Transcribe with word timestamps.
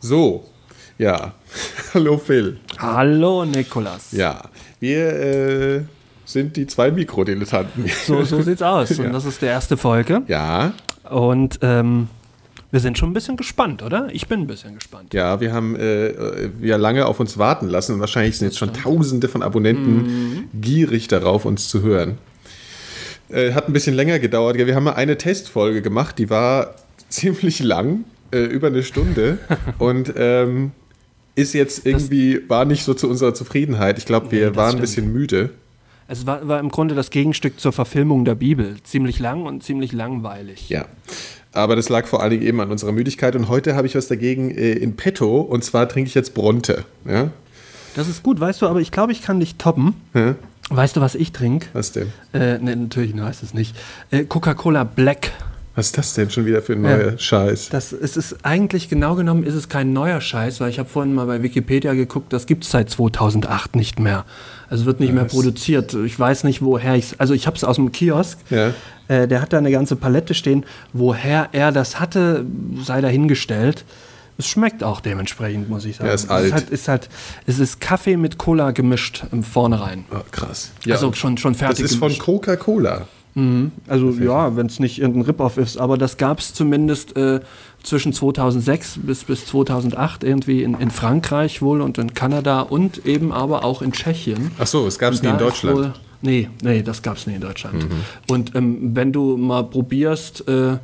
So, 0.00 0.44
ja. 0.98 1.34
Hallo 1.94 2.16
Phil. 2.18 2.58
Hallo 2.78 3.44
Nikolas. 3.44 4.12
Ja, 4.12 4.42
wir 4.80 5.06
äh, 5.12 5.80
sind 6.24 6.56
die 6.56 6.66
zwei 6.66 6.90
Mikrodilettanten. 6.90 7.84
So, 8.06 8.22
so 8.24 8.40
sieht's 8.42 8.62
aus. 8.62 8.98
Und 8.98 9.12
das 9.12 9.24
ist 9.24 9.42
die 9.42 9.46
erste 9.46 9.76
Folge. 9.76 10.22
Ja, 10.26 10.72
Und 11.10 11.58
ähm, 11.62 12.08
wir 12.70 12.80
sind 12.80 12.96
schon 12.96 13.10
ein 13.10 13.14
bisschen 13.14 13.36
gespannt, 13.36 13.82
oder? 13.82 14.08
Ich 14.12 14.26
bin 14.28 14.40
ein 14.40 14.46
bisschen 14.46 14.76
gespannt. 14.76 15.12
ja, 15.12 15.40
wir 15.40 15.52
haben 15.52 15.76
äh, 15.76 16.50
wir 16.58 16.78
lange 16.78 17.04
auf 17.06 17.18
uns 17.20 17.36
warten 17.36 17.68
lassen 17.68 17.94
und 17.94 18.00
wahrscheinlich 18.00 18.38
sind 18.38 18.48
jetzt 18.48 18.58
schon 18.58 18.72
tausende 18.72 19.28
von 19.28 19.42
Abonnenten 19.42 20.48
gierig 20.54 21.08
darauf, 21.08 21.44
uns 21.44 21.68
zu 21.68 21.82
hören. 21.82 22.16
Äh, 23.28 23.52
hat 23.52 23.68
ein 23.68 23.72
bisschen 23.72 23.94
länger 23.94 24.18
gedauert. 24.18 24.56
Ja, 24.56 24.66
Wir 24.66 24.76
haben 24.76 24.84
mal 24.84 24.92
eine 24.94 25.18
Testfolge 25.18 25.82
gemacht, 25.82 26.18
die 26.18 26.30
war 26.30 26.74
ziemlich 27.08 27.58
lang, 27.60 28.04
äh, 28.32 28.44
über 28.44 28.68
eine 28.68 28.82
Stunde 28.82 29.38
und 29.78 30.12
ähm, 30.16 30.72
ist 31.34 31.54
jetzt 31.54 31.86
irgendwie, 31.86 32.48
war 32.48 32.64
nicht 32.64 32.84
so 32.84 32.94
zu 32.94 33.08
unserer 33.08 33.34
Zufriedenheit. 33.34 33.98
Ich 33.98 34.06
glaube, 34.06 34.30
wir 34.30 34.48
das 34.48 34.56
waren 34.56 34.74
ein 34.76 34.80
bisschen 34.80 35.12
müde. 35.12 35.50
Es 36.08 36.26
war, 36.26 36.46
war 36.48 36.58
im 36.58 36.70
Grunde 36.70 36.94
das 36.96 37.10
Gegenstück 37.10 37.60
zur 37.60 37.72
Verfilmung 37.72 38.24
der 38.24 38.34
Bibel. 38.34 38.76
Ziemlich 38.82 39.20
lang 39.20 39.44
und 39.46 39.62
ziemlich 39.62 39.92
langweilig. 39.92 40.68
Ja. 40.68 40.86
Aber 41.52 41.76
das 41.76 41.88
lag 41.88 42.06
vor 42.06 42.20
allen 42.20 42.32
Dingen 42.32 42.42
eben 42.42 42.60
an 42.60 42.70
unserer 42.70 42.92
Müdigkeit. 42.92 43.36
Und 43.36 43.48
heute 43.48 43.76
habe 43.76 43.86
ich 43.86 43.94
was 43.94 44.08
dagegen 44.08 44.50
äh, 44.50 44.72
in 44.72 44.96
petto. 44.96 45.40
Und 45.40 45.64
zwar 45.64 45.88
trinke 45.88 46.08
ich 46.08 46.14
jetzt 46.14 46.34
Bronte. 46.34 46.84
Ja? 47.08 47.30
Das 47.94 48.08
ist 48.08 48.22
gut, 48.22 48.40
weißt 48.40 48.62
du, 48.62 48.66
aber 48.66 48.80
ich 48.80 48.90
glaube, 48.90 49.12
ich 49.12 49.22
kann 49.22 49.38
dich 49.38 49.56
toppen. 49.56 49.94
Ja? 50.14 50.34
Weißt 50.68 50.96
du, 50.96 51.00
was 51.00 51.14
ich 51.14 51.32
trinke? 51.32 51.68
Was 51.72 51.92
denn? 51.92 52.12
Äh, 52.32 52.58
ne, 52.58 52.76
natürlich 52.76 53.14
heißt 53.14 53.42
es 53.42 53.54
nicht. 53.54 53.76
Äh, 54.10 54.24
Coca-Cola 54.24 54.84
Black. 54.84 55.32
Was 55.80 55.86
ist 55.86 55.98
das 55.98 56.12
denn 56.14 56.28
schon 56.30 56.44
wieder 56.46 56.60
für 56.62 56.74
ein 56.74 56.82
neuer 56.82 57.12
Ja. 57.12 57.18
Scheiß? 57.18 57.70
Das 57.70 57.92
es 57.92 58.16
ist 58.18 58.36
eigentlich 58.44 58.88
genau 58.90 59.14
genommen 59.14 59.42
ist 59.44 59.54
es 59.54 59.68
kein 59.70 59.92
neuer 59.94 60.20
Scheiß, 60.20 60.60
weil 60.60 60.68
ich 60.70 60.78
habe 60.78 60.88
vorhin 60.88 61.14
mal 61.14 61.26
bei 61.26 61.42
Wikipedia 61.42 61.94
geguckt, 61.94 62.32
das 62.34 62.44
gibt 62.46 62.64
es 62.64 62.70
seit 62.70 62.90
2008 62.90 63.74
nicht 63.76 63.98
mehr. 63.98 64.24
Also 64.68 64.84
wird 64.84 65.00
nicht 65.00 65.12
mehr 65.14 65.24
produziert. 65.24 65.94
Ich 65.94 66.18
weiß 66.20 66.44
nicht, 66.44 66.60
woher 66.62 66.94
ich 66.96 67.14
Also 67.18 67.32
ich 67.34 67.46
habe 67.46 67.56
es 67.56 67.64
aus 67.64 67.76
dem 67.76 67.92
Kiosk. 67.92 68.38
Ja. 68.50 68.72
Äh, 69.08 69.26
der 69.26 69.40
hat 69.40 69.52
da 69.54 69.58
eine 69.58 69.70
ganze 69.72 69.96
Palette 69.96 70.34
stehen. 70.34 70.64
Woher 70.92 71.48
er 71.52 71.72
das 71.72 71.98
hatte, 71.98 72.44
sei 72.84 73.00
dahingestellt. 73.00 73.84
Es 74.38 74.46
schmeckt 74.46 74.84
auch 74.84 75.00
dementsprechend, 75.00 75.68
muss 75.68 75.84
ich 75.86 75.96
sagen. 75.96 76.08
Ja, 76.08 76.14
ist 76.14 76.24
Es 76.24 76.30
alt. 76.30 76.44
ist 76.46 76.52
halt, 76.54 76.70
ist 76.70 76.88
halt, 76.88 77.08
es 77.46 77.58
ist 77.58 77.80
Kaffee 77.80 78.16
mit 78.16 78.36
Cola 78.38 78.70
gemischt 78.70 79.24
im 79.32 79.42
Vornherein. 79.42 80.04
Oh, 80.12 80.18
krass. 80.30 80.70
Also 80.88 81.12
schon- 81.14 81.36
schon 81.38 81.54
fertig 81.54 81.82
Das 81.84 81.92
ist 81.92 81.98
von 81.98 82.08
gemischt. 82.08 82.22
Coca-Cola. 83.34 83.70
Also 83.86 84.10
ja, 84.10 84.56
wenn 84.56 84.66
es 84.66 84.80
nicht 84.80 84.98
irgendein 84.98 85.22
Rip-Off 85.22 85.56
ist, 85.56 85.76
aber 85.76 85.98
das 85.98 86.16
gab 86.16 86.38
es 86.38 86.54
zumindest 86.54 87.16
äh, 87.16 87.40
zwischen 87.82 88.12
2006 88.12 89.00
bis, 89.02 89.24
bis 89.24 89.46
2008 89.46 90.24
irgendwie 90.24 90.62
in, 90.62 90.74
in 90.74 90.90
Frankreich 90.90 91.62
wohl 91.62 91.80
und 91.80 91.98
in 91.98 92.14
Kanada 92.14 92.60
und 92.60 93.06
eben 93.06 93.32
aber 93.32 93.64
auch 93.64 93.82
in 93.82 93.92
Tschechien. 93.92 94.50
Ach 94.58 94.66
so, 94.66 94.86
es 94.86 94.98
gab 94.98 95.12
es 95.12 95.22
nie 95.22 95.28
in 95.28 95.38
Deutschland. 95.38 95.76
Wohl, 95.76 95.92
nee, 96.22 96.48
nee, 96.62 96.82
das 96.82 97.02
gab 97.02 97.16
es 97.16 97.26
nie 97.26 97.34
in 97.34 97.40
Deutschland. 97.40 97.84
Mhm. 97.84 98.00
Und 98.28 98.54
ähm, 98.54 98.94
wenn 98.94 99.12
du 99.12 99.36
mal 99.36 99.64
probierst, 99.64 100.46
äh, 100.48 100.78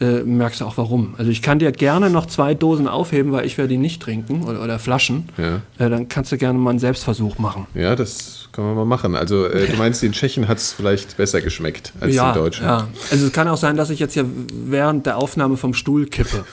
äh, 0.00 0.22
merkst 0.22 0.60
du 0.60 0.64
auch 0.64 0.76
warum. 0.78 1.14
Also 1.18 1.30
ich 1.30 1.42
kann 1.42 1.58
dir 1.58 1.70
gerne 1.72 2.08
noch 2.10 2.26
zwei 2.26 2.54
Dosen 2.54 2.88
aufheben, 2.88 3.32
weil 3.32 3.44
ich 3.44 3.58
werde 3.58 3.68
die 3.68 3.76
nicht 3.76 4.00
trinken 4.00 4.44
oder, 4.44 4.62
oder 4.62 4.78
Flaschen. 4.78 5.28
Ja. 5.36 5.56
Äh, 5.84 5.90
dann 5.90 6.08
kannst 6.08 6.32
du 6.32 6.38
gerne 6.38 6.58
mal 6.58 6.70
einen 6.70 6.78
Selbstversuch 6.78 7.38
machen. 7.38 7.66
Ja, 7.74 7.94
das 7.96 8.48
kann 8.52 8.64
man 8.64 8.74
mal 8.74 8.84
machen. 8.86 9.14
Also, 9.14 9.46
äh, 9.46 9.66
du 9.68 9.76
meinst, 9.76 10.02
in 10.02 10.12
Tschechien 10.12 10.48
hat 10.48 10.58
es 10.58 10.72
vielleicht 10.72 11.16
besser 11.18 11.40
geschmeckt 11.40 11.92
als 12.00 12.16
in 12.16 12.34
Deutschland. 12.34 12.82
Ja. 12.82 12.88
Also 13.10 13.26
es 13.26 13.32
kann 13.32 13.46
auch 13.48 13.56
sein, 13.58 13.76
dass 13.76 13.90
ich 13.90 13.98
jetzt 13.98 14.14
hier 14.14 14.24
während 14.66 15.06
der 15.06 15.18
Aufnahme 15.18 15.56
vom 15.56 15.74
Stuhl 15.74 16.06
kippe. 16.06 16.44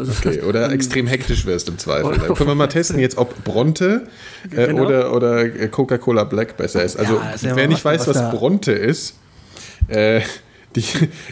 Ist- 0.00 0.24
Okay, 0.26 0.42
oder 0.42 0.70
extrem 0.72 1.06
hektisch 1.06 1.44
wirst 1.46 1.68
im 1.68 1.78
Zweifel. 1.78 2.06
Oder- 2.12 2.18
Dann 2.28 2.34
können 2.34 2.50
wir 2.50 2.54
mal 2.54 2.68
testen 2.68 2.98
jetzt, 3.00 3.18
ob 3.18 3.42
Bronte 3.44 4.06
äh, 4.54 4.66
Genau. 4.68 4.84
oder, 4.84 5.12
oder 5.12 5.48
Coca-Cola 5.68 6.24
Black 6.24 6.56
besser 6.56 6.82
ist. 6.84 6.96
Also, 6.96 7.14
Ja, 7.14 7.34
ja 7.50 7.56
wer 7.56 7.66
nicht 7.68 7.84
was- 7.84 8.00
weiß, 8.00 8.06
was 8.08 8.16
was 8.16 8.30
Bronte 8.30 8.72
ist, 8.72 9.14
äh, 9.88 10.20
die, 10.76 10.84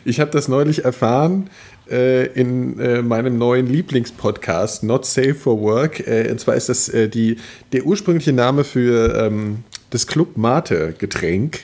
ich 0.05 0.21
habe 0.21 0.31
das 0.31 0.49
neulich 0.49 0.84
erfahren 0.84 1.50
äh, 1.91 2.27
in 2.27 2.78
äh, 2.78 3.03
meinem 3.03 3.38
neuen 3.38 3.66
Lieblingspodcast, 3.66 4.82
Not 4.82 5.06
Safe 5.06 5.34
for 5.34 5.60
Work. 5.60 6.06
Äh, 6.06 6.31
und 6.31 6.41
zwar 6.41 6.55
ist 6.55 6.69
das 6.69 6.88
äh, 6.88 7.09
die, 7.09 7.37
der 7.72 7.84
ursprüngliche 7.87 8.32
Name 8.32 8.65
für 8.65 9.15
ähm, 9.15 9.65
das 9.91 10.06
Club 10.06 10.37
Mate 10.37 10.94
Getränk. 10.99 11.60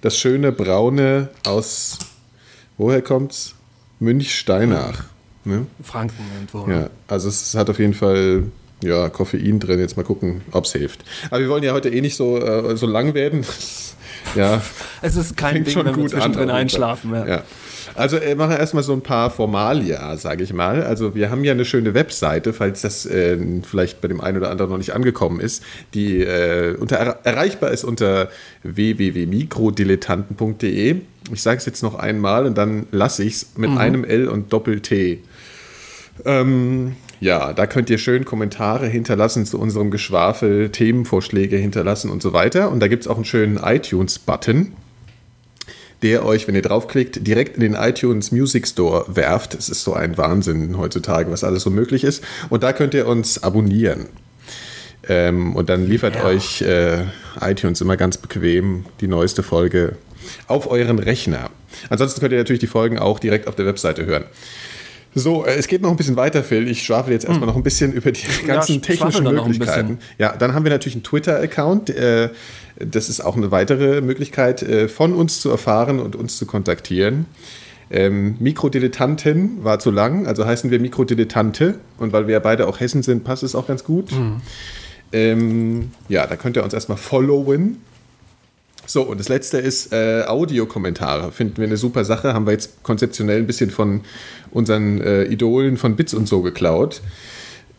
Das 0.00 0.18
schöne 0.18 0.50
braune 0.50 1.28
aus, 1.46 1.98
woher 2.76 3.02
kommt's? 3.02 3.54
Münch-Steinach. 4.00 5.04
Ne? 5.44 5.66
Franken 5.82 6.24
irgendwo. 6.34 6.70
Ja, 6.70 6.90
also 7.06 7.28
es 7.28 7.54
hat 7.54 7.70
auf 7.70 7.78
jeden 7.78 7.94
Fall 7.94 8.44
ja, 8.82 9.08
Koffein 9.08 9.60
drin. 9.60 9.78
Jetzt 9.78 9.96
mal 9.96 10.02
gucken, 10.02 10.42
ob 10.50 10.64
es 10.64 10.72
hilft. 10.72 11.04
Aber 11.30 11.40
wir 11.40 11.48
wollen 11.48 11.62
ja 11.62 11.72
heute 11.72 11.88
eh 11.88 12.00
nicht 12.00 12.16
so, 12.16 12.38
äh, 12.38 12.76
so 12.76 12.86
lang 12.86 13.14
werden. 13.14 13.44
Ja, 14.34 14.60
Es 15.02 15.16
ist 15.16 15.36
kein 15.36 15.54
fängt 15.54 15.66
Ding, 15.66 15.74
schon 15.74 15.86
wenn 15.86 15.96
wir 15.96 16.02
gut 16.02 16.14
an. 16.14 16.20
zwischendrin 16.20 16.48
Fall. 16.48 16.58
einschlafen. 16.58 17.12
Ja. 17.14 17.26
Ja. 17.26 17.42
Also 17.94 18.16
äh, 18.16 18.34
machen 18.34 18.50
wir 18.52 18.58
erstmal 18.58 18.82
so 18.82 18.92
ein 18.94 19.02
paar 19.02 19.30
Formalia, 19.30 20.16
sage 20.16 20.42
ich 20.44 20.52
mal. 20.52 20.82
Also 20.82 21.14
wir 21.14 21.30
haben 21.30 21.44
ja 21.44 21.52
eine 21.52 21.64
schöne 21.64 21.94
Webseite, 21.94 22.52
falls 22.52 22.80
das 22.80 23.06
äh, 23.06 23.38
vielleicht 23.68 24.00
bei 24.00 24.08
dem 24.08 24.20
einen 24.20 24.38
oder 24.38 24.50
anderen 24.50 24.70
noch 24.70 24.78
nicht 24.78 24.94
angekommen 24.94 25.40
ist, 25.40 25.62
die 25.92 26.20
äh, 26.22 26.74
unter, 26.78 26.96
erreichbar 26.96 27.70
ist 27.70 27.84
unter 27.84 28.28
www.mikrodilettanten.de. 28.62 30.96
Ich 31.32 31.42
sage 31.42 31.58
es 31.58 31.66
jetzt 31.66 31.82
noch 31.82 31.94
einmal 31.96 32.46
und 32.46 32.56
dann 32.58 32.86
lasse 32.90 33.22
ich 33.24 33.34
es 33.34 33.46
mit 33.56 33.70
einem 33.76 34.04
L 34.04 34.28
und 34.28 34.52
Doppel-T. 34.52 35.20
Ähm, 36.24 36.96
ja, 37.22 37.52
da 37.52 37.68
könnt 37.68 37.88
ihr 37.88 37.98
schön 37.98 38.24
Kommentare 38.24 38.88
hinterlassen 38.88 39.46
zu 39.46 39.60
unserem 39.60 39.92
Geschwafel, 39.92 40.70
Themenvorschläge 40.70 41.56
hinterlassen 41.56 42.10
und 42.10 42.20
so 42.20 42.32
weiter. 42.32 42.68
Und 42.72 42.80
da 42.80 42.88
gibt 42.88 43.04
es 43.04 43.08
auch 43.08 43.14
einen 43.14 43.24
schönen 43.24 43.58
iTunes-Button, 43.58 44.72
der 46.02 46.26
euch, 46.26 46.48
wenn 46.48 46.56
ihr 46.56 46.62
draufklickt, 46.62 47.24
direkt 47.24 47.54
in 47.54 47.60
den 47.60 47.74
iTunes 47.74 48.32
Music 48.32 48.66
Store 48.66 49.04
werft. 49.06 49.54
Es 49.54 49.68
ist 49.68 49.84
so 49.84 49.94
ein 49.94 50.18
Wahnsinn 50.18 50.76
heutzutage, 50.76 51.30
was 51.30 51.44
alles 51.44 51.62
so 51.62 51.70
möglich 51.70 52.02
ist. 52.02 52.24
Und 52.50 52.64
da 52.64 52.72
könnt 52.72 52.92
ihr 52.92 53.06
uns 53.06 53.40
abonnieren. 53.40 54.06
Ähm, 55.08 55.54
und 55.54 55.68
dann 55.68 55.86
liefert 55.86 56.16
Ja. 56.16 56.24
euch 56.24 56.60
äh, 56.62 57.04
iTunes 57.40 57.80
immer 57.80 57.96
ganz 57.96 58.16
bequem 58.16 58.84
die 59.00 59.06
neueste 59.06 59.44
Folge 59.44 59.94
auf 60.48 60.68
euren 60.68 60.98
Rechner. 60.98 61.50
Ansonsten 61.88 62.20
könnt 62.20 62.32
ihr 62.32 62.38
natürlich 62.38 62.60
die 62.60 62.66
Folgen 62.66 62.98
auch 62.98 63.20
direkt 63.20 63.46
auf 63.46 63.54
der 63.54 63.66
Webseite 63.66 64.06
hören. 64.06 64.24
So, 65.14 65.44
äh, 65.44 65.54
es 65.54 65.68
geht 65.68 65.82
noch 65.82 65.90
ein 65.90 65.96
bisschen 65.96 66.16
weiter, 66.16 66.42
Phil. 66.42 66.68
Ich 66.68 66.82
schwafel 66.82 67.12
jetzt 67.12 67.24
erstmal 67.24 67.46
noch 67.46 67.56
ein 67.56 67.62
bisschen 67.62 67.92
über 67.92 68.12
die 68.12 68.22
ganzen 68.46 68.82
schwafel 68.82 69.10
technischen 69.10 69.24
Möglichkeiten. 69.24 69.98
Ja, 70.18 70.34
dann 70.36 70.54
haben 70.54 70.64
wir 70.64 70.70
natürlich 70.70 70.94
einen 70.94 71.04
Twitter-Account. 71.04 71.90
Äh, 71.90 72.30
das 72.78 73.08
ist 73.08 73.20
auch 73.20 73.36
eine 73.36 73.50
weitere 73.50 74.00
Möglichkeit, 74.00 74.62
äh, 74.62 74.88
von 74.88 75.12
uns 75.12 75.40
zu 75.40 75.50
erfahren 75.50 76.00
und 76.00 76.16
uns 76.16 76.38
zu 76.38 76.46
kontaktieren. 76.46 77.26
Ähm, 77.90 78.36
Mikrodilettanten 78.38 79.64
war 79.64 79.78
zu 79.78 79.90
lang, 79.90 80.26
also 80.26 80.46
heißen 80.46 80.70
wir 80.70 80.80
Mikrodilettante. 80.80 81.78
Und 81.98 82.14
weil 82.14 82.26
wir 82.26 82.32
ja 82.32 82.40
beide 82.40 82.66
auch 82.66 82.80
Hessen 82.80 83.02
sind, 83.02 83.22
passt 83.22 83.42
es 83.42 83.54
auch 83.54 83.66
ganz 83.66 83.84
gut. 83.84 84.10
Ähm, 85.12 85.90
ja, 86.08 86.26
da 86.26 86.36
könnt 86.36 86.56
ihr 86.56 86.64
uns 86.64 86.72
erstmal 86.72 86.96
followen. 86.96 87.82
So, 88.86 89.02
und 89.02 89.20
das 89.20 89.28
letzte 89.28 89.58
ist 89.58 89.92
äh, 89.92 90.24
Audiokommentare. 90.26 91.32
Finden 91.32 91.58
wir 91.58 91.64
eine 91.64 91.76
super 91.76 92.04
Sache. 92.04 92.34
Haben 92.34 92.46
wir 92.46 92.52
jetzt 92.52 92.82
konzeptionell 92.82 93.38
ein 93.38 93.46
bisschen 93.46 93.70
von 93.70 94.02
unseren 94.50 95.00
äh, 95.00 95.24
Idolen 95.24 95.76
von 95.76 95.96
Bits 95.96 96.14
und 96.14 96.26
so 96.28 96.42
geklaut. 96.42 97.00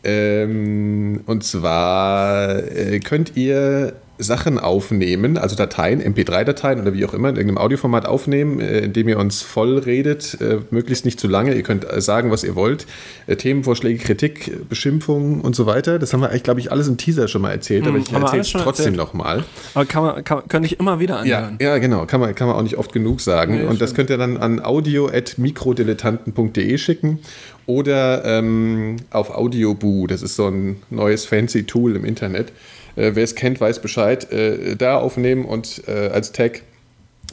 Ähm, 0.02 1.22
und 1.26 1.44
zwar 1.44 2.58
äh, 2.58 3.00
könnt 3.00 3.36
ihr 3.36 3.94
Sachen 4.18 4.58
aufnehmen, 4.58 5.38
also 5.38 5.56
Dateien, 5.56 6.00
MP3-Dateien 6.00 6.80
oder 6.80 6.94
wie 6.94 7.04
auch 7.04 7.14
immer, 7.14 7.30
in 7.30 7.36
irgendeinem 7.36 7.58
Audioformat 7.58 8.06
aufnehmen, 8.06 8.60
äh, 8.60 8.78
indem 8.80 9.08
ihr 9.08 9.18
uns 9.18 9.42
voll 9.42 9.78
redet, 9.78 10.38
äh, 10.40 10.58
möglichst 10.70 11.04
nicht 11.04 11.18
zu 11.18 11.26
lange. 11.26 11.54
Ihr 11.54 11.62
könnt 11.64 11.90
äh, 11.90 12.00
sagen, 12.00 12.30
was 12.30 12.44
ihr 12.44 12.54
wollt. 12.54 12.86
Themenvorschläge, 13.26 13.98
Kritik, 14.02 14.68
Beschimpfungen 14.68 15.40
und 15.40 15.56
so 15.56 15.66
weiter. 15.66 15.98
Das 15.98 16.12
haben 16.12 16.20
wir 16.20 16.28
eigentlich, 16.28 16.44
glaube 16.44 16.60
ich, 16.60 16.70
alles 16.70 16.86
im 16.88 16.96
Teaser 16.96 17.26
schon 17.26 17.42
mal 17.42 17.50
erzählt, 17.50 17.86
aber 17.86 17.98
ich 17.98 18.12
haben 18.12 18.22
wir 18.22 18.26
erzähle 18.26 18.42
es 18.42 18.52
trotzdem 18.52 18.94
nochmal. 18.94 19.42
Aber 19.74 19.84
kann 19.84 20.04
man, 20.04 20.22
kann, 20.22 20.46
könnte 20.48 20.66
ich 20.66 20.78
immer 20.78 21.00
wieder 21.00 21.24
Ja, 21.24 21.38
anhören. 21.38 21.58
ja, 21.60 21.78
genau. 21.78 22.06
Kann 22.06 22.20
man, 22.20 22.34
kann 22.34 22.46
man 22.46 22.56
auch 22.56 22.62
nicht 22.62 22.76
oft 22.76 22.92
genug 22.92 23.20
sagen. 23.20 23.56
Nee, 23.56 23.64
und 23.64 23.80
das 23.80 23.94
könnt 23.94 24.10
ihr 24.10 24.18
dann 24.18 24.36
an 24.36 24.60
audio.mikrodilettanten.de 24.64 26.78
schicken 26.78 27.18
oder 27.66 28.24
ähm, 28.24 28.96
auf 29.10 29.30
Audioboo. 29.30 30.06
Das 30.06 30.22
ist 30.22 30.36
so 30.36 30.46
ein 30.48 30.76
neues 30.90 31.24
fancy 31.26 31.64
Tool 31.64 31.96
im 31.96 32.04
Internet. 32.04 32.52
Äh, 32.96 33.12
wer 33.14 33.24
es 33.24 33.34
kennt, 33.34 33.60
weiß 33.60 33.80
Bescheid. 33.80 34.30
Äh, 34.32 34.76
da 34.76 34.98
aufnehmen 34.98 35.44
und 35.44 35.82
äh, 35.86 36.08
als 36.08 36.32
Tag 36.32 36.62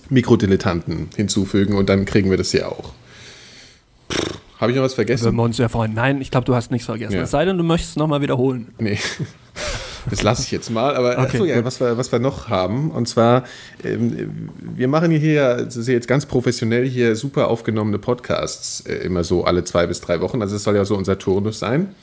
Mikrodilettanten 0.10 1.10
hinzufügen 1.16 1.76
und 1.76 1.90
dann 1.90 2.06
kriegen 2.06 2.30
wir 2.30 2.38
das 2.38 2.52
hier 2.52 2.70
auch. 2.70 2.94
Habe 4.60 4.72
ich 4.72 4.78
noch 4.78 4.84
was 4.84 4.94
vergessen? 4.94 5.24
Würden 5.26 5.38
wir 5.38 5.44
uns 5.44 5.58
sehr 5.58 5.70
freuen. 5.70 5.94
Nein, 5.94 6.22
ich 6.22 6.30
glaube, 6.30 6.46
du 6.46 6.54
hast 6.54 6.70
nichts 6.70 6.86
vergessen. 6.86 7.16
Ja. 7.16 7.24
Es 7.24 7.32
sei 7.32 7.46
denn, 7.46 7.58
du 7.58 7.64
möchtest 7.64 7.92
es 7.92 7.96
nochmal 7.96 8.22
wiederholen. 8.22 8.74
Nee. 8.78 9.00
Das 10.10 10.24
lasse 10.24 10.42
ich 10.42 10.52
jetzt 10.52 10.72
mal. 10.72 10.96
Aber 10.96 11.12
Okay, 11.12 11.22
achso, 11.22 11.46
ja, 11.46 11.64
was, 11.64 11.80
wir, 11.80 11.96
was 11.98 12.12
wir 12.12 12.18
noch 12.18 12.50
haben, 12.50 12.90
und 12.90 13.08
zwar, 13.08 13.44
ähm, 13.84 14.50
wir 14.60 14.88
machen 14.88 15.12
hier, 15.12 15.58
das 15.58 15.78
ist 15.78 15.88
jetzt 15.88 16.08
ganz 16.08 16.26
professionell, 16.26 16.88
hier 16.88 17.16
super 17.16 17.50
aufgenommene 17.50 18.00
Podcasts, 18.00 18.82
äh, 18.82 18.96
immer 18.96 19.24
so 19.24 19.44
alle 19.44 19.64
zwei 19.64 19.86
bis 19.86 20.02
drei 20.02 20.20
Wochen. 20.22 20.42
Also 20.42 20.56
es 20.56 20.64
soll 20.64 20.76
ja 20.76 20.86
so 20.86 20.96
unser 20.96 21.20
Turnus 21.20 21.60
sein. 21.60 21.94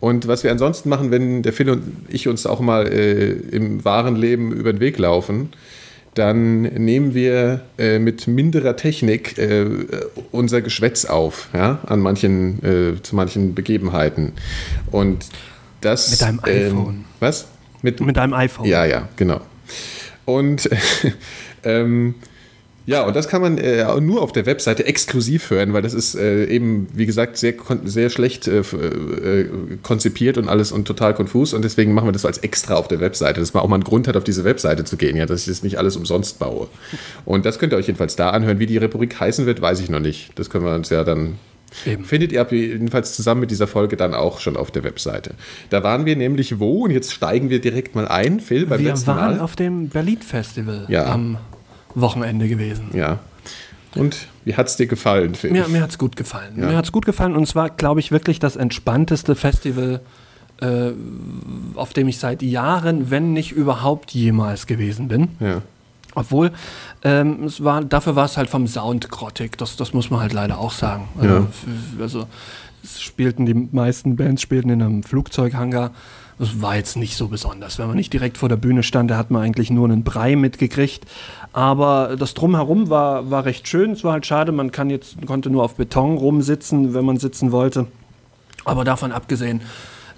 Und 0.00 0.28
was 0.28 0.44
wir 0.44 0.50
ansonsten 0.50 0.88
machen, 0.88 1.10
wenn 1.10 1.42
der 1.42 1.52
Phil 1.52 1.70
und 1.70 1.82
ich 2.08 2.28
uns 2.28 2.46
auch 2.46 2.60
mal 2.60 2.86
äh, 2.86 3.30
im 3.30 3.84
wahren 3.84 4.16
Leben 4.16 4.52
über 4.52 4.72
den 4.72 4.80
Weg 4.80 4.98
laufen, 4.98 5.50
dann 6.14 6.62
nehmen 6.62 7.14
wir 7.14 7.62
äh, 7.78 7.98
mit 7.98 8.26
minderer 8.28 8.76
Technik 8.76 9.36
äh, 9.38 9.66
unser 10.30 10.62
Geschwätz 10.62 11.04
auf, 11.04 11.48
ja, 11.52 11.80
an 11.86 12.00
manchen, 12.00 12.62
äh, 12.64 13.02
zu 13.02 13.16
manchen 13.16 13.54
Begebenheiten. 13.54 14.32
Und 14.90 15.26
das. 15.80 16.10
Mit 16.10 16.22
deinem 16.22 16.40
ähm, 16.46 16.66
iPhone. 16.66 17.04
was? 17.20 17.48
Mit, 17.82 18.00
mit 18.00 18.16
deinem 18.16 18.32
iPhone. 18.32 18.66
Ja, 18.66 18.84
ja, 18.84 19.08
genau. 19.16 19.40
Und 20.24 20.68
ähm, 21.64 22.14
ja, 22.86 23.02
und 23.02 23.16
das 23.16 23.28
kann 23.28 23.40
man 23.40 23.56
äh, 23.56 23.84
nur 24.00 24.20
auf 24.20 24.32
der 24.32 24.44
Webseite 24.44 24.84
exklusiv 24.84 25.50
hören, 25.50 25.72
weil 25.72 25.80
das 25.80 25.94
ist 25.94 26.14
äh, 26.14 26.44
eben, 26.44 26.86
wie 26.92 27.06
gesagt, 27.06 27.38
sehr, 27.38 27.54
sehr 27.84 28.10
schlecht 28.10 28.46
äh, 28.46 28.58
äh, 28.60 29.48
konzipiert 29.82 30.36
und 30.36 30.48
alles 30.48 30.70
und 30.70 30.86
total 30.86 31.14
konfus. 31.14 31.54
Und 31.54 31.62
deswegen 31.62 31.94
machen 31.94 32.08
wir 32.08 32.12
das 32.12 32.22
so 32.22 32.28
als 32.28 32.38
extra 32.38 32.74
auf 32.74 32.86
der 32.86 33.00
Webseite, 33.00 33.40
dass 33.40 33.54
man 33.54 33.62
auch 33.62 33.68
mal 33.68 33.76
einen 33.76 33.84
Grund 33.84 34.06
hat, 34.06 34.16
auf 34.16 34.24
diese 34.24 34.44
Webseite 34.44 34.84
zu 34.84 34.98
gehen, 34.98 35.16
ja, 35.16 35.24
dass 35.24 35.40
ich 35.40 35.46
das 35.46 35.62
nicht 35.62 35.78
alles 35.78 35.96
umsonst 35.96 36.38
baue. 36.38 36.68
Und 37.24 37.46
das 37.46 37.58
könnt 37.58 37.72
ihr 37.72 37.76
euch 37.76 37.86
jedenfalls 37.86 38.16
da 38.16 38.30
anhören. 38.30 38.58
Wie 38.58 38.66
die 38.66 38.76
Rubrik 38.76 39.18
heißen 39.18 39.46
wird, 39.46 39.62
weiß 39.62 39.80
ich 39.80 39.88
noch 39.88 40.00
nicht. 40.00 40.38
Das 40.38 40.50
können 40.50 40.64
wir 40.64 40.74
uns 40.74 40.90
ja 40.90 41.04
dann 41.04 41.38
Eben. 41.86 42.04
Findet 42.04 42.30
ihr 42.30 42.46
jedenfalls 42.50 43.16
zusammen 43.16 43.40
mit 43.40 43.50
dieser 43.50 43.66
Folge 43.66 43.96
dann 43.96 44.14
auch 44.14 44.38
schon 44.38 44.56
auf 44.56 44.70
der 44.70 44.84
Webseite. 44.84 45.34
Da 45.70 45.82
waren 45.82 46.06
wir 46.06 46.14
nämlich 46.14 46.60
wo 46.60 46.84
und 46.84 46.92
jetzt 46.92 47.12
steigen 47.12 47.50
wir 47.50 47.60
direkt 47.60 47.96
mal 47.96 48.06
ein, 48.06 48.38
Phil, 48.38 48.66
beim 48.66 48.78
wir 48.78 48.90
letzten 48.90 49.10
Mal. 49.10 49.16
Wir 49.16 49.22
waren 49.22 49.40
auf 49.40 49.56
dem 49.56 49.88
Berlin 49.88 50.20
Festival 50.22 50.86
ja. 50.88 51.06
am 51.12 51.38
Wochenende 51.94 52.48
gewesen. 52.48 52.90
Ja. 52.92 53.20
Und 53.94 54.26
wie 54.44 54.56
hat 54.56 54.66
es 54.66 54.76
dir 54.76 54.86
gefallen, 54.86 55.34
Phil? 55.34 55.52
Mir, 55.52 55.68
mir 55.68 55.82
hat 55.82 55.90
es 55.90 55.98
gut 55.98 56.16
gefallen. 56.16 56.54
Ja. 56.58 56.66
Mir 56.66 56.76
hat 56.76 56.84
es 56.84 56.92
gut 56.92 57.06
gefallen 57.06 57.36
und 57.36 57.44
es 57.44 57.54
war, 57.54 57.70
glaube 57.70 58.00
ich, 58.00 58.10
wirklich 58.10 58.38
das 58.38 58.56
entspannteste 58.56 59.34
Festival, 59.36 60.00
äh, 60.60 60.90
auf 61.74 61.92
dem 61.92 62.08
ich 62.08 62.18
seit 62.18 62.42
Jahren, 62.42 63.10
wenn 63.10 63.32
nicht 63.32 63.52
überhaupt 63.52 64.12
jemals 64.12 64.66
gewesen 64.66 65.08
bin. 65.08 65.28
Ja. 65.40 65.62
Obwohl, 66.16 66.52
ähm, 67.02 67.44
es 67.44 67.62
war, 67.62 67.84
dafür 67.84 68.14
war 68.14 68.26
es 68.26 68.36
halt 68.36 68.48
vom 68.48 68.66
Sound 68.66 69.10
grottig, 69.10 69.58
das, 69.58 69.76
das 69.76 69.92
muss 69.92 70.10
man 70.10 70.20
halt 70.20 70.32
leider 70.32 70.58
auch 70.58 70.70
sagen. 70.70 71.08
Also, 71.18 71.34
ja. 71.34 71.46
also 72.00 72.26
spielten 72.96 73.46
die 73.46 73.54
meisten 73.54 74.16
Bands 74.16 74.42
spielten 74.42 74.70
in 74.70 74.82
einem 74.82 75.02
Flugzeughangar. 75.02 75.92
Das 76.38 76.60
war 76.60 76.76
jetzt 76.76 76.96
nicht 76.96 77.16
so 77.16 77.28
besonders. 77.28 77.78
Wenn 77.78 77.86
man 77.86 77.96
nicht 77.96 78.12
direkt 78.12 78.38
vor 78.38 78.48
der 78.48 78.56
Bühne 78.56 78.82
stand, 78.82 79.10
da 79.10 79.16
hat 79.16 79.30
man 79.30 79.42
eigentlich 79.42 79.70
nur 79.70 79.88
einen 79.88 80.02
Brei 80.02 80.34
mitgekriegt. 80.34 81.04
Aber 81.54 82.16
das 82.18 82.34
Drumherum 82.34 82.90
war, 82.90 83.30
war 83.30 83.44
recht 83.44 83.68
schön. 83.68 83.92
Es 83.92 84.02
war 84.02 84.12
halt 84.12 84.26
schade, 84.26 84.50
man 84.50 84.72
kann 84.72 84.90
jetzt, 84.90 85.24
konnte 85.24 85.50
nur 85.50 85.62
auf 85.62 85.76
Beton 85.76 86.18
rumsitzen, 86.18 86.94
wenn 86.94 87.04
man 87.04 87.16
sitzen 87.16 87.52
wollte. 87.52 87.86
Aber 88.64 88.82
davon 88.82 89.12
abgesehen, 89.12 89.60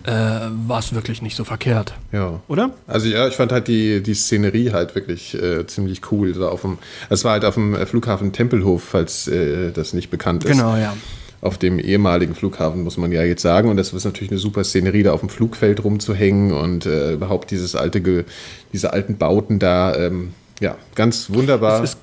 äh, 0.04 0.12
war 0.12 0.78
es 0.78 0.94
wirklich 0.94 1.20
nicht 1.20 1.36
so 1.36 1.44
verkehrt. 1.44 1.92
Ja. 2.10 2.40
Oder? 2.48 2.70
Also 2.86 3.08
ja, 3.08 3.28
ich 3.28 3.34
fand 3.34 3.52
halt 3.52 3.68
die, 3.68 4.02
die 4.02 4.14
Szenerie 4.14 4.72
halt 4.72 4.94
wirklich 4.94 5.34
äh, 5.34 5.66
ziemlich 5.66 6.10
cool. 6.10 6.32
So 6.32 6.48
auf 6.48 6.62
dem, 6.62 6.78
es 7.10 7.22
war 7.22 7.32
halt 7.32 7.44
auf 7.44 7.54
dem 7.54 7.74
Flughafen 7.86 8.32
Tempelhof, 8.32 8.82
falls 8.82 9.28
äh, 9.28 9.72
das 9.72 9.92
nicht 9.92 10.10
bekannt 10.10 10.44
ist. 10.44 10.52
Genau, 10.52 10.74
ja 10.76 10.94
auf 11.42 11.58
dem 11.58 11.78
ehemaligen 11.78 12.34
Flughafen, 12.34 12.82
muss 12.82 12.96
man 12.96 13.12
ja 13.12 13.22
jetzt 13.22 13.42
sagen. 13.42 13.68
Und 13.68 13.76
das 13.76 13.92
ist 13.92 14.04
natürlich 14.04 14.30
eine 14.30 14.40
super 14.40 14.64
Szenerie, 14.64 15.02
da 15.04 15.12
auf 15.12 15.20
dem 15.20 15.28
Flugfeld 15.28 15.84
rumzuhängen 15.84 16.50
und 16.50 16.86
äh, 16.86 17.12
überhaupt 17.12 17.50
dieses 17.50 17.76
alte, 17.76 18.24
diese 18.72 18.92
alten 18.92 19.18
Bauten 19.18 19.58
da. 19.58 19.94
Ähm, 19.94 20.32
ja, 20.60 20.76
ganz 20.94 21.30
wunderbar. 21.30 21.82
Es, 21.82 21.90
ist, 21.90 21.98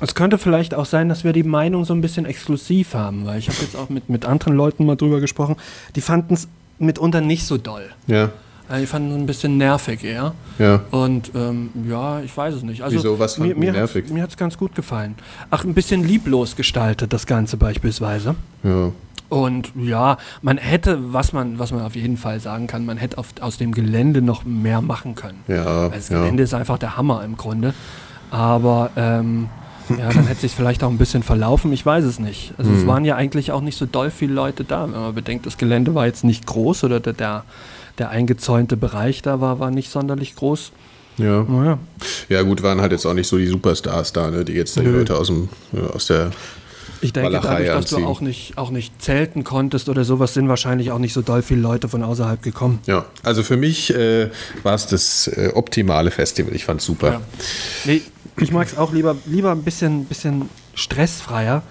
es, 0.00 0.14
könnte 0.14 0.38
vielleicht 0.38 0.74
auch 0.74 0.86
sein, 0.86 1.08
dass 1.08 1.24
wir 1.24 1.32
die 1.32 1.42
Meinung 1.42 1.84
so 1.84 1.94
ein 1.94 2.00
bisschen 2.00 2.26
exklusiv 2.26 2.94
haben, 2.94 3.26
weil 3.26 3.38
ich 3.38 3.48
habe 3.48 3.58
jetzt 3.60 3.76
auch 3.76 3.88
mit, 3.88 4.08
mit 4.08 4.24
anderen 4.24 4.54
Leuten 4.54 4.86
mal 4.86 4.96
drüber 4.96 5.20
gesprochen, 5.20 5.56
die 5.94 6.00
fanden 6.00 6.34
es 6.34 6.48
mitunter 6.78 7.20
nicht 7.20 7.46
so 7.46 7.58
doll. 7.58 7.90
Ja. 8.06 8.30
Die 8.78 8.86
fanden 8.86 9.10
es 9.10 9.16
ein 9.16 9.26
bisschen 9.26 9.58
nervig 9.58 10.02
eher. 10.02 10.34
Ja. 10.58 10.80
Und 10.90 11.32
ähm, 11.34 11.70
ja, 11.86 12.22
ich 12.22 12.34
weiß 12.34 12.54
es 12.54 12.62
nicht. 12.62 12.82
Also, 12.82 12.96
Wieso, 12.96 13.18
was 13.18 13.34
fanden 13.34 13.58
mir, 13.58 13.72
mir 13.72 13.72
nervig? 13.72 14.08
Mir 14.08 14.22
hat 14.22 14.30
es 14.30 14.36
ganz 14.36 14.56
gut 14.56 14.74
gefallen. 14.74 15.14
Ach, 15.50 15.64
ein 15.64 15.74
bisschen 15.74 16.06
lieblos 16.06 16.56
gestaltet, 16.56 17.12
das 17.12 17.26
Ganze 17.26 17.58
beispielsweise. 17.58 18.34
Ja. 18.62 18.92
Und 19.32 19.72
ja, 19.76 20.18
man 20.42 20.58
hätte, 20.58 21.14
was 21.14 21.32
man, 21.32 21.58
was 21.58 21.72
man 21.72 21.80
auf 21.80 21.96
jeden 21.96 22.18
Fall 22.18 22.38
sagen 22.38 22.66
kann, 22.66 22.84
man 22.84 22.98
hätte 22.98 23.16
auf, 23.16 23.28
aus 23.40 23.56
dem 23.56 23.72
Gelände 23.72 24.20
noch 24.20 24.44
mehr 24.44 24.82
machen 24.82 25.14
können. 25.14 25.38
Ja, 25.48 25.84
Weil 25.84 25.92
das 25.92 26.10
Gelände 26.10 26.42
ist 26.42 26.52
einfach 26.52 26.76
der 26.76 26.98
Hammer 26.98 27.24
im 27.24 27.38
Grunde. 27.38 27.72
Aber 28.30 28.90
ähm, 28.94 29.48
ja, 29.88 30.10
dann 30.10 30.26
hätte 30.26 30.42
sich 30.42 30.52
vielleicht 30.52 30.84
auch 30.84 30.90
ein 30.90 30.98
bisschen 30.98 31.22
verlaufen, 31.22 31.72
ich 31.72 31.86
weiß 31.86 32.04
es 32.04 32.18
nicht. 32.18 32.52
Also 32.58 32.70
mhm. 32.70 32.76
es 32.76 32.86
waren 32.86 33.06
ja 33.06 33.16
eigentlich 33.16 33.52
auch 33.52 33.62
nicht 33.62 33.78
so 33.78 33.86
doll 33.86 34.10
viele 34.10 34.34
Leute 34.34 34.64
da. 34.64 34.82
Wenn 34.84 35.00
man 35.00 35.14
bedenkt, 35.14 35.46
das 35.46 35.56
Gelände 35.56 35.94
war 35.94 36.04
jetzt 36.04 36.24
nicht 36.24 36.44
groß 36.44 36.84
oder 36.84 37.00
der, 37.00 37.14
der, 37.14 37.44
der 37.96 38.10
eingezäunte 38.10 38.76
Bereich 38.76 39.22
da 39.22 39.40
war, 39.40 39.58
war 39.58 39.70
nicht 39.70 39.90
sonderlich 39.90 40.36
groß. 40.36 40.72
Ja. 41.16 41.46
ja. 41.48 41.78
Ja, 42.28 42.42
gut, 42.42 42.62
waren 42.62 42.82
halt 42.82 42.92
jetzt 42.92 43.06
auch 43.06 43.14
nicht 43.14 43.28
so 43.28 43.38
die 43.38 43.46
Superstars 43.46 44.12
da, 44.12 44.30
ne, 44.30 44.44
die 44.44 44.52
jetzt 44.52 44.76
die 44.76 44.80
Leute 44.82 45.16
aus, 45.16 45.28
dem, 45.28 45.48
aus 45.94 46.04
der 46.06 46.32
ich 47.02 47.12
denke, 47.12 47.40
dadurch, 47.42 47.68
dass 47.68 47.86
du 47.86 48.04
auch 48.04 48.20
nicht, 48.20 48.56
auch 48.56 48.70
nicht 48.70 49.02
zelten 49.02 49.44
konntest 49.44 49.88
oder 49.88 50.04
sowas, 50.04 50.34
sind 50.34 50.48
wahrscheinlich 50.48 50.90
auch 50.90 50.98
nicht 50.98 51.12
so 51.12 51.22
doll 51.22 51.42
viele 51.42 51.60
Leute 51.60 51.88
von 51.88 52.02
außerhalb 52.02 52.42
gekommen. 52.42 52.78
Ja, 52.86 53.04
also 53.22 53.42
für 53.42 53.56
mich 53.56 53.94
äh, 53.94 54.30
war 54.62 54.74
es 54.74 54.86
das 54.86 55.28
äh, 55.28 55.50
optimale 55.54 56.10
Festival. 56.10 56.54
Ich 56.54 56.64
fand 56.64 56.80
es 56.80 56.86
super. 56.86 57.12
Ja. 57.12 57.20
Nee, 57.84 58.02
ich 58.38 58.52
mag 58.52 58.66
es 58.66 58.78
auch 58.78 58.92
lieber, 58.92 59.16
lieber 59.26 59.50
ein 59.52 59.62
bisschen, 59.62 60.04
bisschen 60.06 60.48
stressfreier 60.74 61.62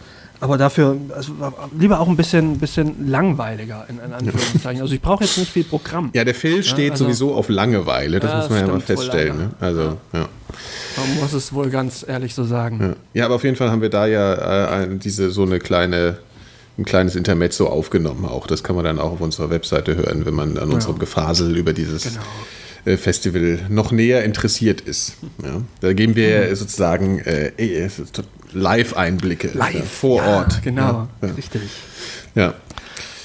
aber 0.41 0.57
dafür 0.57 0.97
also, 1.15 1.33
lieber 1.77 1.99
auch 1.99 2.07
ein 2.07 2.17
bisschen, 2.17 2.57
bisschen 2.57 3.07
langweiliger, 3.07 3.85
in, 3.87 3.99
in 3.99 4.11
Anführungszeichen. 4.11 4.81
Also 4.81 4.95
ich 4.95 5.01
brauche 5.01 5.23
jetzt 5.23 5.37
nicht 5.37 5.51
viel 5.51 5.63
Programm. 5.63 6.09
Ja, 6.13 6.23
der 6.25 6.33
Phil 6.33 6.63
steht 6.63 6.85
ja, 6.85 6.91
also, 6.93 7.05
sowieso 7.05 7.35
auf 7.35 7.47
Langeweile, 7.47 8.19
das 8.19 8.31
ja, 8.31 8.37
muss 8.37 8.49
man 8.49 8.59
ja 8.59 8.67
mal 8.67 8.81
feststellen. 8.81 9.37
Ne? 9.37 9.49
Also, 9.59 9.97
ja. 10.13 10.27
Man 11.07 11.19
muss 11.19 11.33
es 11.33 11.53
wohl 11.53 11.69
ganz 11.69 12.05
ehrlich 12.07 12.33
so 12.35 12.43
sagen. 12.43 12.79
Ja, 12.79 12.95
ja 13.13 13.25
aber 13.25 13.35
auf 13.35 13.43
jeden 13.43 13.55
Fall 13.55 13.69
haben 13.69 13.81
wir 13.81 13.89
da 13.89 14.05
ja 14.05 14.81
äh, 14.81 14.97
diese 14.97 15.31
so 15.31 15.43
eine 15.43 15.59
kleine 15.59 16.17
ein 16.77 16.85
kleines 16.85 17.15
Intermezzo 17.15 17.67
aufgenommen 17.67 18.25
auch. 18.25 18.47
Das 18.47 18.63
kann 18.63 18.75
man 18.75 18.85
dann 18.85 18.99
auch 18.99 19.11
auf 19.13 19.21
unserer 19.21 19.49
Webseite 19.49 19.95
hören, 19.95 20.25
wenn 20.25 20.33
man 20.33 20.57
an 20.57 20.71
unserem 20.71 20.99
Gefasel 20.99 21.57
über 21.57 21.73
dieses 21.73 22.03
genau. 22.03 22.21
Äh, 22.85 22.97
Festival 22.97 23.59
noch 23.69 23.91
näher 23.91 24.23
interessiert 24.23 24.81
ist. 24.81 25.17
Ja, 25.43 25.61
da 25.81 25.93
geben 25.93 26.15
wir 26.15 26.49
mhm. 26.49 26.55
sozusagen 26.55 27.19
äh, 27.19 27.51
äh 27.57 27.89
Live-Einblicke 28.53 29.51
Live, 29.53 29.73
ja, 29.73 29.81
vor 29.81 30.23
ja, 30.23 30.37
Ort. 30.37 30.63
Genau, 30.63 31.07
richtig. 31.37 31.61
Ja. 32.35 32.55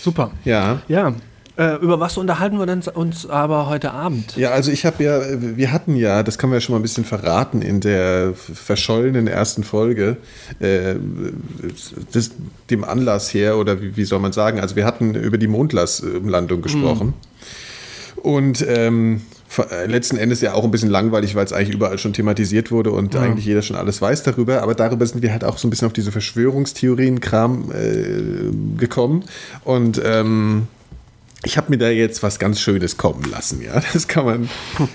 Super. 0.02 0.30
Ja. 0.44 0.82
Ja. 0.88 1.14
Äh, 1.58 1.76
über 1.76 1.98
was 2.00 2.18
unterhalten 2.18 2.58
wir 2.58 2.96
uns 2.96 3.26
aber 3.26 3.66
heute 3.66 3.92
Abend? 3.92 4.36
Ja, 4.36 4.50
also 4.50 4.70
ich 4.70 4.84
habe 4.84 5.02
ja, 5.02 5.20
wir 5.40 5.72
hatten 5.72 5.96
ja, 5.96 6.22
das 6.22 6.36
kann 6.36 6.50
man 6.50 6.58
ja 6.58 6.60
schon 6.60 6.74
mal 6.74 6.80
ein 6.80 6.82
bisschen 6.82 7.04
verraten 7.04 7.62
in 7.62 7.80
der 7.80 8.34
verschollenen 8.34 9.26
ersten 9.26 9.64
Folge, 9.64 10.18
äh, 10.60 10.96
das, 12.12 12.32
dem 12.68 12.84
Anlass 12.84 13.32
her, 13.32 13.56
oder 13.56 13.80
wie, 13.80 13.96
wie, 13.96 14.04
soll 14.04 14.18
man 14.18 14.32
sagen, 14.32 14.60
also 14.60 14.76
wir 14.76 14.84
hatten 14.84 15.14
über 15.14 15.38
die 15.38 15.46
Mondlandung 15.48 16.60
gesprochen. 16.60 17.06
Mhm. 17.06 18.20
Und 18.22 18.66
ähm, 18.68 19.22
äh, 19.70 19.86
letzten 19.86 20.18
Endes 20.18 20.42
ja 20.42 20.52
auch 20.52 20.64
ein 20.64 20.70
bisschen 20.70 20.90
langweilig, 20.90 21.34
weil 21.34 21.44
es 21.46 21.54
eigentlich 21.54 21.74
überall 21.74 21.98
schon 21.98 22.12
thematisiert 22.12 22.70
wurde 22.70 22.90
und 22.90 23.14
ja. 23.14 23.20
eigentlich 23.20 23.46
jeder 23.46 23.62
schon 23.62 23.76
alles 23.76 24.02
weiß 24.02 24.24
darüber. 24.24 24.62
Aber 24.62 24.74
darüber 24.74 25.06
sind 25.06 25.22
wir 25.22 25.32
halt 25.32 25.44
auch 25.44 25.56
so 25.56 25.66
ein 25.66 25.70
bisschen 25.70 25.86
auf 25.86 25.92
diese 25.92 26.12
Verschwörungstheorien-Kram 26.12 27.72
äh, 27.72 28.78
gekommen. 28.78 29.24
Und 29.64 30.00
ähm, 30.04 30.68
ich 31.44 31.56
habe 31.56 31.70
mir 31.70 31.78
da 31.78 31.90
jetzt 31.90 32.22
was 32.22 32.38
ganz 32.38 32.60
Schönes 32.60 32.96
kommen 32.96 33.24
lassen, 33.30 33.62
ja. 33.62 33.80
Das 33.92 34.08
kann 34.08 34.24
man, 34.24 34.50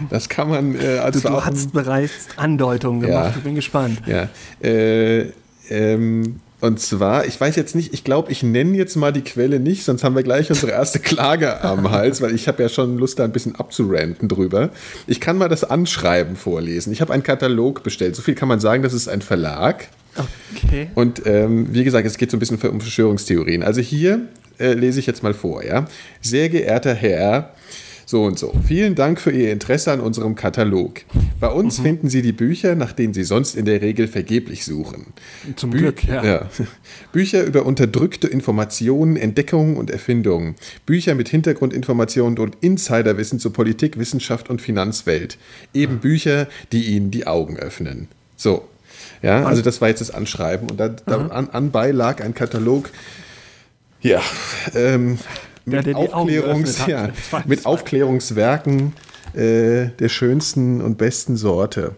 das 0.10 0.30
kann 0.30 0.50
man. 0.50 0.76
Äh, 0.76 1.00
also 1.00 1.20
du, 1.20 1.30
du 1.30 1.46
hast 1.46 1.72
bereits 1.74 2.28
Andeutungen 2.36 3.02
gemacht. 3.02 3.32
Ja, 3.32 3.34
ich 3.38 3.44
bin 3.44 3.56
gespannt. 3.56 4.02
Ja. 4.06 4.30
Äh, 4.62 5.32
ähm, 5.70 6.40
und 6.62 6.80
zwar, 6.80 7.26
ich 7.26 7.42
weiß 7.42 7.56
jetzt 7.56 7.76
nicht, 7.76 7.92
ich 7.92 8.04
glaube, 8.04 8.32
ich 8.32 8.44
nenne 8.44 8.78
jetzt 8.78 8.96
mal 8.96 9.12
die 9.12 9.24
Quelle 9.24 9.60
nicht, 9.60 9.84
sonst 9.84 10.04
haben 10.04 10.16
wir 10.16 10.22
gleich 10.22 10.50
unsere 10.52 10.72
erste 10.72 11.00
Klage 11.00 11.64
am 11.64 11.90
Hals, 11.90 12.22
weil 12.22 12.36
ich 12.36 12.48
habe 12.48 12.62
ja 12.62 12.70
schon 12.70 13.00
Lust, 13.00 13.18
da 13.18 13.24
ein 13.24 13.32
bisschen 13.32 13.56
abzuranten 13.56 14.30
drüber. 14.30 14.70
Ich 15.08 15.20
kann 15.20 15.38
mal 15.38 15.50
das 15.50 15.64
Anschreiben 15.64 16.36
vorlesen. 16.36 16.94
Ich 16.94 17.02
habe 17.02 17.14
einen 17.14 17.24
Katalog 17.24 17.82
bestellt. 17.82 18.16
So 18.16 18.22
viel 18.22 18.36
kann 18.36 18.48
man 18.48 18.60
sagen, 18.60 18.84
das 18.84 18.94
ist 18.94 19.08
ein 19.08 19.24
Verlag. 19.24 19.88
Okay. 20.56 20.90
Und 20.94 21.26
ähm, 21.26 21.74
wie 21.74 21.84
gesagt, 21.84 22.06
es 22.06 22.18
geht 22.18 22.30
so 22.30 22.38
ein 22.38 22.40
bisschen 22.40 22.60
um 22.60 22.80
Verschwörungstheorien. 22.80 23.64
Also 23.64 23.82
hier 23.82 24.28
äh, 24.60 24.74
lese 24.74 25.00
ich 25.00 25.06
jetzt 25.06 25.24
mal 25.24 25.34
vor, 25.34 25.64
ja. 25.64 25.86
Sehr 26.22 26.50
geehrter 26.50 26.94
Herr, 26.94 27.54
so 28.12 28.26
und 28.26 28.38
so. 28.38 28.54
Vielen 28.68 28.96
Dank 28.96 29.22
für 29.22 29.32
Ihr 29.32 29.54
Interesse 29.54 29.90
an 29.92 30.02
unserem 30.02 30.36
Katalog. 30.36 31.02
Bei 31.40 31.48
uns 31.48 31.80
mhm. 31.80 31.84
finden 31.84 32.10
Sie 32.10 32.22
die 32.22 32.34
Bücher, 32.34 32.76
nach 32.76 32.92
denen 32.92 33.14
Sie 33.14 33.24
sonst 33.24 33.56
in 33.56 33.64
der 33.64 33.82
Regel 33.82 34.10
vergeblich 34.10 34.66
suchen. 34.66 35.14
Zum 35.56 35.70
Bü 35.70 35.78
Glück, 35.78 36.04
ja. 36.04 36.24
ja. 36.24 36.50
Bücher 37.14 37.44
über 37.44 37.66
unterdrückte 37.66 38.28
Informationen, 38.28 39.16
Entdeckungen 39.16 39.78
und 39.78 39.90
Erfindungen. 39.90 40.56
Bücher 40.86 41.16
mit 41.16 41.30
Hintergrundinformationen 41.30 42.38
und 42.38 42.58
Insiderwissen 42.60 43.40
zur 43.40 43.54
Politik, 43.54 43.98
Wissenschaft 43.98 44.50
und 44.50 44.62
Finanzwelt. 44.62 45.38
Eben 45.74 45.96
mhm. 45.96 46.00
Bücher, 46.00 46.48
die 46.74 46.84
Ihnen 46.88 47.12
die 47.12 47.28
Augen 47.28 47.58
öffnen. 47.58 48.10
So. 48.36 48.68
Ja, 49.22 49.46
also 49.46 49.62
das 49.62 49.82
war 49.82 49.88
jetzt 49.88 50.02
das 50.02 50.12
Anschreiben 50.12 50.70
und 50.70 50.80
da, 50.80 50.90
da 50.90 51.28
an, 51.28 51.50
anbei 51.50 51.92
lag 51.92 52.22
ein 52.22 52.34
Katalog. 52.34 52.90
Ja, 54.02 54.22
ähm, 54.74 55.20
mit, 55.66 55.96
Aufklärungs 55.96 56.86
ja, 56.88 57.10
mit 57.46 57.66
Aufklärungswerken 57.66 58.94
äh, 59.34 59.90
der 60.00 60.10
schönsten 60.10 60.82
und 60.82 60.98
besten 60.98 61.38
Sorte. 61.38 61.96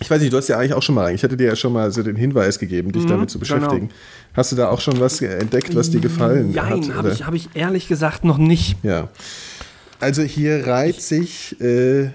Ich 0.00 0.10
weiß 0.10 0.20
nicht, 0.20 0.32
du 0.32 0.36
hast 0.36 0.48
ja 0.48 0.58
eigentlich 0.58 0.74
auch 0.74 0.82
schon 0.82 0.94
mal, 0.94 1.12
ich 1.12 1.22
hatte 1.24 1.36
dir 1.36 1.48
ja 1.48 1.56
schon 1.56 1.72
mal 1.72 1.90
so 1.90 2.02
den 2.02 2.16
Hinweis 2.16 2.58
gegeben, 2.58 2.92
dich 2.92 3.02
mhm, 3.04 3.08
damit 3.08 3.30
zu 3.30 3.38
beschäftigen. 3.38 3.88
Genau. 3.88 4.00
Hast 4.34 4.52
du 4.52 4.56
da 4.56 4.68
auch 4.68 4.80
schon 4.80 5.00
was 5.00 5.20
entdeckt, 5.20 5.74
was 5.74 5.90
dir 5.90 6.00
gefallen 6.00 6.52
Nein, 6.52 6.64
hat? 6.64 6.80
Nein, 6.80 6.94
habe 6.94 7.10
ich, 7.10 7.26
hab 7.26 7.34
ich 7.34 7.48
ehrlich 7.54 7.88
gesagt 7.88 8.24
noch 8.24 8.38
nicht. 8.38 8.76
Ja. 8.84 9.08
Also 10.00 10.22
hier 10.22 10.66
reiht 10.66 11.02
sich 11.02 11.60
äh, 11.60 12.10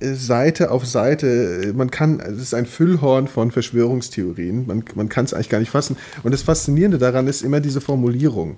Seite 0.00 0.70
auf 0.70 0.86
Seite, 0.86 1.72
man 1.74 1.90
kann, 1.90 2.20
es 2.20 2.38
ist 2.38 2.54
ein 2.54 2.66
Füllhorn 2.66 3.26
von 3.26 3.50
Verschwörungstheorien, 3.50 4.66
man, 4.66 4.84
man 4.94 5.08
kann 5.08 5.24
es 5.24 5.34
eigentlich 5.34 5.48
gar 5.48 5.58
nicht 5.58 5.70
fassen. 5.70 5.96
Und 6.22 6.32
das 6.32 6.42
Faszinierende 6.42 6.98
daran 6.98 7.26
ist 7.26 7.42
immer 7.42 7.60
diese 7.60 7.80
Formulierung. 7.80 8.56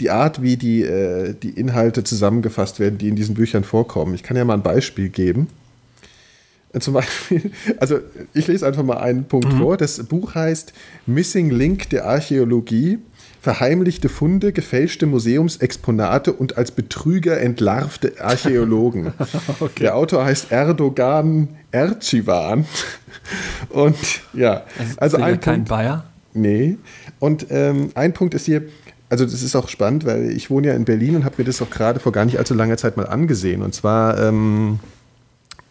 Die 0.00 0.10
Art, 0.10 0.42
wie 0.42 0.56
die, 0.56 0.82
äh, 0.82 1.34
die 1.34 1.50
Inhalte 1.50 2.04
zusammengefasst 2.04 2.80
werden, 2.80 2.98
die 2.98 3.08
in 3.08 3.16
diesen 3.16 3.34
Büchern 3.34 3.64
vorkommen. 3.64 4.14
Ich 4.14 4.22
kann 4.22 4.36
ja 4.36 4.44
mal 4.44 4.54
ein 4.54 4.62
Beispiel 4.62 5.08
geben. 5.08 5.48
Zum 6.80 6.94
Beispiel, 6.94 7.52
also 7.78 8.00
ich 8.34 8.46
lese 8.46 8.66
einfach 8.66 8.82
mal 8.82 8.98
einen 8.98 9.24
Punkt 9.24 9.52
mhm. 9.52 9.58
vor. 9.58 9.76
Das 9.76 10.02
Buch 10.04 10.34
heißt 10.34 10.72
Missing 11.06 11.50
Link 11.50 11.88
der 11.90 12.06
Archäologie 12.06 12.98
verheimlichte 13.44 14.08
Funde, 14.08 14.52
gefälschte 14.54 15.04
Museumsexponate 15.04 16.32
und 16.32 16.56
als 16.56 16.70
Betrüger 16.70 17.38
entlarvte 17.38 18.14
Archäologen. 18.18 19.12
okay. 19.60 19.80
Der 19.80 19.96
Autor 19.96 20.24
heißt 20.24 20.50
Erdogan 20.50 21.48
Ercivan. 21.70 22.64
Und 23.68 23.96
ja, 24.32 24.62
also, 24.96 24.96
also 24.98 25.16
ein 25.18 25.40
kein 25.40 25.56
Punkt, 25.56 25.68
Bayer? 25.68 26.04
Nee. 26.32 26.78
Und 27.18 27.46
ähm, 27.50 27.90
ein 27.94 28.14
Punkt 28.14 28.32
ist 28.32 28.46
hier, 28.46 28.62
also 29.10 29.24
das 29.24 29.42
ist 29.42 29.54
auch 29.54 29.68
spannend, 29.68 30.06
weil 30.06 30.30
ich 30.30 30.48
wohne 30.50 30.68
ja 30.68 30.74
in 30.74 30.86
Berlin 30.86 31.16
und 31.16 31.24
habe 31.24 31.34
mir 31.38 31.44
das 31.44 31.60
auch 31.60 31.70
gerade 31.70 32.00
vor 32.00 32.12
gar 32.12 32.24
nicht 32.24 32.38
allzu 32.38 32.54
langer 32.54 32.78
Zeit 32.78 32.96
mal 32.96 33.06
angesehen. 33.06 33.62
Und 33.62 33.74
zwar 33.74 34.18
ähm, 34.22 34.80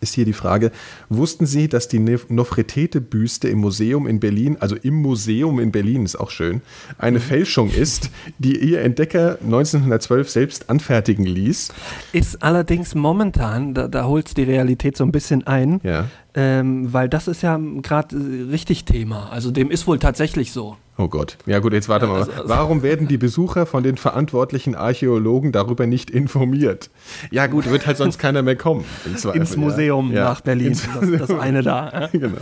ist 0.04 0.14
hier 0.14 0.26
die 0.26 0.34
Frage, 0.34 0.72
wussten 1.10 1.46
Sie, 1.48 1.68
dass 1.68 1.88
die 1.88 2.00
Nofretete-Büste 2.00 3.48
im 3.48 3.60
Museum 3.60 4.06
in 4.06 4.20
Berlin, 4.20 4.58
also 4.60 4.76
im 4.76 5.02
Museum 5.02 5.60
in 5.60 5.72
Berlin 5.72 6.06
ist 6.06 6.16
auch 6.16 6.30
schön, 6.30 6.62
eine 7.00 7.18
mhm. 7.18 7.24
Fälschung 7.24 7.72
ist, 7.72 8.12
die 8.38 8.58
ihr 8.58 8.82
Entdecker 8.82 9.40
1912 9.42 10.30
selbst 10.30 10.70
anfertigen 10.70 11.26
ließ? 11.26 11.70
Ist 12.12 12.44
allerdings 12.44 12.94
momentan, 12.94 13.74
da, 13.74 13.88
da 13.88 14.06
holt 14.06 14.38
die 14.38 14.44
Realität 14.44 14.98
so 14.98 15.04
ein 15.04 15.12
bisschen 15.12 15.48
ein, 15.48 15.80
ja. 15.84 16.06
ähm, 16.36 16.94
weil 16.94 17.10
das 17.10 17.28
ist 17.28 17.42
ja 17.42 17.60
gerade 17.82 18.16
richtig 18.52 18.86
Thema. 18.86 19.30
Also 19.32 19.50
dem 19.52 19.72
ist 19.72 19.88
wohl 19.88 20.00
tatsächlich 20.00 20.52
so. 20.52 20.78
Oh 20.96 21.08
Gott. 21.08 21.38
Ja 21.48 21.58
gut, 21.58 21.74
jetzt 21.74 21.90
warte 21.90 22.06
mal. 22.06 22.20
Also, 22.20 22.32
also, 22.32 22.50
Warum 22.50 22.84
werden 22.84 23.08
die 23.08 23.18
Besucher 23.18 23.66
von 23.66 23.82
den 23.82 23.98
verantwortlichen 23.98 24.76
Archäologen 24.76 25.52
darüber 25.52 25.88
nicht 25.88 26.12
informiert? 26.12 26.92
Ja 27.32 27.48
gut, 27.48 27.68
wird 27.68 27.88
halt 27.88 27.98
sonst 27.98 28.20
keiner 28.20 28.44
mehr 28.44 28.56
kommen. 28.56 28.86
Zweifel, 29.16 29.42
Ins 29.42 29.58
Museum 29.58 30.12
ja. 30.12 30.26
nach 30.26 30.42
Berlin, 30.42 30.78
das, 31.02 31.28
das, 31.28 31.32
eine 31.32 31.64
da. 31.64 32.10
genau. 32.12 32.38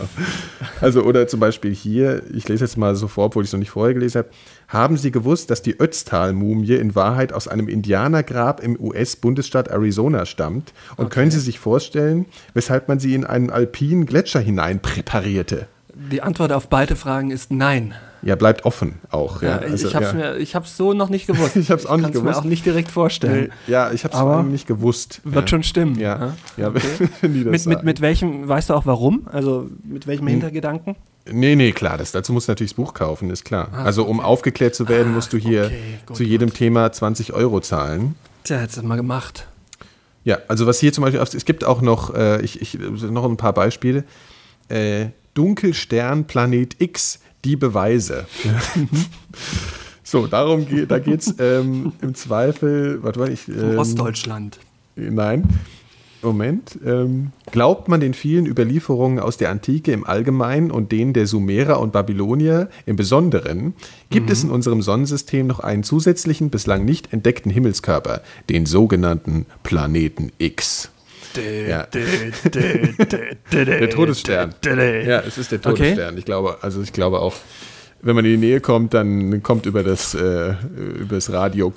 Also 0.81 1.03
oder 1.03 1.29
zum 1.29 1.39
Beispiel 1.39 1.74
hier, 1.74 2.24
ich 2.34 2.50
lese 2.50 2.65
jetzt 2.65 2.77
mal 2.77 2.96
so 2.96 3.08
vor, 3.08 3.27
obwohl 3.27 3.43
ich 3.43 3.50
es 3.50 3.53
noch 3.53 3.60
nicht 3.60 3.72
vorher 3.72 3.93
gelesen 3.93 4.20
habe. 4.20 4.29
Haben 4.67 4.98
Sie 4.98 5.12
gewusst, 5.12 5.50
dass 5.50 5.62
die 5.62 5.79
Ötztal-Mumie 5.79 6.75
in 6.75 6.93
Wahrheit 6.93 7.31
aus 7.31 7.48
einem 7.48 7.70
Indianergrab 7.70 8.62
im 8.62 8.77
US-Bundesstaat 8.77 9.70
Arizona 9.70 10.25
stammt? 10.25 10.74
Und 10.98 11.05
okay. 11.05 11.13
können 11.15 11.31
Sie 11.31 11.39
sich 11.39 11.60
vorstellen, 11.60 12.25
weshalb 12.53 12.89
man 12.89 13.00
sie 13.00 13.15
in 13.15 13.24
einen 13.24 13.50
alpinen 13.50 14.05
Gletscher 14.05 14.41
hinein 14.41 14.81
präparierte? 14.81 15.67
Die 15.93 16.22
Antwort 16.22 16.51
auf 16.51 16.67
beide 16.67 16.98
Fragen 16.98 17.31
ist 17.31 17.51
nein. 17.51 17.93
Ja, 18.24 18.36
bleibt 18.36 18.66
offen 18.66 19.00
auch. 19.10 19.42
Ja, 19.42 19.50
ja 19.50 19.58
also, 19.58 19.88
ich 19.88 19.96
habe 19.96 20.36
es 20.38 20.54
ja. 20.54 20.62
so 20.63 20.94
noch 20.94 21.10
nicht 21.10 21.28
gewusst. 21.28 21.56
ich 21.56 21.72
habe 21.72 21.80
es 21.80 21.88
auch 21.88 21.98
nicht 21.98 22.13
gewusst. 22.13 22.25
mir 22.25 22.38
auch 22.38 22.44
nicht 22.44 22.66
direkt 22.66 22.92
vorstellen. 22.92 23.51
Ja, 23.68 23.92
ich 23.92 24.04
habe 24.04 24.42
es 24.42 24.51
nicht 24.51 24.68
gewusst. 24.68 25.22
Wird 25.24 25.50
schon 25.50 25.63
stimmen. 25.63 26.00
Ja, 26.00 26.34
ja. 26.58 26.70
Okay. 26.70 27.10
mit, 27.28 27.66
mit, 27.66 27.84
mit 27.84 28.01
welchem, 28.01 28.48
weißt 28.48 28.70
du 28.70 28.74
auch 28.75 28.86
warum? 28.86 29.28
Also 29.32 29.70
mit 29.84 30.08
welchem 30.08 30.28
hm. 30.28 30.34
Hintergedanken? 30.34 30.96
Nee, 31.30 31.56
nee, 31.56 31.72
klar. 31.72 31.98
Das, 31.98 32.12
dazu 32.12 32.34
musst 32.34 32.48
du 32.48 32.51
natürlich 32.51 32.72
das 32.72 32.75
Buch 32.78 32.94
kaufen, 32.94 33.30
ist 33.30 33.44
klar. 33.44 33.70
Ah, 33.72 33.84
also 33.84 34.06
um 34.06 34.20
okay. 34.20 34.28
aufgeklärt 34.28 34.75
zu 34.75 34.88
werden, 34.88 35.13
musst 35.13 35.34
du 35.34 35.38
hier 35.38 35.66
okay, 35.66 35.80
gut, 36.06 36.18
zu 36.18 36.24
jedem 36.24 36.50
gut. 36.50 36.58
Thema 36.58 36.92
20 36.92 37.34
Euro 37.34 37.60
zahlen. 37.60 38.16
Tja, 38.44 38.58
hättest 38.58 38.78
du 38.78 38.82
das 38.82 38.88
mal 38.88 38.96
gemacht. 38.96 39.48
Ja, 40.24 40.40
also 40.48 40.68
was 40.68 40.80
hier 40.80 40.94
zum 40.94 41.04
Beispiel, 41.04 41.22
es 41.22 41.46
gibt 41.46 41.63
auch 41.63 41.82
noch, 41.82 42.13
äh, 42.13 42.42
ich, 42.42 42.62
ich, 42.62 42.78
noch 42.78 43.25
ein 43.25 43.38
paar 43.38 43.54
Beispiele. 43.54 44.04
Äh, 44.68 45.08
Dunkelstern 45.34 46.25
Planet 46.25 46.75
X 46.80 47.20
die 47.44 47.56
Beweise. 47.56 48.26
so, 50.04 50.28
darum 50.28 50.68
geht, 50.68 50.92
da 50.92 51.00
geht 51.00 51.22
es 51.22 51.36
ähm, 51.40 51.94
im 52.02 52.16
Zweifel, 52.16 53.04
was 53.04 53.18
war 53.18 53.30
ich? 53.30 53.48
Ähm, 53.48 53.78
Ostdeutschland. 53.78 54.60
Nein. 54.96 55.48
Moment. 56.24 56.78
Ähm, 56.86 57.32
glaubt 57.52 57.88
man 57.88 58.00
den 58.00 58.14
vielen 58.14 58.46
Überlieferungen 58.46 59.20
aus 59.20 59.38
der 59.38 59.50
Antike 59.50 59.92
im 59.92 60.06
Allgemeinen 60.06 60.72
und 60.72 60.92
denen 60.92 61.14
der 61.14 61.28
Sumerer 61.28 61.80
und 61.80 61.94
Babylonier 61.94 62.70
im 62.86 62.96
Besonderen, 62.96 63.74
gibt 64.10 64.28
mhm. 64.28 64.32
es 64.32 64.44
in 64.44 64.52
unserem 64.52 64.82
Sonnensystem 64.82 65.48
noch 65.48 65.60
einen 65.60 65.84
zusätzlichen, 65.84 66.50
bislang 66.50 66.86
nicht 66.86 67.12
entdeckten 67.12 67.52
Himmelskörper, 67.52 68.22
den 68.50 68.66
sogenannten 68.66 69.46
Planeten 69.64 70.32
X. 70.38 70.90
Ja. 71.38 71.88
der 73.52 73.90
Todesstern. 73.90 74.56
Ja, 74.66 75.20
es 75.22 75.38
ist 75.38 75.52
der 75.52 75.62
Todesstern. 75.62 76.10
Okay. 76.10 76.20
Ich 76.20 76.26
glaube, 76.26 76.58
also 76.62 76.82
ich 76.82 76.94
glaube 76.94 77.20
auch, 77.20 77.36
wenn 78.02 78.16
man 78.16 78.26
in 78.26 78.32
die 78.32 78.48
Nähe 78.48 78.62
kommt, 78.62 78.94
dann 78.94 79.44
kommt 79.44 79.66
über 79.66 79.84
das, 79.84 80.14
äh, 80.16 80.54
über 80.76 81.16
das 81.16 81.32
Radio. 81.32 81.72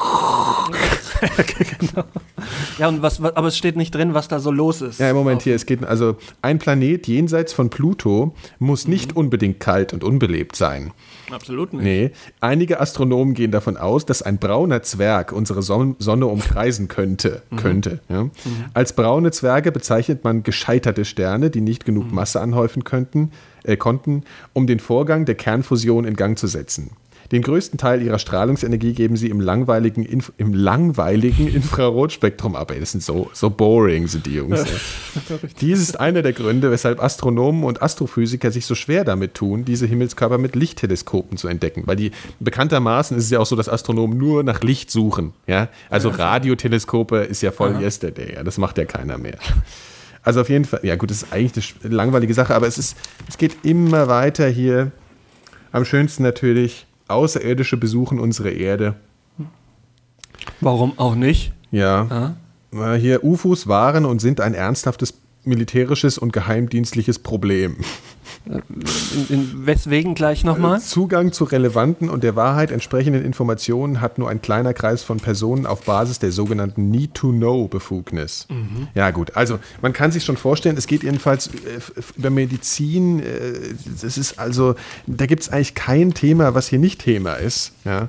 genau. 1.80 2.04
Ja, 2.78 2.88
und 2.88 3.02
was, 3.02 3.22
was, 3.22 3.36
aber 3.36 3.48
es 3.48 3.56
steht 3.56 3.76
nicht 3.76 3.94
drin, 3.94 4.14
was 4.14 4.28
da 4.28 4.40
so 4.40 4.50
los 4.50 4.82
ist. 4.82 4.98
Ja, 4.98 5.10
im 5.10 5.16
Moment 5.16 5.42
hier, 5.42 5.54
es 5.54 5.66
geht, 5.66 5.84
also 5.84 6.16
ein 6.42 6.58
Planet 6.58 7.06
jenseits 7.06 7.52
von 7.52 7.70
Pluto 7.70 8.34
muss 8.58 8.88
nicht 8.88 9.12
mhm. 9.12 9.18
unbedingt 9.18 9.60
kalt 9.60 9.92
und 9.92 10.02
unbelebt 10.02 10.56
sein. 10.56 10.92
Absolut 11.30 11.72
nicht. 11.72 11.82
Nee, 11.82 12.10
einige 12.40 12.80
Astronomen 12.80 13.34
gehen 13.34 13.50
davon 13.50 13.76
aus, 13.76 14.06
dass 14.06 14.22
ein 14.22 14.38
brauner 14.38 14.82
Zwerg 14.82 15.32
unsere 15.32 15.62
Sonne 15.62 16.26
umkreisen 16.26 16.88
könnte. 16.88 17.42
Mhm. 17.50 17.56
könnte 17.56 18.00
ja. 18.08 18.24
mhm. 18.24 18.32
Als 18.72 18.94
braune 18.94 19.30
Zwerge 19.30 19.70
bezeichnet 19.70 20.24
man 20.24 20.42
gescheiterte 20.42 21.04
Sterne, 21.04 21.50
die 21.50 21.60
nicht 21.60 21.84
genug 21.84 22.06
mhm. 22.06 22.14
Masse 22.14 22.40
anhäufen 22.40 22.84
könnten, 22.84 23.30
äh, 23.64 23.76
konnten, 23.76 24.24
um 24.52 24.66
den 24.66 24.80
Vorgang 24.80 25.24
der 25.24 25.34
Kernfusion 25.34 26.04
in 26.04 26.14
Gang 26.14 26.38
zu 26.38 26.46
setzen. 26.46 26.90
Den 27.32 27.42
größten 27.42 27.78
Teil 27.78 28.02
ihrer 28.02 28.18
Strahlungsenergie 28.18 28.92
geben 28.92 29.16
sie 29.16 29.30
im 29.30 29.40
langweiligen, 29.40 30.04
Inf 30.04 30.32
im 30.36 30.54
langweiligen 30.54 31.48
Infrarotspektrum 31.48 32.54
ab. 32.54 32.70
Ey, 32.70 32.80
das 32.80 32.92
sind 32.92 33.02
so, 33.02 33.30
so 33.32 33.50
boring, 33.50 34.06
sind 34.06 34.26
die 34.26 34.34
Jungs. 34.34 34.64
Dies 35.60 35.80
ist 35.80 35.98
einer 36.00 36.22
der 36.22 36.32
Gründe, 36.32 36.70
weshalb 36.70 37.02
Astronomen 37.02 37.64
und 37.64 37.82
Astrophysiker 37.82 38.50
sich 38.50 38.66
so 38.66 38.74
schwer 38.74 39.04
damit 39.04 39.34
tun, 39.34 39.64
diese 39.64 39.86
Himmelskörper 39.86 40.38
mit 40.38 40.54
Lichtteleskopen 40.54 41.38
zu 41.38 41.48
entdecken. 41.48 41.84
Weil 41.86 41.96
die 41.96 42.10
bekanntermaßen 42.40 43.16
ist 43.16 43.24
es 43.24 43.30
ja 43.30 43.38
auch 43.38 43.46
so, 43.46 43.56
dass 43.56 43.68
Astronomen 43.68 44.18
nur 44.18 44.42
nach 44.42 44.62
Licht 44.62 44.90
suchen. 44.90 45.32
Ja? 45.46 45.68
Also 45.90 46.10
Radioteleskope 46.10 47.18
ist 47.18 47.42
ja 47.42 47.52
voll 47.52 47.74
Aha. 47.74 47.80
yesterday. 47.80 48.34
Ja? 48.34 48.44
Das 48.44 48.58
macht 48.58 48.78
ja 48.78 48.84
keiner 48.84 49.18
mehr. 49.18 49.38
Also 50.22 50.40
auf 50.40 50.48
jeden 50.48 50.64
Fall, 50.64 50.80
ja 50.82 50.96
gut, 50.96 51.10
das 51.10 51.22
ist 51.22 51.32
eigentlich 51.32 51.74
eine 51.84 51.94
langweilige 51.94 52.32
Sache, 52.32 52.54
aber 52.54 52.66
es, 52.66 52.78
ist, 52.78 52.96
es 53.28 53.36
geht 53.36 53.58
immer 53.62 54.08
weiter 54.08 54.48
hier. 54.48 54.90
Am 55.70 55.84
schönsten 55.84 56.22
natürlich 56.22 56.86
Außerirdische 57.08 57.76
besuchen 57.76 58.18
unsere 58.18 58.50
Erde. 58.50 58.96
Warum 60.60 60.98
auch 60.98 61.14
nicht? 61.14 61.52
Ja. 61.70 62.36
Ah. 62.72 62.94
Hier 62.94 63.22
UFOs 63.24 63.66
waren 63.68 64.04
und 64.04 64.20
sind 64.20 64.40
ein 64.40 64.54
ernsthaftes 64.54 65.14
militärisches 65.44 66.18
und 66.18 66.32
geheimdienstliches 66.32 67.18
Problem. 67.18 67.76
In, 68.46 69.26
in 69.30 69.66
weswegen 69.66 70.14
gleich 70.14 70.44
nochmal? 70.44 70.80
Zugang 70.80 71.32
zu 71.32 71.44
relevanten 71.44 72.10
und 72.10 72.22
der 72.22 72.36
Wahrheit 72.36 72.70
entsprechenden 72.70 73.24
Informationen 73.24 74.02
hat 74.02 74.18
nur 74.18 74.28
ein 74.28 74.42
kleiner 74.42 74.74
Kreis 74.74 75.02
von 75.02 75.18
Personen 75.18 75.64
auf 75.64 75.84
Basis 75.84 76.18
der 76.18 76.30
sogenannten 76.30 76.90
Need-to-Know-Befugnis. 76.90 78.46
Mhm. 78.50 78.88
Ja, 78.94 79.10
gut. 79.12 79.34
Also, 79.34 79.58
man 79.80 79.94
kann 79.94 80.12
sich 80.12 80.24
schon 80.24 80.36
vorstellen, 80.36 80.76
es 80.76 80.86
geht 80.86 81.04
jedenfalls 81.04 81.46
äh, 81.46 81.80
über 82.16 82.28
Medizin. 82.28 83.20
Es 83.20 84.02
äh, 84.02 84.20
ist 84.20 84.38
also, 84.38 84.74
da 85.06 85.24
gibt 85.24 85.42
es 85.42 85.48
eigentlich 85.48 85.74
kein 85.74 86.12
Thema, 86.12 86.54
was 86.54 86.68
hier 86.68 86.78
nicht 86.78 87.00
Thema 87.00 87.34
ist. 87.34 87.72
Ja. 87.84 88.08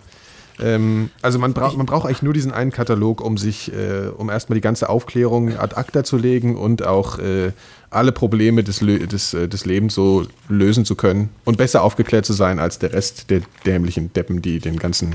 Ähm, 0.60 1.10
also 1.22 1.40
man, 1.40 1.54
bra 1.54 1.72
man 1.76 1.86
braucht 1.86 2.06
eigentlich 2.06 2.22
nur 2.22 2.34
diesen 2.34 2.52
einen 2.52 2.72
Katalog, 2.72 3.22
um 3.22 3.38
sich, 3.38 3.72
äh, 3.74 4.08
um 4.16 4.30
erstmal 4.30 4.56
die 4.56 4.62
ganze 4.62 4.90
Aufklärung 4.90 5.58
ad 5.58 5.76
acta 5.76 6.04
zu 6.04 6.18
legen 6.18 6.56
und 6.56 6.86
auch 6.86 7.20
äh, 7.20 7.52
alle 7.90 8.12
Probleme 8.12 8.64
des, 8.64 8.80
des, 8.80 9.34
äh, 9.34 9.48
des 9.48 9.66
Lebens 9.66 9.96
so 9.96 10.26
lösen 10.48 10.86
zu 10.86 10.96
können 10.96 11.30
und 11.44 11.58
besser 11.58 11.84
aufgeklärt 11.84 12.26
zu 12.26 12.34
sein 12.34 12.60
als 12.60 12.80
der 12.80 12.94
Rest 12.94 13.30
der 13.30 13.42
dämlichen 13.66 14.14
Deppen, 14.14 14.42
die 14.42 14.60
den 14.60 14.78
ganzen 14.78 15.12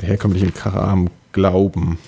herkömmlichen 0.00 0.52
Kram 0.52 1.08
glauben. 1.32 1.98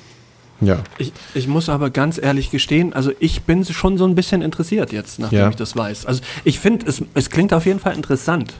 Ja. 0.60 0.82
Ich, 0.98 1.12
ich 1.34 1.48
muss 1.48 1.68
aber 1.68 1.90
ganz 1.90 2.18
ehrlich 2.18 2.50
gestehen, 2.50 2.92
also 2.94 3.12
ich 3.20 3.42
bin 3.42 3.64
schon 3.64 3.98
so 3.98 4.06
ein 4.06 4.14
bisschen 4.14 4.40
interessiert 4.42 4.92
jetzt, 4.92 5.18
nachdem 5.18 5.38
ja. 5.38 5.48
ich 5.50 5.56
das 5.56 5.76
weiß. 5.76 6.06
Also 6.06 6.22
ich 6.44 6.58
finde, 6.58 6.86
es, 6.86 7.02
es 7.14 7.30
klingt 7.30 7.52
auf 7.52 7.66
jeden 7.66 7.78
Fall 7.78 7.94
interessant. 7.94 8.54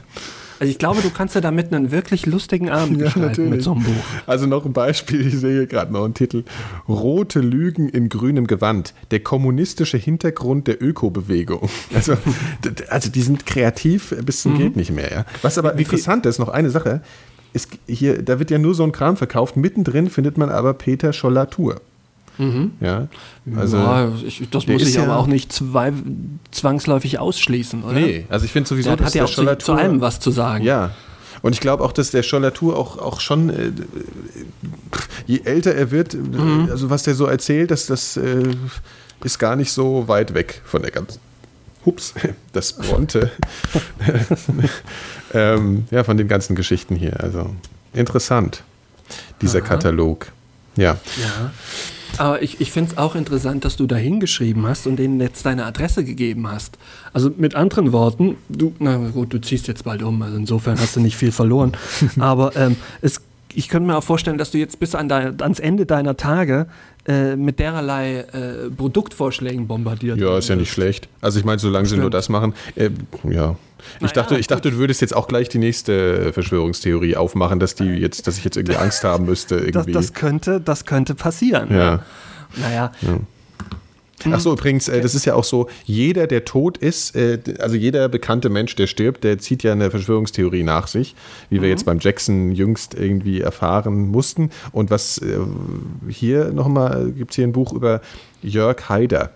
Also 0.59 0.71
ich 0.71 0.77
glaube, 0.77 1.01
du 1.01 1.09
kannst 1.09 1.35
ja 1.35 1.41
damit 1.41 1.73
einen 1.73 1.91
wirklich 1.91 2.25
lustigen 2.25 2.69
Abend 2.69 2.99
gestalten 2.99 3.27
natürlich. 3.27 3.49
mit 3.51 3.63
so 3.63 3.73
einem 3.73 3.83
Buch. 3.83 4.03
Also 4.25 4.47
noch 4.47 4.65
ein 4.65 4.73
Beispiel, 4.73 5.27
ich 5.27 5.37
sehe 5.39 5.67
gerade 5.67 5.93
noch 5.93 6.03
einen 6.03 6.13
Titel. 6.13 6.43
Rote 6.87 7.39
Lügen 7.39 7.89
in 7.89 8.09
grünem 8.09 8.47
Gewand. 8.47 8.93
Der 9.11 9.19
kommunistische 9.19 9.97
Hintergrund 9.97 10.67
der 10.67 10.81
Ökobewegung. 10.81 11.69
Also, 11.93 12.15
also 12.89 13.09
die 13.09 13.21
sind 13.21 13.45
kreativ 13.45 14.15
bis 14.23 14.41
zum 14.41 14.53
mhm. 14.53 14.57
geht 14.57 14.75
nicht 14.75 14.91
mehr. 14.91 15.11
Ja. 15.11 15.25
Was 15.41 15.57
aber 15.57 15.77
Wie 15.77 15.83
interessant 15.83 16.25
ist, 16.25 16.37
noch 16.37 16.49
eine 16.49 16.69
Sache. 16.69 17.01
Ist 17.53 17.69
hier, 17.87 18.21
da 18.21 18.39
wird 18.39 18.51
ja 18.51 18.57
nur 18.57 18.75
so 18.75 18.83
ein 18.83 18.91
Kram 18.91 19.17
verkauft. 19.17 19.57
Mittendrin 19.57 20.09
findet 20.09 20.37
man 20.37 20.49
aber 20.49 20.73
Peter 20.73 21.13
Schollatur. 21.13 21.81
Mhm. 22.37 22.71
Ja, 22.79 23.07
also 23.55 23.77
ja, 23.77 24.11
ich, 24.25 24.47
das 24.51 24.67
muss 24.67 24.83
ich 24.83 24.95
ja 24.95 25.03
aber 25.03 25.17
auch 25.17 25.27
nicht 25.27 25.51
zwangsläufig 26.51 27.19
ausschließen, 27.19 27.83
oder? 27.83 27.93
Nee, 27.93 28.25
also 28.29 28.45
ich 28.45 28.51
finde 28.51 28.69
sowieso, 28.69 28.95
der 28.95 29.05
hat 29.05 29.15
ja 29.15 29.23
auch 29.23 29.29
zu, 29.29 29.57
zu, 29.57 29.73
allem 29.73 30.01
was 30.01 30.19
zu 30.19 30.31
sagen. 30.31 30.63
Ja, 30.63 30.91
und 31.41 31.53
ich 31.53 31.59
glaube 31.59 31.83
auch, 31.83 31.91
dass 31.91 32.11
der 32.11 32.23
Schollatur 32.23 32.77
auch, 32.77 32.97
auch 32.97 33.19
schon, 33.19 33.49
äh, 33.49 33.71
je 35.25 35.41
älter 35.43 35.73
er 35.75 35.91
wird, 35.91 36.13
mhm. 36.13 36.67
also 36.69 36.89
was 36.89 37.03
der 37.03 37.15
so 37.15 37.25
erzählt, 37.25 37.71
dass 37.71 37.85
das 37.85 38.17
äh, 38.17 38.43
ist 39.23 39.39
gar 39.39 39.55
nicht 39.55 39.71
so 39.71 40.07
weit 40.07 40.33
weg 40.33 40.61
von 40.65 40.81
der 40.81 40.91
ganzen. 40.91 41.19
Hups, 41.85 42.13
das 42.53 42.73
Bronte. 42.73 43.31
ähm, 45.33 45.85
ja, 45.91 46.03
von 46.03 46.17
den 46.17 46.27
ganzen 46.27 46.55
Geschichten 46.55 46.95
hier. 46.95 47.21
Also 47.21 47.55
interessant, 47.93 48.63
dieser 49.41 49.59
Aha. 49.59 49.67
Katalog. 49.67 50.27
Ja. 50.75 50.97
Ja. 51.17 51.51
Aber 52.17 52.41
ich, 52.41 52.61
ich 52.61 52.71
finde 52.71 52.91
es 52.91 52.97
auch 52.97 53.15
interessant, 53.15 53.65
dass 53.65 53.77
du 53.77 53.85
da 53.85 53.95
hingeschrieben 53.95 54.65
hast 54.65 54.87
und 54.87 54.97
denen 54.97 55.19
jetzt 55.19 55.45
deine 55.45 55.65
Adresse 55.65 56.03
gegeben 56.03 56.47
hast. 56.47 56.77
Also 57.13 57.31
mit 57.35 57.55
anderen 57.55 57.91
Worten, 57.91 58.37
du, 58.49 58.73
na 58.79 58.97
gut, 59.09 59.33
du 59.33 59.39
ziehst 59.39 59.67
jetzt 59.67 59.83
bald 59.83 60.03
um, 60.03 60.21
also 60.21 60.37
insofern 60.37 60.79
hast 60.79 60.95
du 60.95 60.99
nicht 60.99 61.15
viel 61.15 61.31
verloren. 61.31 61.73
Aber 62.19 62.55
ähm, 62.55 62.75
es, 63.01 63.21
ich 63.57 63.69
könnte 63.69 63.87
mir 63.87 63.97
auch 63.97 64.03
vorstellen, 64.03 64.37
dass 64.37 64.51
du 64.51 64.59
jetzt 64.59 64.79
bis 64.79 64.93
an 64.93 65.09
dein, 65.09 65.41
ans 65.41 65.57
Ende 65.57 65.87
deiner 65.87 66.15
Tage 66.15 66.67
äh, 67.07 67.35
mit 67.35 67.57
dererlei 67.57 68.19
äh, 68.19 68.69
Produktvorschlägen 68.69 69.65
bombardiert 69.65 70.19
Ja, 70.19 70.37
ist 70.37 70.47
ja 70.47 70.55
nicht 70.55 70.71
schlecht. 70.71 71.09
Also 71.21 71.39
ich 71.39 71.45
meine, 71.45 71.57
solange 71.57 71.87
Stimmt. 71.87 71.97
sie 71.97 72.01
nur 72.01 72.11
das 72.11 72.29
machen, 72.29 72.53
äh, 72.75 72.91
ja. 73.27 73.55
Ich, 73.99 74.11
dachte, 74.11 74.35
ja, 74.35 74.39
ich 74.39 74.45
dachte, 74.45 74.69
du 74.69 74.77
würdest 74.77 75.01
jetzt 75.01 75.15
auch 75.15 75.27
gleich 75.27 75.49
die 75.49 75.57
nächste 75.57 76.33
Verschwörungstheorie 76.33 77.15
aufmachen, 77.15 77.59
dass 77.59 77.73
die 77.73 77.85
jetzt, 77.85 78.27
dass 78.27 78.37
ich 78.37 78.43
jetzt 78.43 78.57
irgendwie 78.57 78.77
Angst 78.77 79.03
haben 79.03 79.25
müsste. 79.25 79.55
Irgendwie. 79.55 79.91
Das, 79.91 80.07
das 80.07 80.13
könnte, 80.13 80.61
das 80.61 80.85
könnte 80.85 81.15
passieren. 81.15 81.73
Ja. 81.73 82.03
Naja. 82.57 82.91
Ja. 83.01 83.19
Ach 84.25 84.39
so, 84.39 84.53
übrigens, 84.53 84.87
äh, 84.87 85.01
das 85.01 85.13
ist 85.13 85.25
ja 85.25 85.35
auch 85.35 85.43
so, 85.43 85.67
jeder, 85.85 86.27
der 86.27 86.43
tot 86.43 86.77
ist, 86.77 87.15
äh, 87.15 87.39
also 87.59 87.75
jeder 87.75 88.09
bekannte 88.09 88.49
Mensch, 88.49 88.75
der 88.75 88.87
stirbt, 88.87 89.23
der 89.23 89.37
zieht 89.37 89.63
ja 89.63 89.71
eine 89.71 89.91
Verschwörungstheorie 89.91 90.63
nach 90.63 90.87
sich, 90.87 91.15
wie 91.49 91.57
wir 91.57 91.67
mhm. 91.67 91.71
jetzt 91.71 91.85
beim 91.85 91.99
Jackson 91.99 92.51
jüngst 92.51 92.95
irgendwie 92.95 93.41
erfahren 93.41 94.07
mussten. 94.07 94.49
Und 94.71 94.89
was 94.89 95.19
äh, 95.19 95.37
hier 96.09 96.51
nochmal, 96.51 97.11
gibt 97.11 97.31
es 97.31 97.35
hier 97.35 97.45
ein 97.45 97.51
Buch 97.51 97.73
über 97.73 98.01
Jörg 98.41 98.89
Haider. 98.89 99.31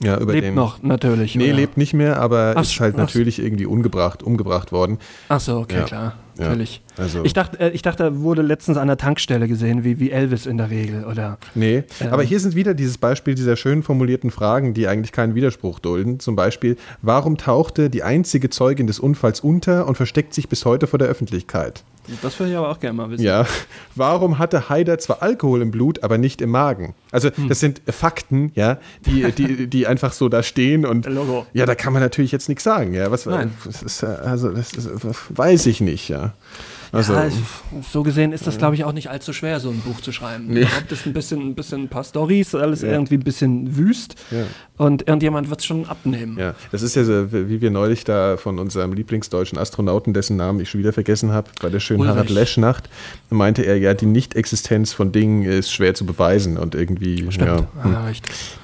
Ja, 0.00 0.18
über 0.18 0.32
lebt 0.32 0.46
den, 0.46 0.54
noch, 0.54 0.82
natürlich. 0.82 1.36
Nee, 1.36 1.48
oder? 1.48 1.54
lebt 1.54 1.76
nicht 1.76 1.94
mehr, 1.94 2.18
aber 2.18 2.54
ach, 2.56 2.62
ist 2.62 2.80
halt 2.80 2.94
ach, 2.94 3.00
natürlich 3.00 3.38
irgendwie 3.38 3.66
umgebracht, 3.66 4.22
umgebracht 4.22 4.72
worden. 4.72 4.98
Ach 5.28 5.40
so, 5.40 5.58
okay, 5.58 5.76
ja. 5.76 5.84
klar. 5.84 6.14
Ja, 6.36 6.46
natürlich. 6.46 6.82
Also 6.96 7.24
ich, 7.24 7.32
dachte, 7.32 7.60
äh, 7.60 7.70
ich 7.70 7.82
dachte, 7.82 8.04
er 8.04 8.20
wurde 8.20 8.42
letztens 8.42 8.76
an 8.76 8.88
der 8.88 8.96
Tankstelle 8.96 9.48
gesehen, 9.48 9.84
wie, 9.84 10.00
wie 10.00 10.10
Elvis 10.10 10.46
in 10.46 10.58
der 10.58 10.70
Regel, 10.70 11.04
oder? 11.04 11.38
Nee, 11.54 11.84
ähm, 12.00 12.08
aber 12.10 12.22
hier 12.22 12.40
sind 12.40 12.54
wieder 12.54 12.74
dieses 12.74 12.98
Beispiel 12.98 13.34
dieser 13.34 13.56
schön 13.56 13.82
formulierten 13.82 14.30
Fragen, 14.30 14.74
die 14.74 14.88
eigentlich 14.88 15.12
keinen 15.12 15.34
Widerspruch 15.34 15.78
dulden. 15.78 16.20
Zum 16.20 16.36
Beispiel, 16.36 16.76
warum 17.02 17.36
tauchte 17.36 17.90
die 17.90 18.02
einzige 18.02 18.50
Zeugin 18.50 18.86
des 18.86 18.98
Unfalls 19.00 19.40
unter 19.40 19.86
und 19.86 19.96
versteckt 19.96 20.34
sich 20.34 20.48
bis 20.48 20.64
heute 20.64 20.86
vor 20.86 20.98
der 20.98 21.08
Öffentlichkeit? 21.08 21.84
Das 22.22 22.38
würde 22.38 22.52
ich 22.52 22.58
aber 22.58 22.68
auch 22.68 22.80
gerne 22.80 22.96
mal 22.96 23.10
wissen. 23.10 23.24
Ja. 23.24 23.46
Warum 23.94 24.38
hatte 24.38 24.68
Haider 24.68 24.98
zwar 24.98 25.22
Alkohol 25.22 25.62
im 25.62 25.70
Blut, 25.70 26.02
aber 26.02 26.18
nicht 26.18 26.42
im 26.42 26.50
Magen? 26.50 26.94
Also, 27.10 27.30
hm. 27.34 27.48
das 27.48 27.60
sind 27.60 27.80
Fakten, 27.86 28.52
ja, 28.54 28.78
die, 29.06 29.32
die, 29.32 29.66
die 29.68 29.86
einfach 29.86 30.12
so 30.12 30.28
da 30.28 30.42
stehen 30.42 30.84
und. 30.84 31.06
Logo. 31.06 31.46
Ja, 31.54 31.64
da 31.64 31.74
kann 31.74 31.92
man 31.92 32.02
natürlich 32.02 32.32
jetzt 32.32 32.48
nichts 32.48 32.64
sagen, 32.64 32.92
ja. 32.92 33.10
Was, 33.10 33.24
Nein. 33.26 33.52
Das 33.64 33.82
ist, 33.82 34.04
also, 34.04 34.50
das 34.50 34.72
ist, 34.72 34.88
weiß 35.30 35.66
ich 35.66 35.80
nicht, 35.80 36.08
ja. 36.08 36.23
Also, 36.94 37.12
ja, 37.12 37.28
so 37.90 38.04
gesehen 38.04 38.32
ist 38.32 38.46
das, 38.46 38.56
glaube 38.56 38.76
ich, 38.76 38.84
auch 38.84 38.92
nicht 38.92 39.10
allzu 39.10 39.32
schwer, 39.32 39.58
so 39.58 39.70
ein 39.70 39.80
Buch 39.80 40.00
zu 40.00 40.12
schreiben. 40.12 40.46
Nee. 40.46 40.60
Überhaupt 40.60 40.92
ist 40.92 41.06
ein 41.06 41.12
bisschen, 41.12 41.40
ein 41.40 41.54
bisschen 41.56 41.82
ein 41.82 41.88
paar 41.88 42.04
Stories, 42.04 42.54
alles 42.54 42.82
ja. 42.82 42.92
irgendwie 42.92 43.14
ein 43.14 43.24
bisschen 43.24 43.76
wüst 43.76 44.14
ja. 44.30 44.44
und 44.76 45.08
irgendjemand 45.08 45.50
wird 45.50 45.58
es 45.58 45.66
schon 45.66 45.86
abnehmen. 45.86 46.38
Ja, 46.38 46.54
das 46.70 46.82
ist 46.82 46.94
ja 46.94 47.02
so, 47.02 47.32
wie 47.32 47.60
wir 47.60 47.72
neulich 47.72 48.04
da 48.04 48.36
von 48.36 48.60
unserem 48.60 48.92
Lieblingsdeutschen 48.92 49.58
Astronauten, 49.58 50.14
dessen 50.14 50.36
Namen 50.36 50.60
ich 50.60 50.70
schon 50.70 50.78
wieder 50.78 50.92
vergessen 50.92 51.32
habe, 51.32 51.50
bei 51.60 51.68
der 51.68 51.80
schönen 51.80 52.02
Ulrich. 52.02 52.14
Harald 52.14 52.30
Lesch-Nacht, 52.30 52.88
meinte 53.28 53.62
er, 53.62 53.76
ja, 53.76 53.92
die 53.94 54.06
Nichtexistenz 54.06 54.92
von 54.92 55.10
Dingen 55.10 55.42
ist 55.42 55.72
schwer 55.72 55.94
zu 55.94 56.06
beweisen 56.06 56.56
und 56.56 56.76
irgendwie, 56.76 57.26
Stimmt. 57.32 57.48
ja, 57.48 57.56
hm, 57.82 57.94
ah, 57.96 58.12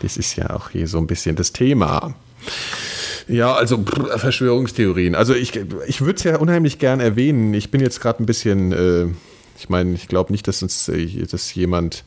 das 0.02 0.16
ist 0.16 0.36
ja 0.36 0.50
auch 0.50 0.70
hier 0.70 0.86
so 0.86 0.98
ein 0.98 1.08
bisschen 1.08 1.34
das 1.34 1.52
Thema. 1.52 2.14
Ja, 3.30 3.54
also 3.54 3.84
Verschwörungstheorien. 4.16 5.14
Also 5.14 5.34
ich, 5.34 5.58
ich 5.86 6.00
würde 6.00 6.16
es 6.16 6.24
ja 6.24 6.38
unheimlich 6.38 6.78
gern 6.78 7.00
erwähnen. 7.00 7.54
Ich 7.54 7.70
bin 7.70 7.80
jetzt 7.80 8.00
gerade 8.00 8.22
ein 8.22 8.26
bisschen, 8.26 8.72
äh, 8.72 9.06
ich 9.56 9.68
meine, 9.68 9.92
ich 9.92 10.08
glaube 10.08 10.32
nicht, 10.32 10.48
dass 10.48 10.62
uns 10.62 10.88
äh, 10.88 11.26
dass 11.30 11.54
jemand, 11.54 12.04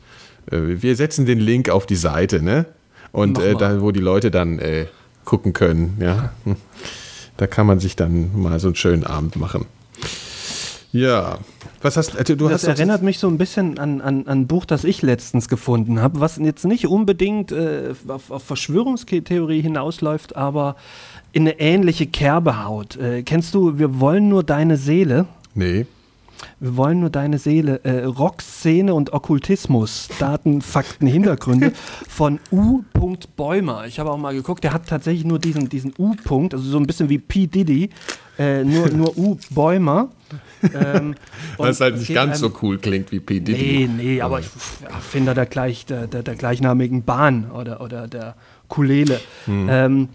äh, 0.50 0.58
wir 0.60 0.96
setzen 0.96 1.26
den 1.26 1.40
Link 1.40 1.70
auf 1.70 1.86
die 1.86 1.96
Seite, 1.96 2.42
ne? 2.42 2.66
Und 3.12 3.38
äh, 3.38 3.54
da, 3.54 3.80
wo 3.80 3.92
die 3.92 4.00
Leute 4.00 4.30
dann 4.30 4.58
äh, 4.58 4.86
gucken 5.24 5.52
können, 5.52 5.98
ja. 6.00 6.32
Da 7.36 7.48
kann 7.48 7.66
man 7.66 7.80
sich 7.80 7.96
dann 7.96 8.30
mal 8.40 8.60
so 8.60 8.68
einen 8.68 8.76
schönen 8.76 9.02
Abend 9.02 9.34
machen. 9.34 9.66
Ja, 10.92 11.38
was 11.82 11.96
hast 11.96 12.16
also 12.16 12.36
du? 12.36 12.48
Das 12.48 12.62
hast 12.62 12.78
erinnert 12.78 13.02
mich 13.02 13.18
so 13.18 13.26
ein 13.26 13.36
bisschen 13.36 13.80
an, 13.80 14.00
an, 14.00 14.28
an 14.28 14.42
ein 14.42 14.46
Buch, 14.46 14.64
das 14.64 14.84
ich 14.84 15.02
letztens 15.02 15.48
gefunden 15.48 16.00
habe, 16.00 16.20
was 16.20 16.36
jetzt 16.36 16.64
nicht 16.64 16.86
unbedingt 16.86 17.50
äh, 17.50 17.94
auf, 18.06 18.30
auf 18.30 18.44
Verschwörungstheorie 18.44 19.60
hinausläuft, 19.60 20.36
aber 20.36 20.76
in 21.34 21.42
eine 21.42 21.58
ähnliche 21.58 22.06
Kerbe 22.06 22.64
haut. 22.64 22.96
Äh, 22.96 23.24
kennst 23.24 23.54
du, 23.54 23.76
wir 23.76 23.98
wollen 23.98 24.28
nur 24.28 24.44
deine 24.44 24.76
Seele? 24.76 25.26
Nee. 25.54 25.86
Wir 26.60 26.76
wollen 26.76 27.00
nur 27.00 27.10
deine 27.10 27.38
Seele. 27.38 27.80
Äh, 27.84 28.04
Rockszene 28.04 28.94
und 28.94 29.12
Okkultismus, 29.12 30.08
Daten, 30.20 30.62
Fakten, 30.62 31.08
Hintergründe 31.08 31.72
von 32.08 32.38
U. 32.52 32.82
Bäumer. 33.36 33.86
Ich 33.86 33.98
habe 33.98 34.10
auch 34.10 34.16
mal 34.16 34.32
geguckt, 34.32 34.62
der 34.62 34.72
hat 34.72 34.86
tatsächlich 34.86 35.24
nur 35.24 35.38
diesen, 35.38 35.68
diesen 35.68 35.92
U-Punkt, 35.98 36.54
also 36.54 36.64
so 36.64 36.78
ein 36.78 36.86
bisschen 36.86 37.08
wie 37.08 37.18
P. 37.18 37.46
Diddy, 37.48 37.90
äh, 38.38 38.62
nur, 38.62 38.88
nur 38.90 39.18
U. 39.18 39.36
Bäumer. 39.50 40.10
Ähm, 40.72 41.16
Was 41.58 41.80
halt 41.80 41.98
nicht 41.98 42.14
ganz 42.14 42.42
einem, 42.42 42.52
so 42.52 42.58
cool 42.62 42.78
klingt 42.78 43.10
wie 43.12 43.20
P. 43.20 43.40
Diddy. 43.40 43.88
Nee, 43.88 44.04
nee, 44.04 44.20
aber 44.20 44.40
ich 44.40 44.46
ja, 44.82 44.90
finde 45.00 45.34
der, 45.34 45.46
gleich, 45.46 45.84
der, 45.84 46.06
der, 46.06 46.22
der, 46.22 46.36
gleichnamigen 46.36 47.02
Bahn 47.02 47.50
oder, 47.50 47.80
oder 47.80 48.06
der 48.06 48.36
Kulele. 48.68 49.20
Hm. 49.46 49.68
Ähm, 49.68 50.08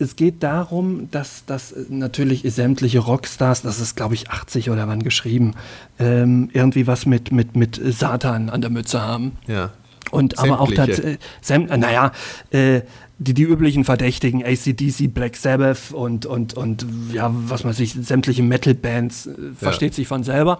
es 0.00 0.16
geht 0.16 0.42
darum, 0.42 1.08
dass, 1.10 1.44
dass 1.44 1.74
natürlich 1.88 2.42
sämtliche 2.42 3.00
Rockstars, 3.00 3.62
das 3.62 3.80
ist 3.80 3.96
glaube 3.96 4.14
ich 4.14 4.30
80 4.30 4.70
oder 4.70 4.88
wann 4.88 5.02
geschrieben, 5.02 5.54
ähm, 5.98 6.48
irgendwie 6.52 6.86
was 6.86 7.06
mit, 7.06 7.32
mit, 7.32 7.54
mit 7.54 7.80
Satan 7.84 8.50
an 8.50 8.60
der 8.60 8.70
Mütze 8.70 9.02
haben. 9.02 9.32
Ja. 9.46 9.70
Und 10.10 10.36
Sämtliche. 10.36 10.54
aber 10.54 10.62
auch 10.62 10.72
tatsächlich, 10.72 11.18
äh, 11.50 11.76
naja, 11.76 12.12
äh, 12.50 12.80
die, 13.18 13.34
die 13.34 13.42
üblichen 13.42 13.84
Verdächtigen, 13.84 14.42
ACDC, 14.42 15.12
Black 15.12 15.36
Sabbath 15.36 15.92
und, 15.92 16.24
und, 16.24 16.54
und 16.54 16.86
ja, 17.12 17.30
was 17.32 17.64
man 17.64 17.74
sich, 17.74 17.92
sämtliche 17.92 18.42
Metal-Bands, 18.42 19.26
äh, 19.26 19.32
versteht 19.54 19.92
ja. 19.92 19.96
sich 19.96 20.08
von 20.08 20.24
selber. 20.24 20.58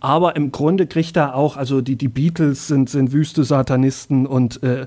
Aber 0.00 0.36
im 0.36 0.52
Grunde 0.52 0.86
kriegt 0.86 1.16
er 1.16 1.34
auch, 1.34 1.56
also 1.56 1.80
die, 1.80 1.96
die 1.96 2.08
Beatles 2.08 2.68
sind, 2.68 2.88
sind 2.88 3.12
wüste 3.12 3.44
Satanisten 3.44 4.26
und 4.26 4.62
äh, 4.62 4.86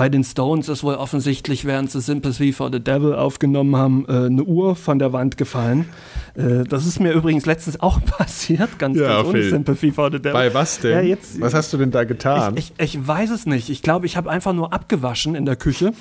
bei 0.00 0.08
den 0.08 0.24
Stones 0.24 0.70
ist 0.70 0.82
wohl 0.82 0.94
offensichtlich, 0.94 1.66
während 1.66 1.90
sie 1.90 2.00
Sympathy 2.00 2.54
for 2.54 2.70
the 2.72 2.80
Devil 2.80 3.12
aufgenommen 3.12 3.76
haben, 3.76 4.06
äh, 4.08 4.12
eine 4.12 4.44
Uhr 4.44 4.74
von 4.74 4.98
der 4.98 5.12
Wand 5.12 5.36
gefallen. 5.36 5.90
Äh, 6.34 6.64
das 6.66 6.86
ist 6.86 7.00
mir 7.00 7.12
übrigens 7.12 7.44
letztens 7.44 7.80
auch 7.80 8.02
passiert, 8.06 8.78
ganz, 8.78 8.96
ja, 8.96 9.08
ganz 9.08 9.28
ohne 9.28 9.42
Sympathy 9.42 9.92
for 9.92 10.10
the 10.10 10.16
Devil. 10.16 10.32
Bei 10.32 10.54
was 10.54 10.80
denn? 10.80 10.92
Ja, 10.92 11.00
jetzt, 11.02 11.38
was 11.38 11.52
hast 11.52 11.74
du 11.74 11.76
denn 11.76 11.90
da 11.90 12.04
getan? 12.04 12.56
Ich, 12.56 12.72
ich, 12.78 12.94
ich 12.94 13.06
weiß 13.06 13.28
es 13.28 13.44
nicht. 13.44 13.68
Ich 13.68 13.82
glaube, 13.82 14.06
ich 14.06 14.16
habe 14.16 14.30
einfach 14.30 14.54
nur 14.54 14.72
abgewaschen 14.72 15.34
in 15.34 15.44
der 15.44 15.56
Küche. 15.56 15.92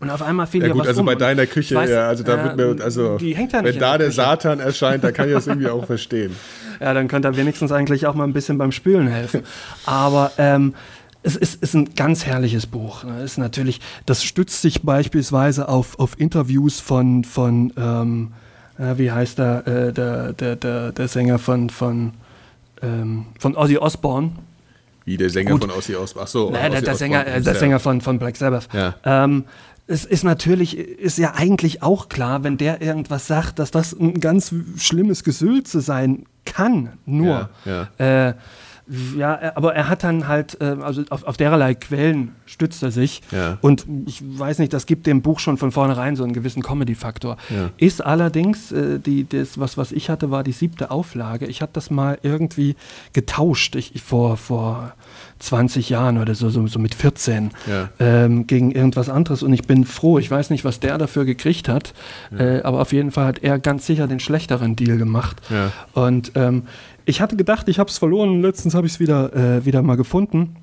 Und 0.00 0.08
auf 0.08 0.22
einmal 0.22 0.46
fiel 0.46 0.62
ja, 0.62 0.68
gut, 0.68 0.80
was 0.80 0.88
also 0.88 1.00
rum. 1.00 1.06
bei 1.06 1.14
deiner 1.14 1.44
Küche, 1.44 1.74
weiß, 1.74 1.90
ja, 1.90 2.08
also 2.08 2.24
da 2.24 2.40
äh, 2.40 2.56
wird 2.56 2.78
mir, 2.78 2.82
also 2.82 3.20
wenn 3.20 3.78
da 3.78 3.98
der 3.98 4.12
Satan 4.12 4.60
erscheint, 4.60 5.04
dann 5.04 5.12
kann 5.12 5.28
ich 5.28 5.34
das 5.34 5.46
irgendwie 5.46 5.68
auch 5.68 5.84
verstehen. 5.84 6.34
Ja, 6.80 6.94
dann 6.94 7.06
könnte 7.06 7.28
er 7.28 7.36
wenigstens 7.36 7.70
eigentlich 7.70 8.06
auch 8.06 8.14
mal 8.14 8.24
ein 8.24 8.32
bisschen 8.32 8.56
beim 8.56 8.72
Spülen 8.72 9.08
helfen. 9.08 9.42
Aber 9.84 10.32
ähm, 10.38 10.72
es 11.22 11.36
ist, 11.36 11.62
ist, 11.62 11.74
ein 11.74 11.94
ganz 11.94 12.24
herrliches 12.24 12.66
Buch. 12.66 13.04
Es 13.04 13.32
ist 13.32 13.38
natürlich, 13.38 13.80
das 14.06 14.24
stützt 14.24 14.62
sich 14.62 14.82
beispielsweise 14.82 15.68
auf, 15.68 15.98
auf 15.98 16.18
Interviews 16.18 16.80
von, 16.80 17.24
von 17.24 17.72
ähm, 17.76 18.32
äh, 18.78 18.96
wie 18.96 19.10
heißt 19.12 19.38
der, 19.38 19.66
äh, 19.66 19.92
der, 19.92 20.32
der, 20.32 20.56
der, 20.56 20.92
der 20.92 21.08
Sänger 21.08 21.38
von, 21.38 21.70
von, 21.70 22.12
ähm, 22.82 23.26
von 23.38 23.56
Ozzy 23.56 23.76
Osbourne. 23.76 24.32
Wie 25.04 25.16
der 25.16 25.30
Sänger 25.30 25.52
Gut. 25.52 25.62
von 25.62 25.70
Ozzy 25.70 25.94
Osbourne. 25.94 26.24
Ach 26.26 26.30
so. 26.30 26.50
Naja, 26.50 26.70
der, 26.70 26.82
der, 26.82 26.94
Sänger, 26.94 27.26
äh, 27.26 27.40
der 27.40 27.54
Sänger 27.54 27.80
von, 27.80 28.00
von 28.00 28.18
Black 28.18 28.36
Sabbath. 28.36 28.68
Ja. 28.72 28.94
Ähm, 29.04 29.44
es 29.86 30.04
ist 30.04 30.22
natürlich, 30.22 30.78
ist 30.78 31.18
ja 31.18 31.34
eigentlich 31.34 31.82
auch 31.82 32.08
klar, 32.08 32.44
wenn 32.44 32.56
der 32.56 32.80
irgendwas 32.80 33.26
sagt, 33.26 33.58
dass 33.58 33.70
das 33.70 33.92
ein 33.92 34.20
ganz 34.20 34.54
schlimmes 34.76 35.24
Gesülze 35.24 35.80
sein 35.80 36.26
kann. 36.44 36.90
Nur. 37.06 37.50
Ja, 37.64 37.88
ja. 37.98 38.34
Ja, 39.16 39.52
aber 39.54 39.74
er 39.74 39.88
hat 39.88 40.02
dann 40.02 40.26
halt, 40.26 40.60
äh, 40.60 40.76
also 40.80 41.02
auf, 41.10 41.22
auf 41.22 41.36
dererlei 41.36 41.74
Quellen 41.74 42.34
stützt 42.44 42.82
er 42.82 42.90
sich. 42.90 43.22
Ja. 43.30 43.58
Und 43.60 43.86
ich 44.06 44.20
weiß 44.20 44.58
nicht, 44.58 44.72
das 44.72 44.86
gibt 44.86 45.06
dem 45.06 45.22
Buch 45.22 45.38
schon 45.38 45.58
von 45.58 45.70
vornherein 45.70 46.16
so 46.16 46.24
einen 46.24 46.32
gewissen 46.32 46.62
Comedy-Faktor. 46.62 47.36
Ja. 47.50 47.70
Ist 47.76 48.04
allerdings, 48.04 48.72
äh, 48.72 48.98
die, 48.98 49.28
das, 49.28 49.60
was, 49.60 49.76
was 49.76 49.92
ich 49.92 50.10
hatte, 50.10 50.30
war 50.32 50.42
die 50.42 50.52
siebte 50.52 50.90
Auflage. 50.90 51.46
Ich 51.46 51.62
hatte 51.62 51.74
das 51.74 51.90
mal 51.90 52.18
irgendwie 52.22 52.74
getauscht. 53.12 53.76
Ich, 53.76 53.94
ich 53.94 54.02
vor, 54.02 54.36
vor 54.36 54.94
20 55.40 55.88
Jahren 55.88 56.18
oder 56.18 56.34
so, 56.34 56.50
so, 56.50 56.66
so 56.66 56.78
mit 56.78 56.94
14 56.94 57.50
ja. 57.66 57.88
ähm, 57.98 58.46
gegen 58.46 58.70
irgendwas 58.70 59.08
anderes. 59.08 59.42
Und 59.42 59.52
ich 59.52 59.62
bin 59.62 59.84
froh, 59.84 60.18
ich 60.18 60.30
weiß 60.30 60.50
nicht, 60.50 60.64
was 60.64 60.80
der 60.80 60.98
dafür 60.98 61.24
gekriegt 61.24 61.68
hat, 61.68 61.94
ja. 62.30 62.38
äh, 62.38 62.62
aber 62.62 62.80
auf 62.80 62.92
jeden 62.92 63.10
Fall 63.10 63.26
hat 63.26 63.38
er 63.42 63.58
ganz 63.58 63.86
sicher 63.86 64.06
den 64.06 64.20
schlechteren 64.20 64.76
Deal 64.76 64.98
gemacht. 64.98 65.40
Ja. 65.50 65.72
Und 66.00 66.32
ähm, 66.34 66.64
ich 67.04 67.20
hatte 67.20 67.36
gedacht, 67.36 67.68
ich 67.68 67.78
habe 67.78 67.90
es 67.90 67.98
verloren, 67.98 68.42
letztens 68.42 68.74
habe 68.74 68.86
ich 68.86 68.94
es 68.94 69.00
wieder, 69.00 69.34
äh, 69.34 69.64
wieder 69.64 69.82
mal 69.82 69.96
gefunden. 69.96 70.56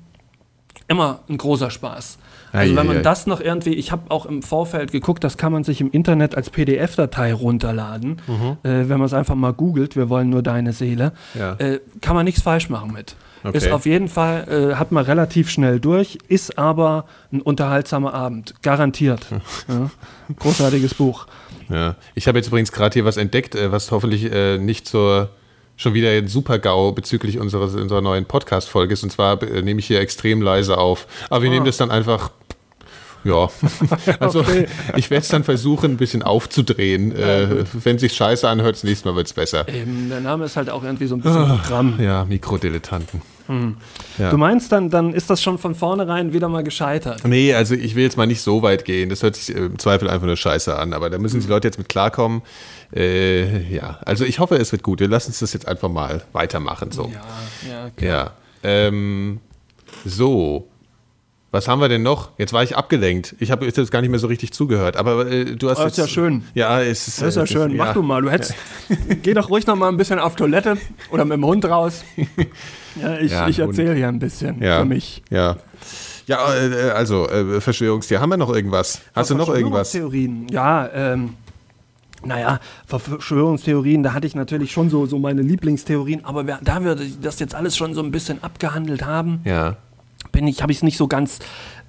Immer 0.86 1.20
ein 1.28 1.36
großer 1.36 1.70
Spaß. 1.70 2.18
Also 2.52 2.76
wenn 2.76 2.86
man 2.86 3.02
das 3.02 3.26
noch 3.26 3.40
irgendwie, 3.42 3.74
ich 3.74 3.92
habe 3.92 4.10
auch 4.10 4.24
im 4.24 4.42
Vorfeld 4.42 4.90
geguckt, 4.90 5.22
das 5.22 5.36
kann 5.36 5.52
man 5.52 5.64
sich 5.64 5.82
im 5.82 5.90
Internet 5.90 6.34
als 6.34 6.48
PDF-Datei 6.48 7.34
runterladen, 7.34 8.22
mhm. 8.26 8.56
äh, 8.62 8.88
wenn 8.88 8.98
man 8.98 9.02
es 9.02 9.12
einfach 9.12 9.34
mal 9.34 9.52
googelt, 9.52 9.96
wir 9.96 10.08
wollen 10.08 10.30
nur 10.30 10.42
deine 10.42 10.72
Seele, 10.72 11.12
ja. 11.34 11.54
äh, 11.54 11.80
kann 12.00 12.16
man 12.16 12.24
nichts 12.24 12.40
falsch 12.40 12.70
machen 12.70 12.92
mit. 12.92 13.16
Okay. 13.44 13.56
Ist 13.56 13.70
auf 13.70 13.86
jeden 13.86 14.08
Fall, 14.08 14.72
äh, 14.72 14.74
hat 14.74 14.92
man 14.92 15.04
relativ 15.04 15.50
schnell 15.50 15.80
durch, 15.80 16.18
ist 16.28 16.58
aber 16.58 17.04
ein 17.32 17.40
unterhaltsamer 17.40 18.14
Abend, 18.14 18.54
garantiert. 18.62 19.26
ja. 19.68 19.90
Großartiges 20.38 20.94
Buch. 20.94 21.26
Ja. 21.68 21.96
Ich 22.14 22.26
habe 22.28 22.38
jetzt 22.38 22.48
übrigens 22.48 22.72
gerade 22.72 22.94
hier 22.94 23.04
was 23.04 23.16
entdeckt, 23.16 23.54
äh, 23.54 23.70
was 23.70 23.90
hoffentlich 23.90 24.32
äh, 24.32 24.58
nicht 24.58 24.86
zur 24.88 25.30
schon 25.76 25.94
wieder 25.94 26.10
ein 26.10 26.26
Super-GAU 26.26 26.92
bezüglich 26.92 27.38
unseres, 27.38 27.74
unserer 27.74 28.00
neuen 28.00 28.24
Podcast-Folge 28.24 28.92
ist. 28.92 29.04
Und 29.04 29.10
zwar 29.10 29.40
äh, 29.42 29.62
nehme 29.62 29.78
ich 29.78 29.86
hier 29.86 30.00
extrem 30.00 30.42
leise 30.42 30.76
auf. 30.76 31.06
Aber 31.30 31.42
wir 31.42 31.50
ah. 31.50 31.52
nehmen 31.54 31.66
das 31.66 31.76
dann 31.76 31.90
einfach 31.90 32.30
ja, 33.24 33.48
also 34.20 34.40
okay. 34.40 34.66
ich 34.96 35.10
werde 35.10 35.22
es 35.22 35.28
dann 35.28 35.44
versuchen, 35.44 35.92
ein 35.92 35.96
bisschen 35.96 36.22
aufzudrehen. 36.22 37.12
Ja, 37.16 37.42
äh, 37.42 37.64
wenn 37.72 37.98
sich 37.98 38.14
scheiße 38.14 38.48
anhört, 38.48 38.76
das 38.76 38.84
nächste 38.84 39.08
Mal 39.08 39.16
wird 39.16 39.26
es 39.26 39.32
besser. 39.32 39.68
Eben, 39.68 40.08
der 40.08 40.20
Name 40.20 40.44
ist 40.44 40.56
halt 40.56 40.70
auch 40.70 40.84
irgendwie 40.84 41.06
so 41.06 41.16
ein 41.16 41.20
bisschen 41.20 41.46
Programm. 41.46 41.98
Ja, 42.00 42.24
Mikrodilettanten. 42.24 43.22
Hm. 43.48 43.76
Ja. 44.18 44.30
Du 44.30 44.36
meinst, 44.36 44.70
dann, 44.72 44.90
dann 44.90 45.14
ist 45.14 45.30
das 45.30 45.42
schon 45.42 45.56
von 45.56 45.74
vornherein 45.74 46.34
wieder 46.34 46.48
mal 46.48 46.62
gescheitert? 46.62 47.24
Nee, 47.24 47.54
also 47.54 47.74
ich 47.74 47.94
will 47.94 48.02
jetzt 48.04 48.18
mal 48.18 48.26
nicht 48.26 48.42
so 48.42 48.62
weit 48.62 48.84
gehen. 48.84 49.08
Das 49.08 49.22
hört 49.22 49.36
sich 49.36 49.54
im 49.56 49.78
Zweifel 49.78 50.08
einfach 50.10 50.26
nur 50.26 50.36
scheiße 50.36 50.76
an. 50.76 50.92
Aber 50.92 51.08
da 51.08 51.18
müssen 51.18 51.40
die 51.40 51.44
hm. 51.44 51.50
Leute 51.50 51.66
jetzt 51.66 51.78
mit 51.78 51.88
klarkommen. 51.88 52.42
Äh, 52.94 53.74
ja, 53.74 53.98
also 54.04 54.24
ich 54.24 54.38
hoffe, 54.38 54.56
es 54.56 54.70
wird 54.70 54.82
gut. 54.82 55.00
Wir 55.00 55.08
lassen 55.08 55.30
uns 55.30 55.38
das 55.38 55.54
jetzt 55.54 55.66
einfach 55.66 55.88
mal 55.88 56.22
weitermachen. 56.32 56.92
So. 56.92 57.04
Ja, 57.04 57.70
ja, 57.70 57.90
klar. 57.90 58.10
Ja. 58.10 58.32
Ähm, 58.62 59.40
so, 60.04 60.68
was 61.50 61.66
haben 61.66 61.80
wir 61.80 61.88
denn 61.88 62.02
noch? 62.02 62.30
Jetzt 62.36 62.52
war 62.52 62.62
ich 62.62 62.76
abgelenkt. 62.76 63.34
Ich 63.38 63.50
habe 63.50 63.64
jetzt 63.64 63.90
gar 63.90 64.02
nicht 64.02 64.10
mehr 64.10 64.18
so 64.18 64.26
richtig 64.26 64.52
zugehört. 64.52 64.98
Aber 64.98 65.26
äh, 65.30 65.56
du 65.56 65.70
hast. 65.70 65.78
Das 65.78 65.92
ist 65.92 65.96
jetzt, 65.96 66.08
ja 66.08 66.12
schön. 66.12 66.44
Ja, 66.54 66.82
es 66.82 67.08
ist, 67.08 67.22
das 67.22 67.28
ist 67.28 67.36
ja 67.36 67.42
äh, 67.44 67.46
schön. 67.46 67.76
Mach 67.76 67.86
ja. 67.86 67.92
du 67.94 68.02
mal. 68.02 68.20
Du 68.20 68.30
hättest. 68.30 68.54
geh 69.22 69.32
doch 69.32 69.48
ruhig 69.48 69.66
noch 69.66 69.76
mal 69.76 69.88
ein 69.88 69.96
bisschen 69.96 70.18
auf 70.18 70.36
Toilette 70.36 70.76
oder 71.10 71.24
mit 71.24 71.36
dem 71.36 71.44
Hund 71.44 71.64
raus. 71.64 72.04
Ja, 73.00 73.16
ich, 73.16 73.30
ja, 73.30 73.46
ich 73.46 73.60
erzähle 73.60 73.94
hier 73.94 74.08
ein 74.08 74.18
bisschen 74.18 74.60
ja, 74.60 74.80
für 74.80 74.84
mich. 74.84 75.22
Ja. 75.30 75.56
Ja, 76.26 76.52
äh, 76.52 76.90
also 76.90 77.28
äh, 77.28 77.60
Verschwörungstheorien. 77.60 78.20
Haben 78.20 78.30
wir 78.30 78.36
noch 78.38 78.52
irgendwas? 78.52 79.02
Hast 79.14 79.30
du 79.30 79.36
noch 79.36 79.48
irgendwas? 79.48 79.92
Verschwörungstheorien. 79.92 80.48
Ja, 80.48 80.88
ähm, 80.92 81.34
naja, 82.24 82.58
Verschwörungstheorien, 82.86 84.02
da 84.02 84.14
hatte 84.14 84.26
ich 84.26 84.34
natürlich 84.34 84.72
schon 84.72 84.90
so, 84.90 85.06
so 85.06 85.20
meine 85.20 85.42
Lieblingstheorien, 85.42 86.24
aber 86.24 86.42
da 86.42 86.84
wir 86.84 86.96
das 87.22 87.38
jetzt 87.38 87.54
alles 87.54 87.76
schon 87.76 87.94
so 87.94 88.02
ein 88.02 88.10
bisschen 88.10 88.42
abgehandelt 88.42 89.04
haben, 89.04 89.42
ja 89.44 89.76
bin 90.32 90.46
ich, 90.46 90.62
habe 90.62 90.72
ich 90.72 90.78
es 90.78 90.82
nicht 90.82 90.96
so 90.96 91.08
ganz, 91.08 91.38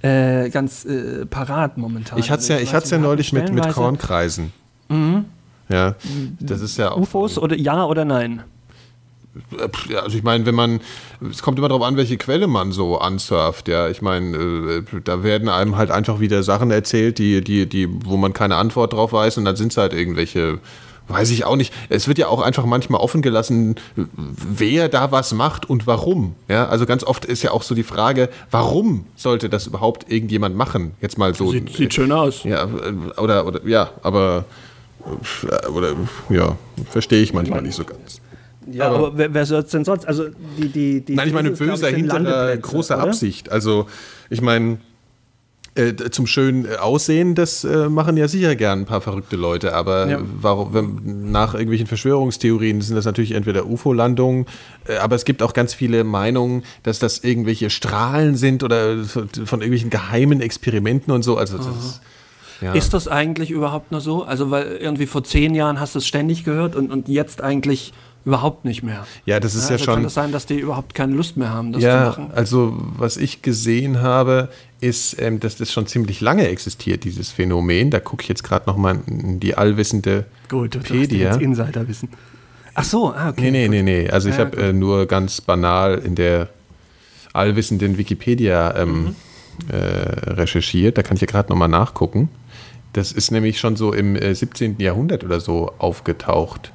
äh, 0.02 0.50
ganz 0.50 0.84
äh, 0.84 1.26
parat 1.26 1.78
momentan. 1.78 2.18
Ich 2.18 2.30
hatte 2.30 2.42
es 2.42 2.48
ja, 2.48 2.58
ich 2.58 2.70
ja 2.72 2.98
neulich 2.98 3.32
mit, 3.32 3.52
mit 3.52 3.68
Kornkreisen. 3.70 4.52
Mhm. 4.88 5.24
Ja, 5.68 5.94
das 6.40 6.60
ist 6.60 6.76
ja 6.78 6.90
auch. 6.90 6.98
UFOs 6.98 7.38
oder 7.38 7.56
ja 7.56 7.84
oder 7.84 8.04
nein? 8.04 8.42
Also 10.02 10.18
ich 10.18 10.24
meine, 10.24 10.44
wenn 10.44 10.56
man, 10.56 10.80
es 11.30 11.42
kommt 11.42 11.58
immer 11.58 11.68
darauf 11.68 11.84
an, 11.84 11.96
welche 11.96 12.16
Quelle 12.16 12.48
man 12.48 12.72
so 12.72 12.98
ansurft. 12.98 13.68
Ja, 13.68 13.88
ich 13.88 14.02
meine, 14.02 14.36
äh, 14.36 14.82
da 15.04 15.22
werden 15.22 15.48
einem 15.48 15.76
halt 15.76 15.92
einfach 15.92 16.18
wieder 16.18 16.42
Sachen 16.42 16.72
erzählt, 16.72 17.18
die, 17.18 17.40
die, 17.42 17.68
die, 17.68 17.88
wo 18.04 18.16
man 18.16 18.32
keine 18.32 18.56
Antwort 18.56 18.92
drauf 18.92 19.12
weiß, 19.12 19.38
und 19.38 19.44
dann 19.44 19.54
sind 19.54 19.70
es 19.70 19.78
halt 19.78 19.92
irgendwelche 19.92 20.58
Weiß 21.10 21.30
ich 21.30 21.44
auch 21.44 21.56
nicht. 21.56 21.74
Es 21.88 22.06
wird 22.06 22.18
ja 22.18 22.28
auch 22.28 22.40
einfach 22.40 22.64
manchmal 22.66 23.00
offen 23.00 23.20
gelassen, 23.20 23.74
wer 23.96 24.88
da 24.88 25.10
was 25.10 25.32
macht 25.32 25.68
und 25.68 25.88
warum. 25.88 26.36
Ja, 26.48 26.68
also 26.68 26.86
ganz 26.86 27.02
oft 27.02 27.24
ist 27.24 27.42
ja 27.42 27.50
auch 27.50 27.64
so 27.64 27.74
die 27.74 27.82
Frage, 27.82 28.28
warum 28.52 29.06
sollte 29.16 29.48
das 29.48 29.66
überhaupt 29.66 30.10
irgendjemand 30.10 30.54
machen? 30.54 30.92
Jetzt 31.00 31.18
mal 31.18 31.34
so. 31.34 31.50
Sieht, 31.50 31.74
sieht 31.74 31.94
schön 31.94 32.12
aus. 32.12 32.44
Ja, 32.44 32.68
oder, 33.16 33.44
oder 33.44 33.66
ja, 33.66 33.90
aber 34.02 34.44
oder 35.74 35.96
ja, 36.28 36.56
verstehe 36.90 37.22
ich 37.22 37.32
manchmal 37.32 37.62
nicht 37.62 37.74
so 37.74 37.84
ganz. 37.84 38.20
Ja, 38.70 38.86
aber, 38.86 38.96
aber 38.98 39.18
wer, 39.18 39.34
wer 39.34 39.46
soll 39.46 39.62
es 39.62 39.70
denn 39.70 39.84
sonst? 39.84 40.06
Also 40.06 40.26
die, 40.58 40.68
die, 40.68 41.00
die 41.00 41.14
Nein, 41.14 41.28
ich 41.28 41.34
meine 41.34 41.50
böse 41.50 41.88
hinter 41.88 42.56
großer 42.56 42.98
Absicht. 42.98 43.50
Also 43.50 43.86
ich 44.28 44.42
meine 44.42 44.78
äh, 45.80 46.10
zum 46.10 46.26
schönen 46.26 46.64
äh, 46.64 46.76
Aussehen, 46.76 47.34
das 47.34 47.64
äh, 47.64 47.88
machen 47.88 48.16
ja 48.16 48.28
sicher 48.28 48.54
gern 48.56 48.80
ein 48.80 48.86
paar 48.86 49.00
verrückte 49.00 49.36
Leute, 49.36 49.74
aber 49.74 50.08
ja. 50.08 50.18
warum, 50.40 50.74
wenn, 50.74 51.30
nach 51.30 51.54
irgendwelchen 51.54 51.86
Verschwörungstheorien 51.86 52.80
sind 52.82 52.96
das 52.96 53.04
natürlich 53.04 53.32
entweder 53.32 53.66
UFO-Landungen, 53.66 54.46
äh, 54.86 54.96
aber 54.96 55.16
es 55.16 55.24
gibt 55.24 55.42
auch 55.42 55.52
ganz 55.52 55.74
viele 55.74 56.04
Meinungen, 56.04 56.62
dass 56.82 56.98
das 56.98 57.18
irgendwelche 57.24 57.70
Strahlen 57.70 58.36
sind 58.36 58.62
oder 58.62 59.04
von, 59.04 59.28
von 59.28 59.60
irgendwelchen 59.60 59.90
geheimen 59.90 60.40
Experimenten 60.40 61.12
und 61.12 61.22
so. 61.22 61.36
Also 61.36 61.58
das, 61.58 62.00
ja. 62.60 62.74
Ist 62.74 62.92
das 62.92 63.08
eigentlich 63.08 63.50
überhaupt 63.50 63.90
nur 63.90 64.02
so? 64.02 64.22
Also, 64.22 64.50
weil 64.50 64.76
irgendwie 64.76 65.06
vor 65.06 65.24
zehn 65.24 65.54
Jahren 65.54 65.80
hast 65.80 65.94
du 65.94 65.98
es 65.98 66.06
ständig 66.06 66.44
gehört 66.44 66.76
und, 66.76 66.92
und 66.92 67.08
jetzt 67.08 67.40
eigentlich 67.42 67.94
überhaupt 68.24 68.64
nicht 68.64 68.82
mehr. 68.82 69.06
Ja, 69.24 69.40
das 69.40 69.54
ist 69.54 69.68
ja, 69.68 69.72
also 69.72 69.82
ja 69.82 69.84
schon. 69.84 69.94
Kann 69.94 70.04
es 70.04 70.14
sein, 70.14 70.32
dass 70.32 70.46
die 70.46 70.58
überhaupt 70.58 70.94
keine 70.94 71.14
Lust 71.14 71.36
mehr 71.36 71.50
haben, 71.50 71.72
das 71.72 71.82
ja, 71.82 72.12
zu 72.12 72.20
machen? 72.20 72.32
Also, 72.34 72.76
was 72.96 73.16
ich 73.16 73.42
gesehen 73.42 74.02
habe, 74.02 74.50
ist, 74.80 75.20
ähm, 75.20 75.40
dass 75.40 75.56
das 75.56 75.72
schon 75.72 75.86
ziemlich 75.86 76.20
lange 76.20 76.48
existiert, 76.48 77.04
dieses 77.04 77.30
Phänomen. 77.30 77.90
Da 77.90 78.00
gucke 78.00 78.22
ich 78.22 78.28
jetzt 78.28 78.42
gerade 78.42 78.66
nochmal 78.66 78.98
in 79.06 79.40
die 79.40 79.56
allwissende 79.56 80.26
Gut, 80.48 80.74
du 80.74 80.80
Pedia. 80.80 81.32
jetzt 81.32 81.40
Insiderwissen. 81.40 82.10
Ach 82.74 82.84
so, 82.84 83.12
ah, 83.12 83.30
okay. 83.30 83.50
Nee, 83.50 83.68
nee, 83.68 83.68
nee, 83.68 83.82
nee. 83.82 84.10
Also, 84.10 84.28
ich 84.28 84.36
ja, 84.36 84.44
habe 84.44 84.56
äh, 84.56 84.72
nur 84.72 85.06
ganz 85.06 85.40
banal 85.40 85.98
in 85.98 86.14
der 86.14 86.48
allwissenden 87.32 87.96
Wikipedia 87.96 88.76
ähm, 88.76 89.04
mhm. 89.04 89.14
äh, 89.68 89.76
recherchiert. 89.76 90.98
Da 90.98 91.02
kann 91.02 91.16
ich 91.16 91.20
ja 91.20 91.26
gerade 91.26 91.50
nochmal 91.50 91.68
nachgucken. 91.68 92.28
Das 92.92 93.12
ist 93.12 93.30
nämlich 93.30 93.60
schon 93.60 93.76
so 93.76 93.92
im 93.92 94.16
äh, 94.16 94.34
17. 94.34 94.76
Jahrhundert 94.78 95.22
oder 95.24 95.40
so 95.40 95.72
aufgetaucht. 95.78 96.72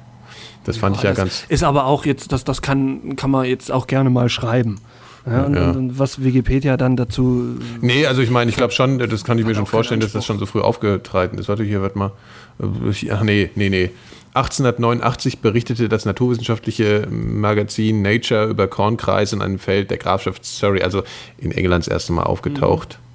Das 0.66 0.76
fand 0.76 0.96
ja, 0.96 1.00
ich 1.00 1.04
ja 1.04 1.12
ganz. 1.14 1.44
Ist 1.48 1.64
aber 1.64 1.86
auch 1.86 2.04
jetzt, 2.04 2.32
das, 2.32 2.44
das 2.44 2.60
kann, 2.60 3.16
kann 3.16 3.30
man 3.30 3.46
jetzt 3.46 3.70
auch 3.72 3.86
gerne 3.86 4.10
mal 4.10 4.28
schreiben. 4.28 4.80
Ja, 5.24 5.42
und, 5.42 5.54
ja. 5.54 5.70
und, 5.70 5.98
was 5.98 6.22
Wikipedia 6.22 6.76
dann 6.76 6.96
dazu. 6.96 7.56
Nee, 7.80 8.06
also 8.06 8.22
ich 8.22 8.30
meine, 8.30 8.48
ich 8.50 8.56
glaube 8.56 8.72
schon, 8.72 8.98
das 8.98 9.24
kann 9.24 9.38
ich 9.38 9.44
mir 9.44 9.54
schon 9.54 9.66
vorstellen, 9.66 10.00
dass 10.00 10.12
das 10.12 10.24
schon 10.24 10.38
so 10.38 10.46
früh 10.46 10.60
aufgetreten 10.60 11.38
ist. 11.38 11.48
Warte, 11.48 11.64
hier 11.64 11.82
wird 11.82 11.96
mal. 11.96 12.12
Ach 12.60 13.22
nee, 13.22 13.50
nee, 13.54 13.68
nee. 13.68 13.90
1889 14.34 15.40
berichtete 15.40 15.88
das 15.88 16.04
naturwissenschaftliche 16.04 17.08
Magazin 17.10 18.02
Nature 18.02 18.46
über 18.46 18.68
Kornkreise 18.68 19.34
in 19.34 19.42
einem 19.42 19.58
Feld 19.58 19.90
der 19.90 19.96
Grafschaft 19.96 20.44
Surrey, 20.44 20.82
also 20.82 21.02
in 21.38 21.52
England 21.52 21.86
das 21.86 21.92
erste 21.92 22.12
Mal 22.12 22.24
aufgetaucht. 22.24 22.98
Mhm. 23.00 23.05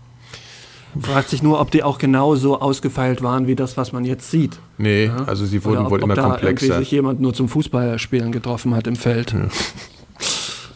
Fragt 1.00 1.30
sich 1.30 1.42
nur, 1.42 1.60
ob 1.62 1.72
die 1.72 1.84
auch 1.84 1.98
genau 1.98 2.36
so 2.36 2.60
ausgefeilt 2.60 3.22
waren 3.22 3.48
wie 3.48 3.56
das, 3.56 3.78
was 3.78 3.94
man 3.94 4.04
jetzt 4.04 4.30
sieht. 4.30 4.60
Nee, 4.78 5.06
ja? 5.06 5.24
also 5.26 5.46
sie 5.46 5.64
wurden 5.64 5.86
ob, 5.86 5.92
wohl 5.92 6.02
immer 6.02 6.14
ob 6.14 6.16
da 6.16 6.30
komplexer. 6.30 6.66
Irgendwie 6.66 6.84
sich 6.84 6.92
jemand 6.92 7.22
nur 7.22 7.34
zum 7.34 7.48
Fußballspielen 7.48 8.32
getroffen 8.32 8.76
hat 8.76 8.88
im 8.88 8.96
Feld. 8.96 9.32
Ja. 9.32 9.48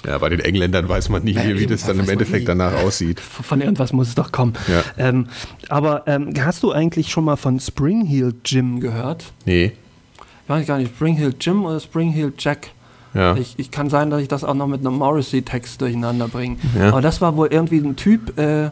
Ja, 0.06 0.18
bei 0.20 0.30
den 0.30 0.40
Engländern 0.40 0.88
weiß 0.88 1.10
man 1.10 1.24
nie, 1.24 1.34
ja, 1.34 1.44
wie 1.44 1.66
das 1.66 1.86
dann 1.86 2.00
im 2.00 2.08
Endeffekt 2.08 2.48
danach 2.48 2.74
aussieht. 2.84 3.20
Von 3.20 3.62
irgendwas 3.62 3.92
muss 3.92 4.10
es 4.10 4.16
doch 4.16 4.32
kommen. 4.32 4.54
Ja. 4.68 4.84
Ähm, 4.98 5.28
aber 5.68 6.04
ähm, 6.06 6.34
hast 6.40 6.64
du 6.64 6.72
eigentlich 6.72 7.10
schon 7.10 7.26
mal 7.26 7.38
von 7.38 7.60
Spring 7.60 8.06
Heel 8.06 8.34
Jim 8.46 8.80
gehört? 8.80 9.34
Nee. 9.46 9.74
Ich 10.44 10.50
weiß 10.50 10.68
gar 10.68 10.78
nicht, 10.78 10.96
Spring 10.96 11.16
Heel 11.16 11.34
Jim 11.40 11.66
oder 11.66 11.80
Spring 11.80 12.12
Heel 12.12 12.34
Jack? 12.38 12.68
Ja. 13.16 13.36
Ich, 13.36 13.56
ich, 13.58 13.72
kann 13.72 13.90
sein, 13.90 14.10
dass 14.10 14.22
ich 14.22 14.28
das 14.28 14.44
auch 14.44 14.54
noch 14.54 14.68
mit 14.68 14.82
einem 14.82 14.98
Morrissey-Text 14.98 15.82
durcheinander 15.82 16.28
bringe. 16.28 16.58
Ja. 16.78 16.90
Aber 16.90 17.02
das 17.02 17.22
war 17.22 17.36
wohl 17.38 17.48
irgendwie 17.50 17.80
ein 17.80 17.96
Typ, 17.96 18.38
äh, 18.38 18.72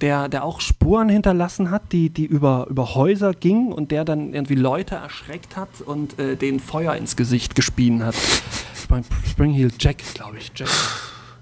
der, 0.00 0.28
der 0.28 0.44
auch 0.44 0.60
Spuren 0.60 1.08
hinterlassen 1.08 1.70
hat, 1.70 1.92
die, 1.92 2.10
die 2.10 2.26
über, 2.26 2.66
über 2.68 2.94
Häuser 2.94 3.32
gingen 3.32 3.72
und 3.72 3.90
der 3.90 4.04
dann 4.04 4.34
irgendwie 4.34 4.54
Leute 4.54 4.96
erschreckt 4.96 5.56
hat 5.56 5.68
und 5.84 6.18
äh, 6.18 6.36
den 6.36 6.60
Feuer 6.60 6.94
ins 6.94 7.16
Gesicht 7.16 7.54
gespien 7.54 8.04
hat. 8.04 8.14
Springheel 9.28 9.72
Jack, 9.78 9.98
glaube 10.14 10.38
ich. 10.38 10.52
Jack. 10.54 10.68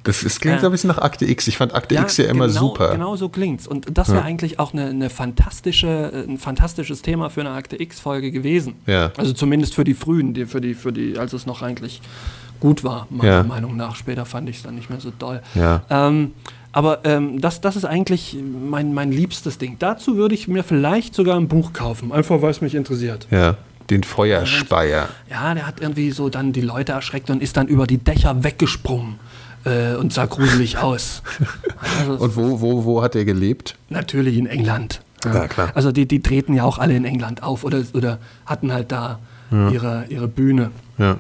Das 0.05 0.23
ist, 0.23 0.41
klingt 0.41 0.61
so 0.61 0.67
ein 0.67 0.73
bisschen 0.73 0.89
nach 0.89 0.99
Akte 0.99 1.25
X. 1.25 1.49
Ich 1.49 1.57
fand 1.57 1.75
Akte 1.75 1.95
ja, 1.95 2.03
X 2.03 2.19
ja 2.19 2.27
immer 2.27 2.47
genau, 2.47 2.61
super. 2.61 2.93
Genau 2.93 3.17
so 3.17 3.31
klingt's. 3.31 3.67
Und 3.67 3.87
das 3.97 4.09
wäre 4.09 4.19
ja. 4.19 4.25
eigentlich 4.25 4.59
auch 4.59 4.75
eine, 4.75 4.87
eine, 4.87 5.09
fantastische, 5.09 6.27
ein 6.29 6.37
fantastisches 6.37 7.01
Thema 7.01 7.31
für 7.31 7.41
eine 7.41 7.51
Akte 7.53 7.81
X-Folge 7.81 8.31
gewesen. 8.31 8.75
Ja. 8.87 9.13
Also 9.17 9.33
zumindest 9.33 9.75
für 9.75 9.85
die 9.85 9.95
frühen, 9.95 10.35
die, 10.35 10.45
für 10.45 10.61
die, 10.61 10.75
für 10.75 10.93
die, 10.93 11.19
als 11.19 11.33
es 11.33 11.47
noch 11.47 11.63
eigentlich 11.63 12.03
gut 12.61 12.85
war, 12.85 13.07
meiner. 13.11 13.45
Meinung 13.45 13.77
nach. 13.77 13.97
Später 13.97 14.27
fand 14.27 14.49
ich 14.51 14.59
es 14.59 14.63
dann 14.63 14.75
nicht 14.75 14.91
mehr 14.91 15.01
so 15.01 15.11
doll. 15.19 15.43
Ja. 15.55 15.83
Ähm, 15.89 16.33
aber 16.75 17.05
ähm, 17.05 17.41
das, 17.41 17.61
das 17.61 17.77
ist 17.77 17.85
eigentlich 17.85 18.37
mein, 18.37 18.95
mein 18.95 19.13
liebstes 19.13 19.59
Ding. 19.59 19.77
Dazu 19.79 20.17
würde 20.17 20.35
ich 20.35 20.49
mir 20.49 20.65
vielleicht 20.65 21.15
sogar 21.15 21.39
ein 21.39 21.47
Buch 21.47 21.73
kaufen, 21.73 22.11
einfach 22.11 22.43
weil 22.43 22.51
es 22.51 22.61
mich 22.61 22.75
interessiert. 22.75 23.29
Ja. 23.31 23.57
Den 23.91 24.03
Feuerspeier. 24.03 25.09
Ja, 25.31 25.55
der 25.55 25.69
hat 25.69 25.81
irgendwie 25.81 26.11
so 26.11 26.31
dann 26.31 26.53
die 26.53 26.63
Leute 26.63 26.91
erschreckt 26.91 27.31
und 27.31 27.41
ist 27.41 27.57
dann 27.57 27.69
über 27.69 27.87
die 27.87 27.99
Dächer 27.99 28.43
weggesprungen 28.43 29.21
äh, 29.65 29.95
und 29.95 30.13
sah 30.13 30.27
gruselig 30.27 30.79
aus. 30.83 31.23
Also, 32.01 32.25
und 32.25 32.37
wo, 32.37 32.61
wo, 32.61 32.85
wo 32.85 33.03
hat 33.03 33.15
er 33.15 33.25
gelebt? 33.25 33.77
Natürlich 33.89 34.37
in 34.37 34.47
England. 34.47 35.01
Ja, 35.25 35.35
ja 35.35 35.49
klar. 35.49 35.71
Also 35.75 35.93
die, 35.93 36.09
die 36.09 36.23
treten 36.23 36.55
ja 36.55 36.65
auch 36.65 36.79
alle 36.79 36.97
in 36.97 37.05
England 37.05 37.45
auf 37.45 37.63
oder, 37.63 37.83
oder 37.93 38.19
hatten 38.47 38.73
halt 38.73 38.91
da 38.91 39.21
ja. 39.53 39.71
ihre, 39.71 40.05
ihre 40.09 40.27
Bühne. 40.27 40.73
Ja. 40.99 41.19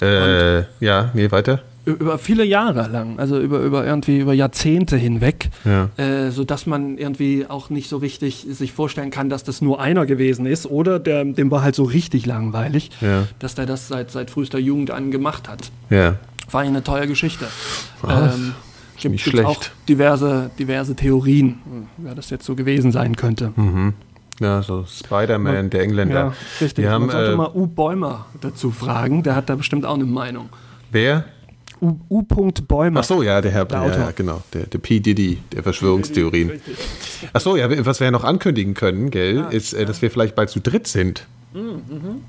Äh, 0.00 0.64
ja, 0.80 1.10
nee, 1.14 1.30
weiter 1.30 1.62
über 1.86 2.18
viele 2.18 2.44
Jahre 2.44 2.88
lang, 2.88 3.18
also 3.18 3.38
über, 3.40 3.60
über 3.60 3.86
irgendwie 3.86 4.18
über 4.18 4.34
Jahrzehnte 4.34 4.96
hinweg, 4.96 5.50
ja. 5.64 5.88
äh, 5.96 6.30
sodass 6.30 6.66
man 6.66 6.98
irgendwie 6.98 7.46
auch 7.48 7.70
nicht 7.70 7.88
so 7.88 7.96
richtig 7.96 8.46
sich 8.50 8.72
vorstellen 8.72 9.10
kann, 9.10 9.30
dass 9.30 9.44
das 9.44 9.62
nur 9.62 9.80
einer 9.80 10.04
gewesen 10.04 10.46
ist 10.46 10.66
oder 10.66 10.98
der, 10.98 11.24
dem 11.24 11.50
war 11.50 11.62
halt 11.62 11.76
so 11.76 11.84
richtig 11.84 12.26
langweilig, 12.26 12.90
ja. 13.00 13.28
dass 13.38 13.54
der 13.54 13.66
das 13.66 13.88
seit, 13.88 14.10
seit 14.10 14.30
frühester 14.30 14.58
Jugend 14.58 14.90
an 14.90 15.10
gemacht 15.10 15.48
hat. 15.48 15.70
Ja. 15.88 16.16
War 16.50 16.62
eine 16.62 16.82
tolle 16.82 17.06
Geschichte. 17.06 17.46
Ah, 18.02 18.30
ähm, 18.34 18.54
gibt 18.98 19.12
nicht 19.12 19.24
schlecht. 19.24 19.46
auch 19.46 19.62
diverse, 19.88 20.50
diverse 20.58 20.96
Theorien, 20.96 21.86
wer 21.96 22.14
das 22.14 22.30
jetzt 22.30 22.44
so 22.44 22.54
gewesen 22.56 22.92
sein 22.92 23.16
könnte. 23.16 23.52
Mhm. 23.56 23.94
Ja, 24.40 24.62
so 24.62 24.84
Spider-Man, 24.84 25.70
der 25.70 25.82
Engländer. 25.82 26.14
Ja, 26.14 26.32
richtig. 26.60 26.84
Wir 26.84 26.90
haben, 26.90 27.06
Man 27.06 27.10
sollte 27.16 27.32
äh, 27.32 27.36
mal 27.36 27.50
U. 27.54 27.66
Bäumer 27.66 28.26
dazu 28.40 28.70
fragen, 28.70 29.22
der 29.22 29.34
hat 29.34 29.48
da 29.48 29.54
bestimmt 29.54 29.86
auch 29.86 29.94
eine 29.94 30.04
Meinung. 30.04 30.50
Wer? 30.90 31.24
U. 31.80 31.98
U. 32.08 32.22
Bäumer. 32.22 33.00
Ach 33.00 33.04
so, 33.04 33.22
ja, 33.22 33.40
der 33.40 33.52
Herr, 33.52 33.64
der 33.64 33.86
ja, 33.86 33.98
ja, 33.98 34.10
genau, 34.12 34.42
der, 34.52 34.66
der 34.66 34.78
P. 34.78 35.00
Diddy 35.00 35.38
der 35.52 35.62
Verschwörungstheorien. 35.62 36.60
Ach 37.32 37.40
so, 37.40 37.56
ja, 37.56 37.84
was 37.84 38.00
wir 38.00 38.06
ja 38.06 38.10
noch 38.10 38.24
ankündigen 38.24 38.74
können, 38.74 39.10
gell, 39.10 39.36
ja, 39.36 39.48
ist, 39.48 39.72
äh, 39.72 39.84
dass 39.84 40.02
wir 40.02 40.10
vielleicht 40.10 40.34
bald 40.34 40.50
zu 40.50 40.60
dritt 40.60 40.86
sind. 40.86 41.26
Mhm, 41.52 41.60
mhm. 41.60 42.20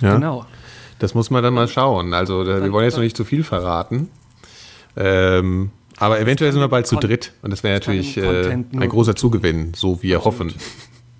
Ja? 0.00 0.14
Genau. 0.14 0.46
Das 0.98 1.14
muss 1.14 1.30
man 1.30 1.42
dann 1.42 1.54
mal 1.54 1.68
schauen. 1.68 2.14
Also, 2.14 2.44
da, 2.44 2.62
wir 2.62 2.72
wollen 2.72 2.84
jetzt 2.84 2.96
noch 2.96 3.02
nicht 3.02 3.16
zu 3.16 3.24
viel 3.24 3.42
verraten. 3.42 4.08
Ähm, 4.96 5.70
aber 5.96 6.20
eventuell 6.20 6.52
sind 6.52 6.60
wir 6.60 6.68
bald 6.68 6.86
zu 6.86 6.96
dritt. 6.96 7.32
Und 7.42 7.50
das 7.50 7.62
wäre 7.62 7.74
natürlich 7.74 8.16
äh, 8.16 8.50
ein 8.50 8.88
großer 8.88 9.16
Zugewinn, 9.16 9.72
so 9.74 10.02
wie 10.02 10.08
wir 10.08 10.24
hoffen. 10.24 10.52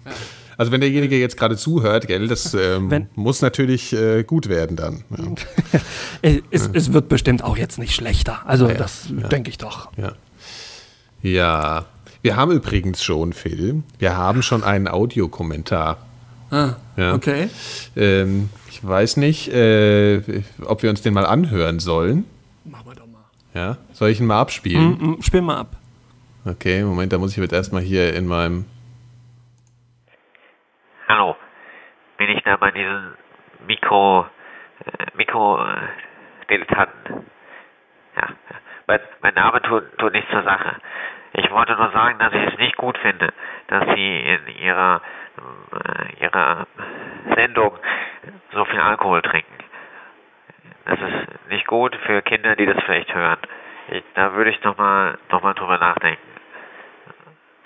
Ja. 0.04 0.12
Also 0.56 0.72
wenn 0.72 0.80
derjenige 0.80 1.18
jetzt 1.18 1.36
gerade 1.36 1.56
zuhört, 1.56 2.06
gell, 2.06 2.28
das 2.28 2.54
ähm, 2.54 2.90
wenn, 2.90 3.08
muss 3.14 3.42
natürlich 3.42 3.92
äh, 3.92 4.22
gut 4.24 4.48
werden 4.48 4.76
dann. 4.76 5.04
Ja. 5.16 5.80
es, 6.50 6.70
es, 6.72 6.92
wird 6.92 7.08
bestimmt 7.08 7.42
auch 7.42 7.56
jetzt 7.56 7.78
nicht 7.78 7.94
schlechter. 7.94 8.42
Also 8.46 8.68
ja, 8.68 8.74
das 8.74 9.08
ja. 9.10 9.28
denke 9.28 9.50
ich 9.50 9.58
doch. 9.58 9.90
Ja. 9.96 10.12
ja. 11.22 11.86
Wir 12.22 12.36
haben 12.36 12.52
übrigens 12.52 13.04
schon, 13.04 13.32
Phil, 13.34 13.82
wir 13.98 14.16
haben 14.16 14.42
schon 14.42 14.64
einen 14.64 14.88
Audiokommentar. 14.88 15.98
Ah, 16.50 16.74
okay. 16.96 17.48
Ähm, 17.96 18.48
ich 18.70 18.86
weiß 18.86 19.16
nicht, 19.18 19.48
äh, 19.48 20.22
ob 20.64 20.82
wir 20.82 20.90
uns 20.90 21.02
den 21.02 21.14
mal 21.14 21.26
anhören 21.26 21.80
sollen. 21.80 22.24
Machen 22.64 22.86
wir 22.86 22.94
doch 22.94 23.06
mal. 23.06 23.24
Ja, 23.54 23.76
soll 23.92 24.10
ich 24.10 24.20
ihn 24.20 24.26
mal 24.26 24.40
abspielen? 24.40 24.98
Mm, 24.98 25.06
mm, 25.06 25.22
spiel 25.22 25.42
mal 25.42 25.58
ab. 25.58 25.76
Okay, 26.44 26.84
Moment, 26.84 27.12
da 27.12 27.18
muss 27.18 27.32
ich 27.32 27.36
jetzt 27.38 27.52
erstmal 27.52 27.82
hier 27.82 28.14
in 28.14 28.26
meinem 28.26 28.66
Hallo, 31.06 31.36
bin 32.16 32.30
ich 32.30 32.42
da 32.44 32.56
bei 32.56 32.70
diesen 32.70 33.14
Mikro, 33.66 34.26
äh, 34.86 35.06
Mikro-Dilettanten? 35.14 37.26
Ja, 38.16 38.28
mein, 38.86 39.00
mein 39.20 39.34
Name 39.34 39.60
tut, 39.60 39.98
tut 39.98 40.14
nichts 40.14 40.30
zur 40.30 40.44
Sache. 40.44 40.76
Ich 41.34 41.50
wollte 41.50 41.76
nur 41.76 41.90
sagen, 41.90 42.18
dass 42.18 42.32
ich 42.32 42.52
es 42.52 42.58
nicht 42.58 42.76
gut 42.76 42.96
finde, 42.98 43.34
dass 43.66 43.84
Sie 43.94 44.20
in 44.20 44.46
Ihrer, 44.62 45.02
äh, 45.72 46.24
Ihrer 46.24 46.66
Sendung 47.36 47.78
so 48.52 48.64
viel 48.64 48.80
Alkohol 48.80 49.20
trinken. 49.20 49.58
Das 50.86 50.98
ist 51.00 51.48
nicht 51.50 51.66
gut 51.66 51.94
für 52.06 52.22
Kinder, 52.22 52.56
die 52.56 52.64
das 52.66 52.82
vielleicht 52.84 53.14
hören. 53.14 53.38
Ich, 53.88 54.02
da 54.14 54.32
würde 54.32 54.48
ich 54.50 54.64
nochmal 54.64 55.18
noch 55.30 55.42
mal 55.42 55.52
drüber 55.52 55.76
nachdenken. 55.76 56.22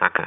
Danke. 0.01 0.27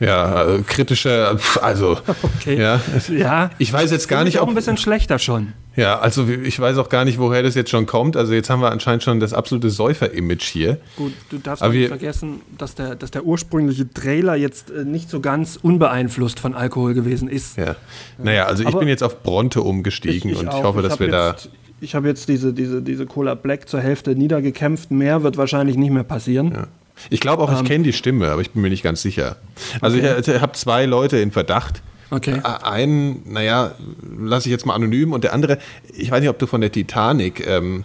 Ja, 0.00 0.46
äh, 0.46 0.62
kritische, 0.62 1.38
also 1.60 1.98
okay. 2.22 2.58
ja. 2.58 2.80
ja. 3.08 3.50
Ich 3.58 3.70
weiß 3.70 3.90
jetzt 3.90 4.08
gar 4.08 4.24
nicht, 4.24 4.38
auch 4.38 4.48
ein 4.48 4.54
bisschen 4.54 4.78
schlechter 4.78 5.18
schon. 5.18 5.52
Ja, 5.76 6.00
also 6.00 6.26
ich 6.26 6.58
weiß 6.58 6.78
auch 6.78 6.88
gar 6.88 7.04
nicht, 7.04 7.18
woher 7.18 7.42
das 7.42 7.54
jetzt 7.54 7.70
schon 7.70 7.86
kommt. 7.86 8.16
Also 8.16 8.32
jetzt 8.32 8.50
haben 8.50 8.60
wir 8.60 8.72
anscheinend 8.72 9.02
schon 9.02 9.20
das 9.20 9.34
absolute 9.34 9.70
Säufer-Image 9.70 10.44
hier. 10.44 10.78
Gut, 10.96 11.12
du 11.28 11.38
darfst 11.38 11.64
nicht 11.64 11.88
vergessen, 11.88 12.40
dass 12.56 12.74
der, 12.74 12.96
dass 12.96 13.10
der 13.10 13.24
ursprüngliche 13.24 13.92
Trailer 13.92 14.34
jetzt 14.34 14.70
äh, 14.70 14.84
nicht 14.84 15.10
so 15.10 15.20
ganz 15.20 15.58
unbeeinflusst 15.60 16.40
von 16.40 16.54
Alkohol 16.54 16.94
gewesen 16.94 17.28
ist. 17.28 17.56
Ja. 17.56 17.76
Naja, 18.18 18.46
also 18.46 18.64
ich 18.66 18.74
bin 18.74 18.88
jetzt 18.88 19.02
auf 19.02 19.22
Bronte 19.22 19.60
umgestiegen 19.60 20.30
ich, 20.30 20.36
ich 20.36 20.40
und 20.40 20.48
ich 20.48 20.62
hoffe, 20.62 20.82
dass 20.82 20.98
wir 20.98 21.08
da 21.08 21.36
ich 21.82 21.94
habe 21.94 22.08
jetzt 22.08 22.28
diese, 22.28 22.52
diese, 22.52 22.82
diese 22.82 23.06
Cola 23.06 23.34
Black 23.34 23.68
zur 23.68 23.80
Hälfte 23.80 24.14
niedergekämpft. 24.14 24.90
Mehr 24.90 25.22
wird 25.22 25.38
wahrscheinlich 25.38 25.76
nicht 25.76 25.90
mehr 25.90 26.04
passieren. 26.04 26.52
Ja. 26.52 26.66
Ich 27.08 27.20
glaube 27.20 27.42
auch, 27.42 27.52
ich 27.52 27.58
ähm, 27.60 27.64
kenne 27.64 27.84
die 27.84 27.92
Stimme, 27.92 28.30
aber 28.30 28.42
ich 28.42 28.50
bin 28.50 28.62
mir 28.62 28.70
nicht 28.70 28.82
ganz 28.82 29.02
sicher. 29.02 29.36
Also 29.80 29.96
okay. 29.96 30.20
ich, 30.20 30.40
habe 30.40 30.52
zwei 30.52 30.86
Leute 30.86 31.18
in 31.18 31.30
Verdacht. 31.30 31.82
Okay. 32.10 32.40
Einen, 32.42 33.32
naja, 33.32 33.72
lasse 34.18 34.48
ich 34.48 34.52
jetzt 34.52 34.66
mal 34.66 34.74
anonym 34.74 35.12
und 35.12 35.22
der 35.24 35.32
andere, 35.32 35.58
ich 35.94 36.10
weiß 36.10 36.20
nicht, 36.20 36.28
ob 36.28 36.38
du 36.38 36.46
von 36.46 36.60
der 36.60 36.72
Titanic 36.72 37.46
ähm, 37.46 37.84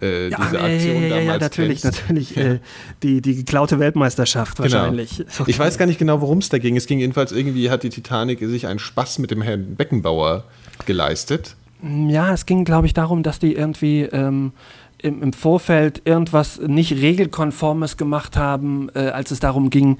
äh, 0.00 0.28
ja, 0.28 0.38
diese 0.38 0.60
Aktion 0.60 0.94
ja, 0.94 1.08
ja, 1.08 1.08
damals 1.08 1.26
ja, 1.26 1.38
natürlich, 1.38 1.82
kennst. 1.82 2.02
natürlich. 2.02 2.36
Äh, 2.36 2.60
die, 3.02 3.20
die 3.20 3.36
geklaute 3.36 3.78
Weltmeisterschaft 3.78 4.56
genau. 4.56 4.72
wahrscheinlich. 4.72 5.24
Okay. 5.38 5.50
Ich 5.50 5.58
weiß 5.58 5.78
gar 5.78 5.86
nicht 5.86 5.98
genau, 5.98 6.20
worum 6.20 6.38
es 6.38 6.48
da 6.48 6.58
ging. 6.58 6.76
Es 6.76 6.86
ging 6.86 6.98
jedenfalls 6.98 7.32
irgendwie, 7.32 7.70
hat 7.70 7.82
die 7.82 7.90
Titanic 7.90 8.40
sich 8.40 8.66
einen 8.66 8.78
Spaß 8.78 9.18
mit 9.18 9.30
dem 9.30 9.42
Herrn 9.42 9.76
Beckenbauer 9.76 10.44
geleistet. 10.84 11.56
Ja, 11.82 12.32
es 12.32 12.46
ging, 12.46 12.64
glaube 12.64 12.86
ich, 12.86 12.94
darum, 12.94 13.22
dass 13.22 13.38
die 13.38 13.54
irgendwie 13.54 14.02
ähm, 14.02 14.52
im, 15.06 15.22
im 15.22 15.32
Vorfeld 15.32 16.02
irgendwas 16.04 16.60
nicht 16.60 16.92
regelkonformes 16.92 17.96
gemacht 17.96 18.36
haben, 18.36 18.88
äh, 18.94 19.08
als 19.08 19.30
es 19.30 19.40
darum 19.40 19.70
ging, 19.70 19.98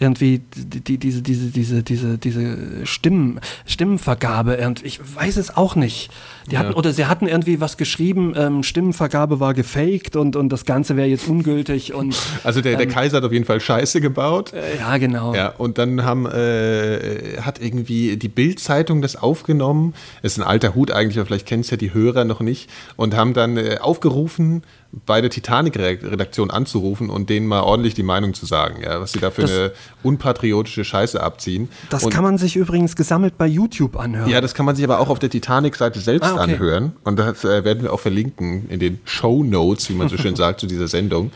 irgendwie 0.00 0.40
die, 0.56 0.80
die, 0.80 0.98
diese, 0.98 1.20
diese, 1.20 1.50
diese, 1.50 1.82
diese, 1.82 2.18
diese 2.18 2.86
Stimmen, 2.86 3.38
Stimmenvergabe, 3.66 4.74
ich 4.82 4.98
weiß 5.14 5.36
es 5.36 5.54
auch 5.56 5.76
nicht. 5.76 6.10
Die 6.50 6.56
hatten, 6.56 6.70
ja. 6.70 6.76
Oder 6.76 6.94
sie 6.94 7.04
hatten 7.04 7.28
irgendwie 7.28 7.60
was 7.60 7.76
geschrieben, 7.76 8.32
ähm, 8.34 8.62
Stimmenvergabe 8.62 9.40
war 9.40 9.52
gefaked 9.52 10.16
und, 10.16 10.36
und 10.36 10.48
das 10.48 10.64
Ganze 10.64 10.96
wäre 10.96 11.06
jetzt 11.06 11.28
ungültig. 11.28 11.92
Und, 11.92 12.16
also 12.44 12.62
der, 12.62 12.76
der 12.76 12.86
ähm, 12.86 12.92
Kaiser 12.92 13.18
hat 13.18 13.24
auf 13.24 13.32
jeden 13.32 13.44
Fall 13.44 13.60
Scheiße 13.60 14.00
gebaut. 14.00 14.54
Äh, 14.54 14.78
ja, 14.78 14.96
genau. 14.96 15.34
Ja, 15.34 15.48
und 15.48 15.76
dann 15.76 16.02
haben, 16.02 16.24
äh, 16.24 17.36
hat 17.42 17.60
irgendwie 17.60 18.16
die 18.16 18.28
Bild-Zeitung 18.28 19.02
das 19.02 19.16
aufgenommen. 19.16 19.94
Ist 20.22 20.38
ein 20.38 20.44
alter 20.44 20.74
Hut 20.74 20.90
eigentlich, 20.90 21.18
aber 21.18 21.26
vielleicht 21.26 21.46
kennen 21.46 21.60
es 21.60 21.70
ja 21.70 21.76
die 21.76 21.92
Hörer 21.92 22.24
noch 22.24 22.40
nicht. 22.40 22.70
Und 22.96 23.14
haben 23.14 23.34
dann 23.34 23.58
äh, 23.58 23.76
aufgerufen, 23.80 24.62
bei 25.06 25.20
der 25.20 25.30
Titanic-Redaktion 25.30 26.50
anzurufen 26.50 27.10
und 27.10 27.30
denen 27.30 27.46
mal 27.46 27.60
ordentlich 27.60 27.94
die 27.94 28.02
Meinung 28.02 28.34
zu 28.34 28.44
sagen, 28.44 28.82
ja, 28.82 29.00
was 29.00 29.12
sie 29.12 29.20
da 29.20 29.30
für 29.30 29.42
das, 29.42 29.50
eine 29.50 29.72
unpatriotische 30.02 30.84
Scheiße 30.84 31.22
abziehen. 31.22 31.68
Das 31.90 32.04
und, 32.04 32.12
kann 32.12 32.24
man 32.24 32.38
sich 32.38 32.56
übrigens 32.56 32.96
gesammelt 32.96 33.38
bei 33.38 33.46
YouTube 33.46 33.96
anhören. 33.96 34.28
Ja, 34.28 34.40
das 34.40 34.52
kann 34.52 34.66
man 34.66 34.74
sich 34.74 34.84
aber 34.84 34.98
auch 34.98 35.08
auf 35.08 35.20
der 35.20 35.30
Titanic-Seite 35.30 36.00
selbst 36.00 36.26
ah, 36.26 36.34
okay. 36.34 36.54
anhören. 36.54 36.92
Und 37.04 37.18
das 37.18 37.44
äh, 37.44 37.64
werden 37.64 37.84
wir 37.84 37.92
auch 37.92 38.00
verlinken 38.00 38.68
in 38.68 38.80
den 38.80 38.98
Show 39.04 39.44
Notes, 39.44 39.88
wie 39.90 39.94
man 39.94 40.08
so 40.08 40.18
schön 40.18 40.34
sagt, 40.36 40.60
zu 40.60 40.66
dieser 40.66 40.88
Sendung. 40.88 41.30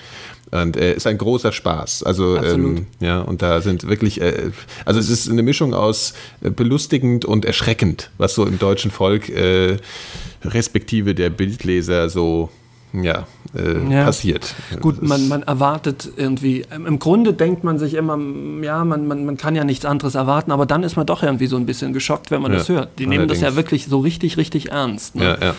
Und 0.50 0.76
äh, 0.76 0.94
ist 0.94 1.06
ein 1.06 1.18
großer 1.18 1.52
Spaß. 1.52 2.02
Also 2.02 2.36
ähm, 2.36 2.86
ja, 3.00 3.20
und 3.20 3.40
da 3.40 3.60
sind 3.60 3.88
wirklich, 3.88 4.20
äh, 4.20 4.50
also 4.84 4.98
es 4.98 5.10
ist 5.10 5.28
eine 5.28 5.42
Mischung 5.42 5.74
aus 5.74 6.14
äh, 6.42 6.50
belustigend 6.50 7.24
und 7.24 7.44
erschreckend, 7.44 8.10
was 8.18 8.34
so 8.34 8.46
im 8.46 8.58
deutschen 8.58 8.90
Volk 8.90 9.28
äh, 9.28 9.78
respektive 10.44 11.14
der 11.14 11.30
Bildleser 11.30 12.08
so 12.08 12.50
ja, 13.02 13.26
äh, 13.56 13.92
ja. 13.92 14.04
passiert. 14.04 14.54
Gut, 14.80 15.02
man, 15.02 15.28
man 15.28 15.42
erwartet 15.42 16.10
irgendwie, 16.16 16.64
im 16.70 16.98
Grunde 16.98 17.32
denkt 17.32 17.64
man 17.64 17.78
sich 17.78 17.94
immer, 17.94 18.18
ja, 18.62 18.84
man, 18.84 19.06
man, 19.06 19.24
man 19.26 19.36
kann 19.36 19.56
ja 19.56 19.64
nichts 19.64 19.84
anderes 19.84 20.14
erwarten, 20.14 20.52
aber 20.52 20.66
dann 20.66 20.82
ist 20.82 20.96
man 20.96 21.06
doch 21.06 21.22
irgendwie 21.22 21.46
so 21.46 21.56
ein 21.56 21.66
bisschen 21.66 21.92
geschockt, 21.92 22.30
wenn 22.30 22.42
man 22.42 22.52
ja. 22.52 22.58
das 22.58 22.68
hört. 22.68 22.98
Die 22.98 23.06
nehmen 23.06 23.28
das 23.28 23.40
ja 23.40 23.56
wirklich 23.56 23.86
so 23.86 24.00
richtig, 24.00 24.36
richtig 24.36 24.70
ernst. 24.70 25.16
Ne? 25.16 25.24
Ja, 25.24 25.38
ja. 25.40 25.54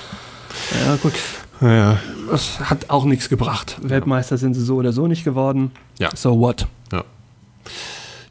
Ja, 0.86 0.95
gut. 1.02 1.13
Ja. 1.62 2.00
Das 2.30 2.60
hat 2.60 2.89
auch 2.89 3.06
nichts 3.06 3.30
gebracht. 3.30 3.78
Weltmeister 3.82 4.38
sind 4.38 4.54
sie 4.54 4.63
so 4.63 4.76
oder 4.76 4.91
so 4.91 5.08
nicht 5.08 5.24
geworden. 5.24 5.71
Ja. 6.00 6.10
So 6.15 6.39
what? 6.39 6.67
Ja. 6.91 7.04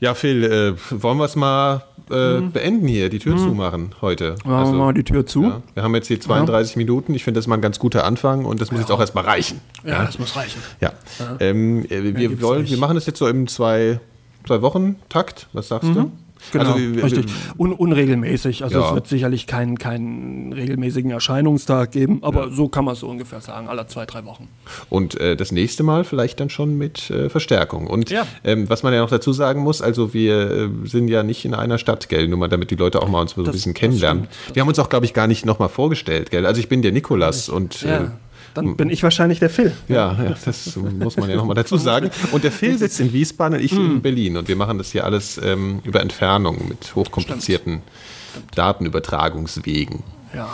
Ja, 0.00 0.14
Phil, 0.14 0.44
äh, 0.44 0.74
wollen 1.02 1.18
wir 1.18 1.24
es 1.24 1.36
mal 1.36 1.84
äh, 2.10 2.40
mhm. 2.40 2.52
beenden 2.52 2.88
hier, 2.88 3.08
die 3.08 3.18
Tür 3.18 3.34
mhm. 3.34 3.38
zumachen 3.38 3.94
heute. 4.00 4.36
Machen 4.44 4.54
also, 4.54 4.72
wir 4.72 4.78
mal 4.78 4.94
die 4.94 5.04
Tür 5.04 5.26
zu. 5.26 5.42
Ja, 5.44 5.62
wir 5.74 5.82
haben 5.82 5.94
jetzt 5.94 6.08
hier 6.08 6.20
32 6.20 6.74
ja. 6.74 6.78
Minuten. 6.78 7.14
Ich 7.14 7.24
finde, 7.24 7.38
das 7.38 7.44
ist 7.44 7.48
mal 7.48 7.56
ein 7.56 7.62
ganz 7.62 7.78
guter 7.78 8.04
Anfang 8.04 8.44
und 8.44 8.60
das 8.60 8.70
muss 8.70 8.78
ja. 8.78 8.82
jetzt 8.82 8.92
auch 8.92 9.00
erstmal 9.00 9.24
reichen. 9.24 9.60
Ja, 9.84 10.04
das 10.04 10.18
muss 10.18 10.36
reichen. 10.36 10.60
Ja. 10.80 10.92
Ähm, 11.40 11.84
äh, 11.86 12.16
wir, 12.16 12.42
wollen, 12.42 12.68
wir 12.68 12.78
machen 12.78 12.94
das 12.94 13.06
jetzt 13.06 13.18
so 13.18 13.26
im 13.26 13.46
zwei, 13.48 14.00
zwei 14.46 14.62
Wochen 14.62 14.96
Takt. 15.08 15.48
Was 15.52 15.68
sagst 15.68 15.90
mhm. 15.90 15.94
du? 15.94 16.12
Genau, 16.52 16.74
also, 16.74 17.00
richtig. 17.00 17.26
Un 17.58 17.72
unregelmäßig. 17.72 18.64
Also 18.64 18.78
ja. 18.78 18.88
es 18.88 18.94
wird 18.94 19.06
sicherlich 19.06 19.46
keinen 19.46 19.78
keinen 19.78 20.52
regelmäßigen 20.52 21.10
Erscheinungstag 21.10 21.92
geben, 21.92 22.18
aber 22.22 22.46
ja. 22.46 22.50
so 22.50 22.68
kann 22.68 22.84
man 22.84 22.94
es 22.94 23.00
so 23.00 23.08
ungefähr 23.08 23.40
sagen, 23.40 23.68
alle 23.68 23.86
zwei, 23.86 24.06
drei 24.06 24.24
Wochen. 24.24 24.48
Und 24.90 25.20
äh, 25.20 25.36
das 25.36 25.52
nächste 25.52 25.82
Mal 25.82 26.04
vielleicht 26.04 26.40
dann 26.40 26.50
schon 26.50 26.76
mit 26.76 27.10
äh, 27.10 27.28
Verstärkung. 27.28 27.86
Und 27.86 28.10
ja. 28.10 28.26
ähm, 28.44 28.68
was 28.68 28.82
man 28.82 28.92
ja 28.92 29.00
noch 29.00 29.10
dazu 29.10 29.32
sagen 29.32 29.62
muss, 29.62 29.82
also 29.82 30.14
wir 30.14 30.50
äh, 30.50 30.68
sind 30.84 31.08
ja 31.08 31.22
nicht 31.22 31.44
in 31.44 31.54
einer 31.54 31.78
Stadt, 31.78 32.08
gell, 32.08 32.28
nur 32.28 32.38
mal 32.38 32.48
damit 32.48 32.70
die 32.70 32.76
Leute 32.76 33.02
auch 33.02 33.08
mal 33.08 33.20
uns 33.20 33.32
so 33.32 33.44
ein 33.44 33.50
bisschen 33.50 33.74
kennenlernen. 33.74 34.28
Wir 34.52 34.60
haben 34.60 34.68
uns 34.68 34.78
auch, 34.78 34.88
glaube 34.88 35.06
ich, 35.06 35.14
gar 35.14 35.26
nicht 35.26 35.44
nochmal 35.46 35.68
vorgestellt, 35.68 36.30
gell. 36.30 36.46
Also 36.46 36.60
ich 36.60 36.68
bin 36.68 36.82
der 36.82 36.92
Nikolas 36.92 37.48
und 37.48 37.82
äh, 37.82 38.06
dann 38.54 38.76
bin 38.76 38.90
ich 38.90 39.02
wahrscheinlich 39.02 39.40
der 39.40 39.50
Phil. 39.50 39.72
Ja, 39.88 40.12
ja 40.12 40.36
das 40.44 40.76
muss 40.76 41.16
man 41.16 41.28
ja 41.28 41.36
nochmal 41.36 41.56
dazu 41.56 41.76
sagen. 41.76 42.10
Und 42.32 42.44
der 42.44 42.52
Phil 42.52 42.78
sitzt 42.78 43.00
in 43.00 43.12
Wiesbaden 43.12 43.58
und 43.58 43.64
ich 43.64 43.72
in 43.72 43.78
hm. 43.78 44.02
Berlin. 44.02 44.36
Und 44.36 44.48
wir 44.48 44.56
machen 44.56 44.78
das 44.78 44.92
hier 44.92 45.04
alles 45.04 45.38
ähm, 45.42 45.80
über 45.84 46.00
Entfernung 46.00 46.68
mit 46.68 46.94
hochkomplizierten 46.94 47.82
Stimmt. 48.30 48.58
Datenübertragungswegen. 48.58 50.02
Ja, 50.34 50.48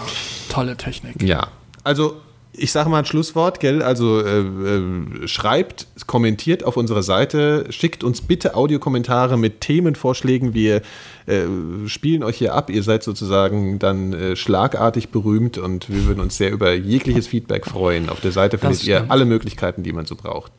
tolle 0.49 0.77
Technik. 0.77 1.23
Ja, 1.23 1.49
also 1.85 2.17
ich 2.53 2.73
sage 2.73 2.91
mal 2.91 2.99
ein 2.99 3.05
Schlusswort, 3.05 3.61
gell? 3.61 3.83
Also 3.83 4.21
äh, 4.21 4.41
äh, 4.41 5.29
schreibt, 5.29 5.87
kommentiert 6.07 6.65
auf 6.65 6.77
unserer 6.77 7.03
Seite, 7.03 7.67
schickt 7.71 8.03
uns 8.03 8.23
bitte 8.23 8.55
Audiokommentare 8.55 9.37
mit 9.37 9.61
Themenvorschlägen. 9.61 10.53
Wir 10.53 10.83
äh, 11.27 11.45
spielen 11.87 12.25
euch 12.25 12.39
hier 12.39 12.55
ab. 12.55 12.69
Ihr 12.69 12.83
seid 12.83 13.05
sozusagen 13.05 13.79
dann 13.79 14.13
äh, 14.13 14.37
schlagartig 14.37 15.11
berühmt 15.11 15.59
und 15.59 15.89
wir 15.89 16.07
würden 16.07 16.21
uns 16.21 16.37
sehr 16.37 16.51
über 16.51 16.73
jegliches 16.73 17.29
Feedback 17.29 17.67
freuen. 17.67 18.09
Auf 18.09 18.21
der 18.21 18.33
Seite 18.33 18.59
findet 18.59 18.85
ihr 18.85 19.07
alle 19.09 19.27
Möglichkeiten, 19.27 19.83
die 19.83 19.93
man 19.93 20.07
so 20.07 20.17
braucht. 20.17 20.51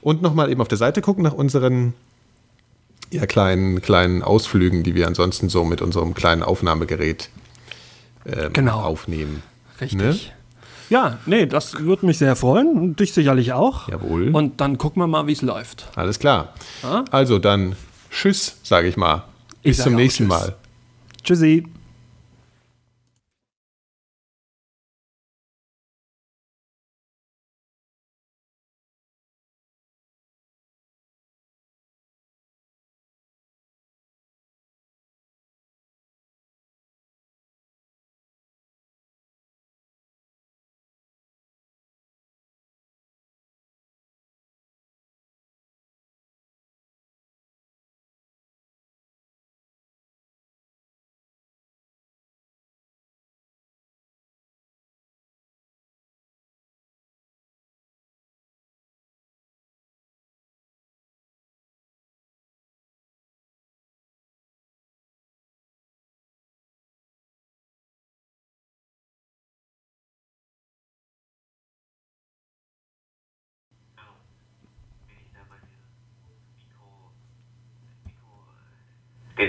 Und 0.00 0.22
nochmal 0.22 0.50
eben 0.50 0.60
auf 0.60 0.68
der 0.68 0.78
Seite 0.78 1.00
gucken 1.02 1.24
nach 1.24 1.32
unseren 1.32 1.94
ja, 3.10 3.26
kleinen, 3.26 3.82
kleinen 3.82 4.22
Ausflügen, 4.22 4.82
die 4.82 4.94
wir 4.94 5.06
ansonsten 5.06 5.48
so 5.48 5.64
mit 5.64 5.82
unserem 5.82 6.14
kleinen 6.14 6.42
Aufnahmegerät 6.42 7.28
ähm, 8.26 8.52
genau. 8.52 8.80
aufnehmen. 8.80 9.42
Richtig. 9.80 9.98
Ne? 9.98 10.16
Ja, 10.90 11.18
nee, 11.26 11.46
das 11.46 11.78
würde 11.78 12.06
mich 12.06 12.18
sehr 12.18 12.36
freuen 12.36 12.68
und 12.76 13.00
dich 13.00 13.12
sicherlich 13.12 13.52
auch. 13.52 13.88
Jawohl. 13.88 14.30
Und 14.34 14.60
dann 14.60 14.78
gucken 14.78 15.02
wir 15.02 15.06
mal, 15.06 15.26
wie 15.26 15.32
es 15.32 15.42
läuft. 15.42 15.88
Alles 15.96 16.18
klar. 16.18 16.54
Ja? 16.82 17.04
Also 17.10 17.38
dann 17.38 17.76
Tschüss, 18.10 18.58
sage 18.62 18.88
ich 18.88 18.96
mal. 18.96 19.24
Bis 19.62 19.78
ich 19.78 19.84
zum 19.84 19.94
nächsten 19.94 20.26
Mal. 20.26 20.54
Tschüssi. 21.22 21.66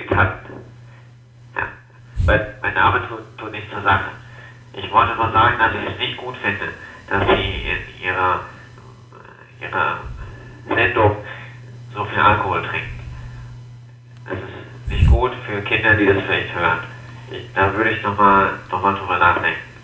Getankt. 0.02 0.50
Ja. 1.56 1.68
Weil 2.26 2.56
mein 2.62 2.74
Name 2.74 3.08
tut, 3.08 3.38
tut 3.38 3.52
nichts 3.52 3.72
zur 3.72 3.82
Sache. 3.82 4.12
Ich 4.74 4.92
wollte 4.92 5.16
nur 5.16 5.32
sagen, 5.32 5.58
dass 5.60 5.74
ich 5.74 5.92
es 5.92 5.98
nicht 5.98 6.18
gut 6.18 6.36
finde, 6.38 6.70
dass 7.10 7.28
Sie 7.28 7.44
in 7.44 8.04
Ihrer, 8.04 8.42
ihrer 9.62 10.00
Sendung 10.68 11.18
so 11.94 12.04
viel 12.06 12.20
Alkohol 12.20 12.62
trinken. 12.64 13.00
Das 14.26 14.38
ist 14.38 14.90
nicht 14.90 15.10
gut 15.10 15.32
für 15.46 15.62
Kinder, 15.62 15.96
die 15.96 16.06
das 16.06 16.24
vielleicht 16.24 16.54
hören. 16.54 16.80
Ich, 17.32 17.54
da 17.54 17.74
würde 17.74 17.92
ich 17.92 18.04
nochmal 18.04 18.60
noch 18.70 18.82
mal 18.82 18.96
drüber 18.96 19.18
nachdenken. 19.18 19.75